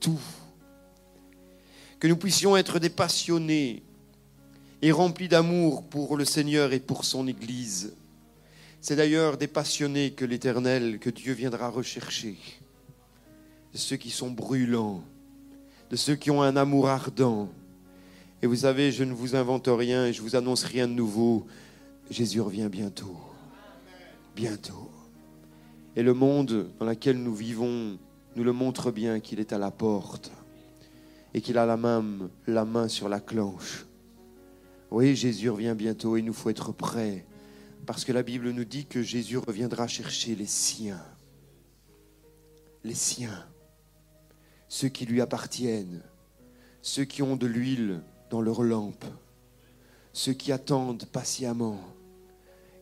Tout. 0.00 0.20
Que 2.00 2.08
nous 2.08 2.16
puissions 2.16 2.56
être 2.56 2.80
des 2.80 2.90
passionnés 2.90 3.82
et 4.82 4.92
remplis 4.92 5.28
d'amour 5.28 5.84
pour 5.84 6.16
le 6.16 6.24
Seigneur 6.24 6.72
et 6.72 6.80
pour 6.80 7.04
son 7.04 7.28
Église. 7.28 7.94
C'est 8.80 8.96
d'ailleurs 8.96 9.38
des 9.38 9.46
passionnés 9.46 10.10
que 10.10 10.24
l'Éternel, 10.24 10.98
que 10.98 11.10
Dieu 11.10 11.32
viendra 11.32 11.70
rechercher 11.70 12.36
de 13.72 13.78
ceux 13.78 13.96
qui 13.96 14.10
sont 14.10 14.30
brûlants, 14.30 15.02
de 15.90 15.96
ceux 15.96 16.16
qui 16.16 16.30
ont 16.30 16.42
un 16.42 16.56
amour 16.56 16.88
ardent. 16.88 17.48
Et 18.42 18.46
vous 18.46 18.56
savez, 18.56 18.92
je 18.92 19.04
ne 19.04 19.12
vous 19.12 19.36
invente 19.36 19.68
rien 19.68 20.06
et 20.06 20.12
je 20.12 20.22
vous 20.22 20.36
annonce 20.36 20.64
rien 20.64 20.88
de 20.88 20.92
nouveau. 20.92 21.46
Jésus 22.10 22.40
revient 22.40 22.68
bientôt. 22.70 23.16
Bientôt. 24.34 24.90
Et 25.96 26.02
le 26.02 26.14
monde 26.14 26.70
dans 26.78 26.86
lequel 26.86 27.18
nous 27.18 27.34
vivons 27.34 27.98
nous 28.36 28.44
le 28.44 28.52
montre 28.52 28.90
bien 28.90 29.18
qu'il 29.18 29.40
est 29.40 29.54
à 29.54 29.58
la 29.58 29.70
porte 29.70 30.30
et 31.32 31.40
qu'il 31.40 31.56
a 31.56 31.64
la 31.64 31.78
main, 31.78 32.04
la 32.46 32.66
main 32.66 32.86
sur 32.86 33.08
la 33.08 33.18
clenche. 33.18 33.86
Oui, 34.90 35.16
Jésus 35.16 35.48
revient 35.48 35.74
bientôt 35.76 36.16
et 36.16 36.20
il 36.20 36.24
nous 36.24 36.34
faut 36.34 36.50
être 36.50 36.72
prêts 36.72 37.24
parce 37.86 38.04
que 38.04 38.12
la 38.12 38.22
Bible 38.22 38.50
nous 38.50 38.64
dit 38.64 38.84
que 38.84 39.02
Jésus 39.02 39.38
reviendra 39.38 39.88
chercher 39.88 40.34
les 40.34 40.46
siens. 40.46 41.02
Les 42.84 42.94
siens 42.94 43.46
ceux 44.76 44.90
qui 44.90 45.06
lui 45.06 45.22
appartiennent, 45.22 46.02
ceux 46.82 47.06
qui 47.06 47.22
ont 47.22 47.36
de 47.36 47.46
l'huile 47.46 48.02
dans 48.28 48.42
leur 48.42 48.62
lampe, 48.62 49.06
ceux 50.12 50.34
qui 50.34 50.52
attendent 50.52 51.06
patiemment 51.06 51.80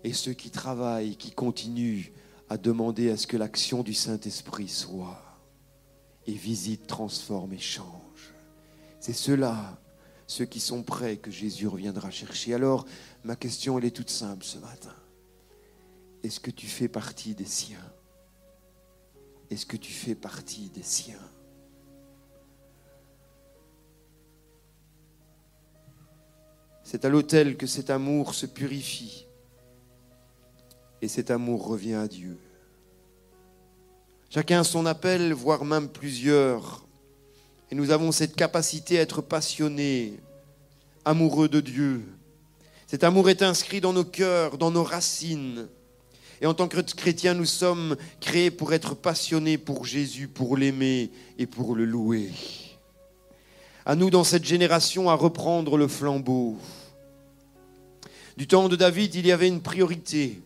et 0.03 0.13
ceux 0.13 0.33
qui 0.33 0.51
travaillent, 0.51 1.15
qui 1.15 1.31
continuent 1.31 2.11
à 2.49 2.57
demander 2.57 3.11
à 3.11 3.17
ce 3.17 3.29
que 3.29 3.37
l'action 3.37 3.85
du 3.85 3.95
Saint-Esprit 3.95 4.67
soit 4.67 5.23
et 6.27 6.33
visite, 6.33 6.89
transforme 6.89 7.53
et 7.53 7.61
change. 7.61 8.35
C'est 8.99 9.13
ceux-là, 9.13 9.81
ceux 10.27 10.47
qui 10.47 10.59
sont 10.59 10.83
prêts 10.83 11.19
que 11.19 11.31
Jésus 11.31 11.69
reviendra 11.69 12.11
chercher. 12.11 12.55
Alors, 12.55 12.87
ma 13.23 13.37
question, 13.37 13.79
elle 13.79 13.85
est 13.85 13.95
toute 13.95 14.11
simple 14.11 14.45
ce 14.45 14.59
matin. 14.59 14.97
Est-ce 16.25 16.41
que 16.41 16.51
tu 16.51 16.67
fais 16.67 16.89
partie 16.89 17.37
des 17.37 17.45
siens? 17.45 17.93
Est-ce 19.49 19.65
que 19.65 19.77
tu 19.77 19.93
fais 19.93 20.17
partie 20.17 20.71
des 20.71 20.83
siens? 20.83 21.34
C'est 26.95 27.05
à 27.05 27.09
l'autel 27.09 27.57
que 27.57 27.67
cet 27.67 27.91
amour 27.91 28.37
se 28.37 28.47
purifie 28.47 29.27
et 31.03 31.09
cet 31.09 31.33
amour 31.33 31.67
revient 31.67 31.95
à 31.95 32.07
Dieu. 32.07 32.39
Chacun 34.31 34.61
a 34.61 34.65
son 34.65 34.87
appel, 34.87 35.33
voire 35.33 35.65
même 35.65 35.89
plusieurs. 35.89 36.87
Et 37.73 37.75
nous 37.75 37.91
avons 37.91 38.13
cette 38.13 38.37
capacité 38.37 38.97
à 38.97 39.03
être 39.03 39.23
passionnés, 39.23 40.21
amoureux 41.05 41.49
de 41.49 41.61
Dieu. 41.61 42.05
Cet 42.87 43.03
amour 43.03 43.29
est 43.29 43.43
inscrit 43.43 43.81
dans 43.81 43.93
nos 43.93 44.05
cœurs, 44.05 44.57
dans 44.57 44.71
nos 44.71 44.85
racines. 44.85 45.67
Et 46.41 46.47
en 46.47 46.55
tant 46.55 46.69
que 46.69 46.81
chrétiens, 46.81 47.35
nous 47.35 47.45
sommes 47.45 47.97
créés 48.21 48.53
pour 48.53 48.73
être 48.73 48.95
passionnés 48.95 49.59
pour 49.59 49.85
Jésus, 49.85 50.29
pour 50.29 50.57
l'aimer 50.57 51.11
et 51.39 51.47
pour 51.47 51.75
le 51.75 51.87
louer. 51.87 52.31
À 53.85 53.97
nous, 53.97 54.11
dans 54.11 54.23
cette 54.23 54.45
génération, 54.45 55.11
à 55.11 55.15
reprendre 55.15 55.77
le 55.77 55.89
flambeau. 55.89 56.57
Du 58.37 58.49
temps 58.49 58.69
de 58.69 58.77
David, 58.77 59.15
il 59.15 59.27
y 59.27 59.33
avait 59.33 59.49
une 59.49 59.61
priorité. 59.61 60.43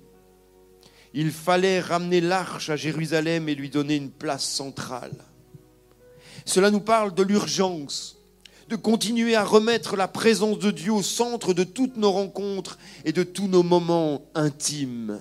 Il 1.15 1.33
fallait 1.33 1.81
ramener 1.81 2.21
l'arche 2.21 2.69
à 2.69 2.77
Jérusalem 2.77 3.49
et 3.49 3.55
lui 3.55 3.71
donner 3.71 3.97
une 3.97 4.11
place 4.11 4.45
centrale. 4.45 5.15
Cela 6.45 6.71
nous 6.71 6.81
parle 6.81 7.15
de 7.15 7.23
l'urgence, 7.23 8.17
de 8.69 8.77
continuer 8.77 9.35
à 9.35 9.45
remettre 9.45 9.97
la 9.97 10.07
présence 10.07 10.59
de 10.59 10.71
Dieu 10.71 10.93
au 10.93 11.03
centre 11.03 11.55
de 11.55 11.65
toutes 11.65 11.97
nos 11.97 12.13
rencontres 12.13 12.79
et 13.07 13.13
de 13.13 13.23
tous 13.23 13.49
nos 13.49 13.63
moments 13.63 14.23
intimes. 14.35 15.21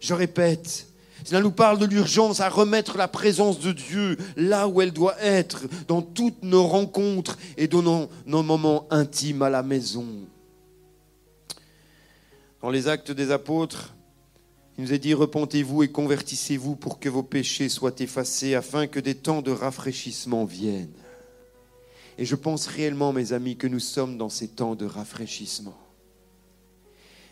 Je 0.00 0.14
répète, 0.14 0.88
cela 1.24 1.40
nous 1.40 1.52
parle 1.52 1.78
de 1.78 1.86
l'urgence 1.86 2.40
à 2.40 2.48
remettre 2.48 2.96
la 2.96 3.08
présence 3.08 3.60
de 3.60 3.72
Dieu 3.72 4.16
là 4.36 4.66
où 4.66 4.82
elle 4.82 4.92
doit 4.92 5.20
être, 5.20 5.62
dans 5.86 6.02
toutes 6.02 6.42
nos 6.42 6.66
rencontres 6.66 7.38
et 7.56 7.68
dans 7.68 7.82
nos, 7.82 8.08
nos 8.26 8.42
moments 8.42 8.86
intimes 8.90 9.42
à 9.42 9.50
la 9.50 9.62
maison. 9.62 10.06
Dans 12.66 12.72
les 12.72 12.88
actes 12.88 13.12
des 13.12 13.30
apôtres, 13.30 13.94
il 14.76 14.82
nous 14.82 14.92
est 14.92 14.98
dit, 14.98 15.14
repentez-vous 15.14 15.84
et 15.84 15.88
convertissez-vous 15.88 16.74
pour 16.74 16.98
que 16.98 17.08
vos 17.08 17.22
péchés 17.22 17.68
soient 17.68 17.94
effacés, 18.00 18.56
afin 18.56 18.88
que 18.88 18.98
des 18.98 19.14
temps 19.14 19.40
de 19.40 19.52
rafraîchissement 19.52 20.44
viennent. 20.44 20.90
Et 22.18 22.24
je 22.24 22.34
pense 22.34 22.66
réellement, 22.66 23.12
mes 23.12 23.32
amis, 23.32 23.56
que 23.56 23.68
nous 23.68 23.78
sommes 23.78 24.18
dans 24.18 24.28
ces 24.28 24.48
temps 24.48 24.74
de 24.74 24.84
rafraîchissement. 24.84 25.78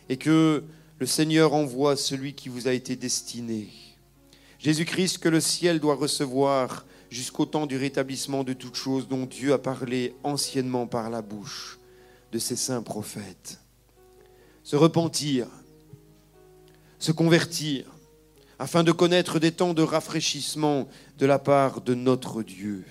Et 0.07 0.15
que 0.15 0.63
le 0.99 1.05
Seigneur 1.05 1.53
envoie 1.53 1.97
celui 1.97 2.33
qui 2.33 2.47
vous 2.47 2.69
a 2.69 2.71
été 2.71 2.95
destiné. 2.95 3.67
Jésus-Christ 4.57 5.17
que 5.17 5.27
le 5.27 5.41
ciel 5.41 5.81
doit 5.81 5.95
recevoir 5.95 6.85
jusqu'au 7.09 7.45
temps 7.45 7.65
du 7.65 7.75
rétablissement 7.75 8.45
de 8.45 8.53
toutes 8.53 8.75
choses 8.75 9.09
dont 9.09 9.25
Dieu 9.25 9.51
a 9.51 9.57
parlé 9.57 10.15
anciennement 10.23 10.87
par 10.87 11.09
la 11.09 11.21
bouche 11.21 11.77
de 12.31 12.39
ses 12.39 12.55
saints 12.55 12.83
prophètes. 12.83 13.59
Se 14.65 14.75
repentir, 14.75 15.45
se 16.97 17.11
convertir, 17.11 17.85
afin 18.57 18.83
de 18.83 18.91
connaître 18.91 19.37
des 19.37 19.51
temps 19.51 19.75
de 19.75 19.83
rafraîchissement 19.83 20.89
de 21.19 21.25
la 21.27 21.37
part 21.37 21.81
de 21.81 21.93
notre 21.93 22.41
Dieu. 22.41 22.83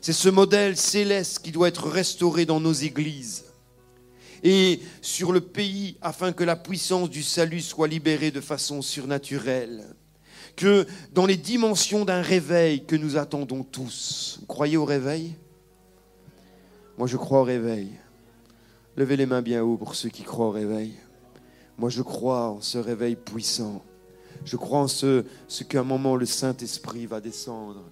C'est 0.00 0.14
ce 0.14 0.30
modèle 0.30 0.78
céleste 0.78 1.40
qui 1.40 1.52
doit 1.52 1.68
être 1.68 1.88
restauré 1.88 2.46
dans 2.46 2.58
nos 2.58 2.72
églises 2.72 3.44
et 4.42 4.80
sur 5.02 5.32
le 5.32 5.42
pays 5.42 5.98
afin 6.00 6.32
que 6.32 6.44
la 6.44 6.56
puissance 6.56 7.10
du 7.10 7.22
salut 7.22 7.60
soit 7.60 7.88
libérée 7.88 8.30
de 8.30 8.40
façon 8.40 8.80
surnaturelle. 8.80 9.94
Que 10.56 10.86
dans 11.12 11.26
les 11.26 11.36
dimensions 11.36 12.06
d'un 12.06 12.22
réveil 12.22 12.86
que 12.86 12.96
nous 12.96 13.18
attendons 13.18 13.62
tous, 13.62 14.38
vous 14.40 14.46
croyez 14.46 14.78
au 14.78 14.86
réveil? 14.86 15.34
Moi 16.96 17.06
je 17.06 17.18
crois 17.18 17.40
au 17.40 17.44
réveil. 17.44 17.90
Levez 18.98 19.16
les 19.16 19.26
mains 19.26 19.42
bien 19.42 19.62
haut 19.62 19.76
pour 19.76 19.94
ceux 19.94 20.08
qui 20.08 20.24
croient 20.24 20.48
au 20.48 20.50
réveil. 20.50 20.92
Moi 21.78 21.88
je 21.88 22.02
crois 22.02 22.48
en 22.48 22.60
ce 22.60 22.78
réveil 22.78 23.14
puissant. 23.14 23.84
Je 24.44 24.56
crois 24.56 24.80
en 24.80 24.88
ce, 24.88 25.24
ce 25.46 25.62
qu'à 25.62 25.82
un 25.82 25.84
moment 25.84 26.16
le 26.16 26.26
Saint-Esprit 26.26 27.06
va 27.06 27.20
descendre 27.20 27.84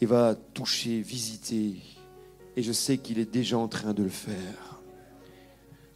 et 0.00 0.06
va 0.06 0.36
toucher, 0.54 1.00
visiter. 1.00 1.74
Et 2.54 2.62
je 2.62 2.70
sais 2.70 2.98
qu'il 2.98 3.18
est 3.18 3.28
déjà 3.28 3.58
en 3.58 3.66
train 3.66 3.94
de 3.94 4.04
le 4.04 4.08
faire. 4.08 4.80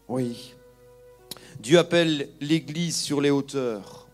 Oui. 0.08 0.54
Dieu 1.61 1.78
appelle 1.78 2.30
l'Église 2.40 2.96
sur 2.96 3.20
les 3.20 3.30
hauteurs. 3.30 4.08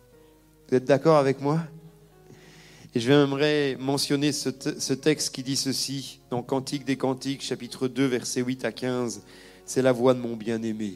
Vous 0.69 0.75
êtes 0.75 0.85
d'accord 0.85 1.17
avec 1.17 1.41
moi? 1.41 1.63
Et 2.95 3.01
je 3.01 3.07
j'aimerais 3.07 3.79
mentionner 3.81 4.33
ce, 4.33 4.51
ce, 4.79 4.93
texte 4.93 5.35
qui 5.35 5.43
dit 5.43 5.57
ceci 5.57 6.21
dans 6.29 6.43
Cantique 6.43 6.85
des 6.85 6.97
Cantiques, 6.97 7.43
chapitre 7.43 7.89
2, 7.89 8.05
versets 8.05 8.43
8 8.43 8.67
à 8.67 8.73
15. 8.73 9.23
C'est 9.67 9.83
la 9.83 9.91
voix 9.91 10.15
de 10.15 10.21
mon 10.21 10.37
bien-aimé. 10.37 10.95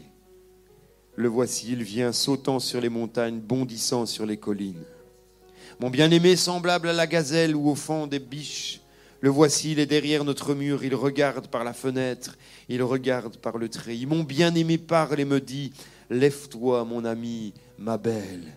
Le 1.17 1.29
voici, 1.29 1.73
il 1.73 1.83
vient 1.83 2.13
sautant 2.13 2.61
sur 2.61 2.81
les 2.81 2.89
montagnes, 2.89 3.41
bondissant 3.41 4.07
sur 4.07 4.25
les 4.25 4.37
collines. 4.37 4.85
Mon 5.81 5.91
bien-aimé 5.91 6.37
semblable 6.37 6.89
à 6.89 6.93
la 6.93 7.09
gazelle 7.09 7.57
ou 7.57 7.69
au 7.69 7.75
fond 7.75 8.07
des 8.07 8.21
biches. 8.21 8.81
Le 9.21 9.29
voici, 9.29 9.73
il 9.73 9.81
est 9.81 9.87
derrière 9.87 10.25
notre 10.25 10.55
mur, 10.55 10.85
il 10.85 10.95
regarde 10.95 11.49
par 11.49 11.65
la 11.65 11.73
fenêtre, 11.73 12.39
il 12.69 12.83
regarde 12.85 13.37
par 13.39 13.59
le 13.59 13.69
treillis. 13.69 14.07
Mon 14.07 14.23
bien-aimé 14.23 14.79
parle 14.79 15.19
et 15.19 15.25
me 15.25 15.41
dit, 15.41 15.73
Lève-toi, 16.09 16.85
mon 16.85 17.05
ami, 17.05 17.53
ma 17.77 17.99
belle, 17.99 18.57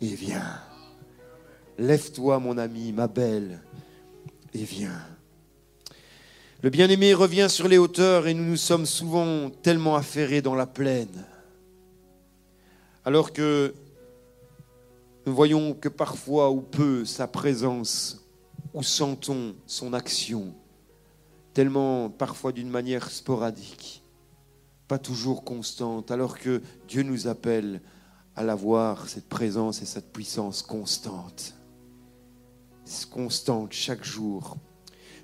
et 0.00 0.14
viens. 0.14 0.60
Lève-toi, 1.78 2.38
mon 2.38 2.58
ami, 2.58 2.92
ma 2.92 3.08
belle, 3.08 3.60
et 4.54 4.62
viens. 4.62 5.02
Le 6.60 6.70
bien-aimé 6.70 7.14
revient 7.14 7.46
sur 7.48 7.68
les 7.68 7.78
hauteurs 7.78 8.26
et 8.26 8.34
nous 8.34 8.42
nous 8.42 8.56
sommes 8.56 8.84
souvent 8.84 9.48
tellement 9.48 9.94
affairés 9.94 10.42
dans 10.42 10.56
la 10.56 10.66
plaine. 10.66 11.24
Alors 13.04 13.32
que 13.32 13.72
nous 15.24 15.32
voyons 15.32 15.72
que 15.72 15.88
parfois 15.88 16.50
ou 16.50 16.60
peu 16.60 17.04
sa 17.04 17.28
présence, 17.28 18.28
ou 18.74 18.82
sentons 18.82 19.54
son 19.66 19.92
action, 19.92 20.52
tellement 21.54 22.10
parfois 22.10 22.50
d'une 22.50 22.70
manière 22.70 23.08
sporadique, 23.08 24.02
pas 24.88 24.98
toujours 24.98 25.44
constante, 25.44 26.10
alors 26.10 26.40
que 26.40 26.60
Dieu 26.88 27.04
nous 27.04 27.28
appelle 27.28 27.80
à 28.34 28.42
la 28.42 28.56
voir, 28.56 29.08
cette 29.08 29.28
présence 29.28 29.80
et 29.80 29.86
cette 29.86 30.12
puissance 30.12 30.62
constante, 30.62 31.54
constante 33.12 33.72
chaque 33.72 34.02
jour. 34.02 34.56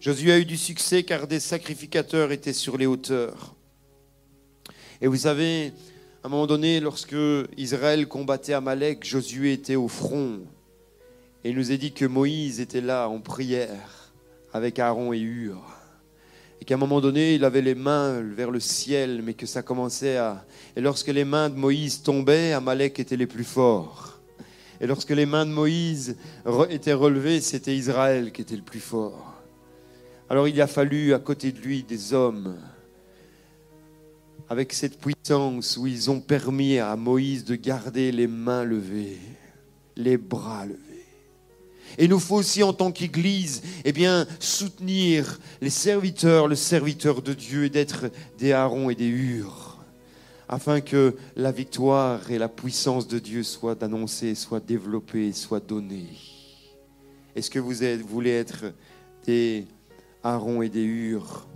Josué 0.04 0.32
a 0.32 0.38
eu 0.38 0.44
du 0.44 0.58
succès 0.58 1.02
car 1.02 1.26
des 1.26 1.40
sacrificateurs 1.40 2.30
étaient 2.30 2.52
sur 2.52 2.76
les 2.76 2.84
hauteurs. 2.84 3.54
Et 5.00 5.06
vous 5.06 5.16
savez, 5.16 5.72
à 6.22 6.26
un 6.26 6.28
moment 6.28 6.46
donné, 6.46 6.78
lorsque 6.78 7.16
Israël 7.56 8.06
combattait 8.06 8.52
Amalek, 8.52 9.02
Josué 9.02 9.54
était 9.54 9.76
au 9.76 9.88
front. 9.88 10.40
Et 11.42 11.48
il 11.48 11.56
nous 11.56 11.72
a 11.72 11.76
dit 11.78 11.92
que 11.92 12.04
Moïse 12.04 12.60
était 12.60 12.82
là 12.82 13.08
en 13.08 13.18
prière 13.20 14.12
avec 14.52 14.78
Aaron 14.78 15.14
et 15.14 15.20
Hur. 15.20 15.62
Et 16.60 16.66
qu'à 16.66 16.74
un 16.74 16.76
moment 16.76 17.00
donné, 17.00 17.36
il 17.36 17.44
avait 17.46 17.62
les 17.62 17.74
mains 17.74 18.20
vers 18.20 18.50
le 18.50 18.60
ciel, 18.60 19.22
mais 19.24 19.32
que 19.32 19.46
ça 19.46 19.62
commençait 19.62 20.18
à... 20.18 20.44
Et 20.76 20.82
lorsque 20.82 21.08
les 21.08 21.24
mains 21.24 21.48
de 21.48 21.56
Moïse 21.56 22.02
tombaient, 22.02 22.52
Amalek 22.52 23.00
était 23.00 23.16
les 23.16 23.26
plus 23.26 23.42
forts. 23.42 24.20
Et 24.82 24.86
lorsque 24.86 25.12
les 25.12 25.24
mains 25.24 25.46
de 25.46 25.52
Moïse 25.52 26.18
étaient 26.68 26.92
relevées, 26.92 27.40
c'était 27.40 27.74
Israël 27.74 28.32
qui 28.32 28.42
était 28.42 28.56
le 28.56 28.60
plus 28.60 28.80
fort. 28.80 29.33
Alors 30.34 30.48
il 30.48 30.60
a 30.60 30.66
fallu 30.66 31.14
à 31.14 31.20
côté 31.20 31.52
de 31.52 31.60
lui 31.60 31.84
des 31.84 32.12
hommes 32.12 32.56
avec 34.48 34.72
cette 34.72 34.98
puissance 34.98 35.76
où 35.76 35.86
ils 35.86 36.10
ont 36.10 36.18
permis 36.18 36.80
à 36.80 36.96
Moïse 36.96 37.44
de 37.44 37.54
garder 37.54 38.10
les 38.10 38.26
mains 38.26 38.64
levées, 38.64 39.20
les 39.94 40.16
bras 40.16 40.66
levés. 40.66 41.06
Et 41.98 42.08
nous 42.08 42.18
faut 42.18 42.34
aussi 42.34 42.64
en 42.64 42.72
tant 42.72 42.90
qu'Église, 42.90 43.62
eh 43.84 43.92
bien, 43.92 44.26
soutenir 44.40 45.38
les 45.60 45.70
serviteurs, 45.70 46.48
le 46.48 46.56
serviteur 46.56 47.22
de 47.22 47.32
Dieu, 47.32 47.66
et 47.66 47.70
d'être 47.70 48.10
des 48.36 48.50
Aaron 48.50 48.90
et 48.90 48.96
des 48.96 49.06
Hur, 49.06 49.78
afin 50.48 50.80
que 50.80 51.14
la 51.36 51.52
victoire 51.52 52.28
et 52.28 52.38
la 52.38 52.48
puissance 52.48 53.06
de 53.06 53.20
Dieu 53.20 53.44
soient 53.44 53.84
annoncées, 53.84 54.34
soient 54.34 54.58
développées, 54.58 55.32
soient 55.32 55.60
données. 55.60 56.18
Est-ce 57.36 57.50
que 57.50 57.60
vous, 57.60 57.84
êtes, 57.84 58.00
vous 58.00 58.08
voulez 58.08 58.32
être 58.32 58.64
des 59.24 59.68
Aaron 60.24 60.62
et 60.62 60.70
des 60.70 60.82
Hur 60.82 61.46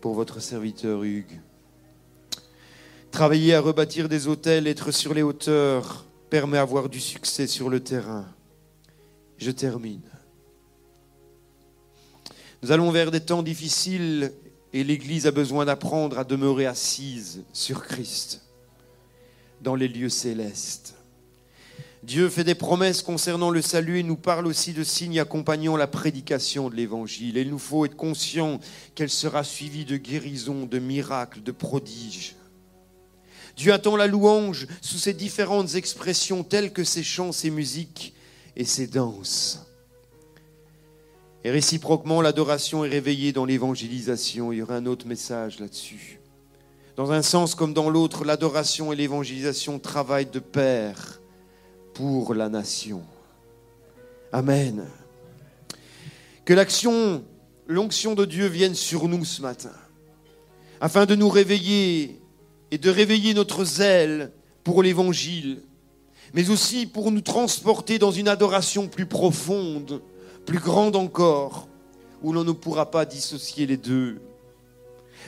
pour 0.00 0.14
votre 0.14 0.40
serviteur 0.40 1.04
Hugues. 1.04 1.40
Travailler 3.10 3.54
à 3.54 3.60
rebâtir 3.60 4.08
des 4.08 4.28
hôtels, 4.28 4.66
être 4.66 4.92
sur 4.92 5.12
les 5.12 5.22
hauteurs, 5.22 6.06
permet 6.30 6.56
d'avoir 6.56 6.88
du 6.88 7.00
succès 7.00 7.46
sur 7.46 7.68
le 7.68 7.80
terrain. 7.80 8.24
Je 9.36 9.50
termine. 9.50 10.00
Nous 12.62 12.72
allons 12.72 12.90
vers 12.90 13.10
des 13.10 13.20
temps 13.20 13.42
difficiles 13.42 14.32
et 14.72 14.82
l'Église 14.82 15.26
a 15.26 15.30
besoin 15.30 15.66
d'apprendre 15.66 16.18
à 16.18 16.24
demeurer 16.24 16.66
assise 16.66 17.44
sur 17.52 17.82
Christ 17.82 18.42
dans 19.60 19.74
les 19.74 19.88
lieux 19.88 20.08
célestes. 20.08 20.94
Dieu 22.02 22.30
fait 22.30 22.44
des 22.44 22.54
promesses 22.54 23.02
concernant 23.02 23.50
le 23.50 23.60
salut 23.60 23.98
et 23.98 24.02
nous 24.02 24.16
parle 24.16 24.46
aussi 24.46 24.72
de 24.72 24.82
signes 24.82 25.20
accompagnant 25.20 25.76
la 25.76 25.86
prédication 25.86 26.70
de 26.70 26.74
l'Évangile. 26.74 27.36
Il 27.36 27.50
nous 27.50 27.58
faut 27.58 27.84
être 27.84 27.96
conscient 27.96 28.58
qu'elle 28.94 29.10
sera 29.10 29.44
suivie 29.44 29.84
de 29.84 29.98
guérisons, 29.98 30.64
de 30.64 30.78
miracles, 30.78 31.42
de 31.42 31.52
prodiges. 31.52 32.36
Dieu 33.54 33.74
attend 33.74 33.96
la 33.96 34.06
louange 34.06 34.66
sous 34.80 34.96
ses 34.96 35.12
différentes 35.12 35.74
expressions 35.74 36.42
telles 36.42 36.72
que 36.72 36.84
ses 36.84 37.02
chants, 37.02 37.32
ses 37.32 37.50
musiques 37.50 38.14
et 38.56 38.64
ses 38.64 38.86
danses. 38.86 39.66
Et 41.44 41.50
réciproquement, 41.50 42.22
l'adoration 42.22 42.84
est 42.84 42.88
réveillée 42.88 43.32
dans 43.32 43.44
l'évangélisation. 43.44 44.52
Il 44.52 44.58
y 44.58 44.62
aura 44.62 44.76
un 44.76 44.86
autre 44.86 45.06
message 45.06 45.58
là-dessus. 45.58 46.20
Dans 46.96 47.12
un 47.12 47.22
sens 47.22 47.54
comme 47.54 47.74
dans 47.74 47.90
l'autre, 47.90 48.24
l'adoration 48.24 48.92
et 48.92 48.96
l'évangélisation 48.96 49.78
travaillent 49.78 50.30
de 50.30 50.38
pair 50.38 51.19
pour 51.94 52.34
la 52.34 52.48
nation. 52.48 53.02
Amen. 54.32 54.86
Que 56.44 56.54
l'action, 56.54 57.24
l'onction 57.66 58.14
de 58.14 58.24
Dieu 58.24 58.46
vienne 58.46 58.74
sur 58.74 59.08
nous 59.08 59.24
ce 59.24 59.42
matin, 59.42 59.72
afin 60.80 61.06
de 61.06 61.14
nous 61.14 61.28
réveiller 61.28 62.20
et 62.70 62.78
de 62.78 62.90
réveiller 62.90 63.34
notre 63.34 63.64
zèle 63.64 64.32
pour 64.64 64.82
l'Évangile, 64.82 65.62
mais 66.32 66.50
aussi 66.50 66.86
pour 66.86 67.10
nous 67.10 67.20
transporter 67.20 67.98
dans 67.98 68.12
une 68.12 68.28
adoration 68.28 68.88
plus 68.88 69.06
profonde, 69.06 70.00
plus 70.46 70.58
grande 70.58 70.96
encore, 70.96 71.68
où 72.22 72.32
l'on 72.32 72.44
ne 72.44 72.52
pourra 72.52 72.90
pas 72.90 73.04
dissocier 73.04 73.66
les 73.66 73.76
deux. 73.76 74.20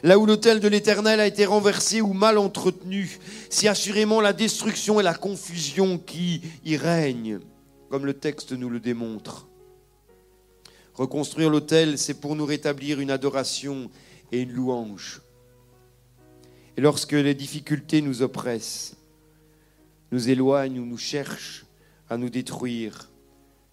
Là 0.02 0.18
où 0.18 0.26
l'autel 0.26 0.58
de 0.58 0.66
l'Éternel 0.66 1.20
a 1.20 1.26
été 1.26 1.46
renversé 1.46 2.00
ou 2.00 2.12
mal 2.12 2.36
entretenu, 2.36 3.18
c'est 3.50 3.68
assurément 3.68 4.20
la 4.20 4.32
destruction 4.32 4.98
et 4.98 5.04
la 5.04 5.14
confusion 5.14 5.96
qui 5.96 6.42
y 6.64 6.76
règnent, 6.76 7.38
comme 7.88 8.04
le 8.04 8.14
texte 8.14 8.52
nous 8.52 8.68
le 8.68 8.80
démontre. 8.80 9.46
Reconstruire 10.94 11.50
l'autel, 11.50 11.98
c'est 11.98 12.20
pour 12.20 12.34
nous 12.34 12.44
rétablir 12.44 12.98
une 12.98 13.12
adoration 13.12 13.90
et 14.32 14.40
une 14.40 14.52
louange. 14.52 15.22
Et 16.76 16.80
lorsque 16.80 17.12
les 17.12 17.34
difficultés 17.34 18.02
nous 18.02 18.22
oppressent, 18.22 18.96
nous 20.10 20.28
éloignent 20.28 20.80
ou 20.80 20.86
nous 20.86 20.98
cherchent 20.98 21.64
à 22.10 22.16
nous 22.16 22.28
détruire, 22.28 23.08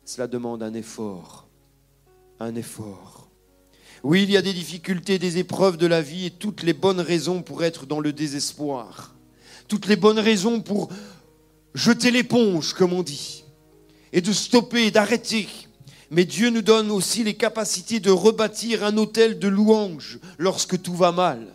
cela 0.05 0.27
demande 0.27 0.61
un 0.61 0.73
effort, 0.73 1.47
un 2.39 2.55
effort. 2.55 3.18
Oui, 4.03 4.23
il 4.23 4.31
y 4.31 4.37
a 4.37 4.41
des 4.41 4.53
difficultés, 4.53 5.19
des 5.19 5.37
épreuves 5.37 5.77
de 5.77 5.87
la 5.87 6.01
vie 6.01 6.27
et 6.27 6.31
toutes 6.31 6.63
les 6.63 6.73
bonnes 6.73 7.01
raisons 7.01 7.41
pour 7.41 7.63
être 7.63 7.85
dans 7.85 7.99
le 7.99 8.13
désespoir. 8.13 9.13
Toutes 9.67 9.87
les 9.87 9.97
bonnes 9.97 10.19
raisons 10.19 10.61
pour 10.61 10.89
jeter 11.73 12.11
l'éponge, 12.11 12.73
comme 12.73 12.93
on 12.93 13.03
dit, 13.03 13.43
et 14.13 14.21
de 14.21 14.31
stopper, 14.31 14.89
d'arrêter. 14.89 15.47
Mais 16.11 16.25
Dieu 16.25 16.49
nous 16.49 16.61
donne 16.61 16.91
aussi 16.91 17.23
les 17.23 17.35
capacités 17.35 17.99
de 17.99 18.09
rebâtir 18.09 18.83
un 18.83 18.97
hôtel 18.97 19.37
de 19.37 19.47
louange 19.47 20.19
lorsque 20.37 20.81
tout 20.81 20.95
va 20.95 21.11
mal, 21.11 21.47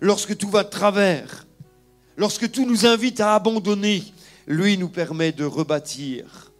lorsque 0.00 0.36
tout 0.36 0.48
va 0.48 0.64
de 0.64 0.70
travers, 0.70 1.46
lorsque 2.16 2.50
tout 2.50 2.66
nous 2.66 2.86
invite 2.86 3.20
à 3.20 3.34
abandonner. 3.34 4.02
Lui 4.48 4.76
nous 4.76 4.88
permet 4.88 5.30
de 5.30 5.44
rebâtir 5.44 6.50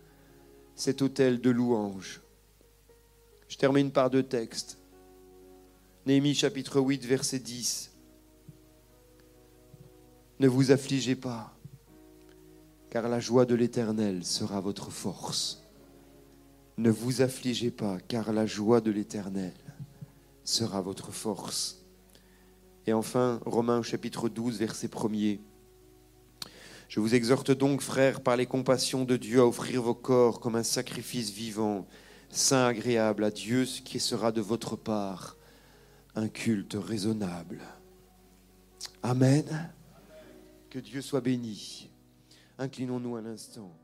cet 0.77 1.03
hôtel 1.03 1.41
de 1.41 1.51
louange. 1.51 2.21
Je 3.49 3.57
termine 3.57 3.91
par 3.91 4.09
deux 4.09 4.23
textes. 4.23 4.79
Néhémie 6.05 6.35
chapitre 6.35 6.81
8, 6.81 7.05
verset 7.05 7.39
10. 7.39 7.93
Ne 10.41 10.49
vous 10.49 10.73
affligez 10.73 11.15
pas, 11.15 11.57
car 12.91 13.09
la 13.09 13.21
joie 13.21 13.45
de 13.45 13.55
l'Éternel 13.55 14.25
sera 14.25 14.61
votre 14.61 14.91
force. 14.91 15.63
Ne 16.77 16.91
vous 16.91 17.23
affligez 17.23 17.71
pas, 17.71 17.99
car 18.09 18.33
la 18.33 18.47
joie 18.47 18.81
de 18.81 18.91
l'Éternel 18.91 19.53
sera 20.43 20.81
votre 20.81 21.13
force. 21.13 21.85
Et 22.89 22.93
enfin, 22.93 23.39
Romains 23.47 23.83
chapitre 23.83 24.29
12, 24.29 24.59
verset 24.59 24.89
1er. 24.89 25.39
Je 26.89 26.99
vous 26.99 27.15
exhorte 27.15 27.53
donc, 27.53 27.81
frères, 27.81 28.23
par 28.23 28.37
les 28.37 28.47
compassions 28.47 29.05
de 29.05 29.17
Dieu, 29.17 29.39
à 29.39 29.47
offrir 29.47 29.83
vos 29.83 29.95
corps 29.95 30.41
comme 30.41 30.57
un 30.57 30.65
sacrifice 30.65 31.31
vivant, 31.31 31.87
saint, 32.29 32.67
agréable 32.67 33.23
à 33.23 33.31
Dieu, 33.31 33.67
ce 33.67 33.81
qui 33.81 34.01
sera 34.01 34.33
de 34.33 34.41
votre 34.41 34.75
part 34.75 35.37
un 36.15 36.29
culte 36.29 36.75
raisonnable. 36.75 37.61
Amen. 39.03 39.45
Que 40.71 40.79
Dieu 40.79 41.01
soit 41.01 41.21
béni. 41.21 41.91
Inclinons-nous 42.59 43.17
un 43.17 43.27
instant. 43.27 43.75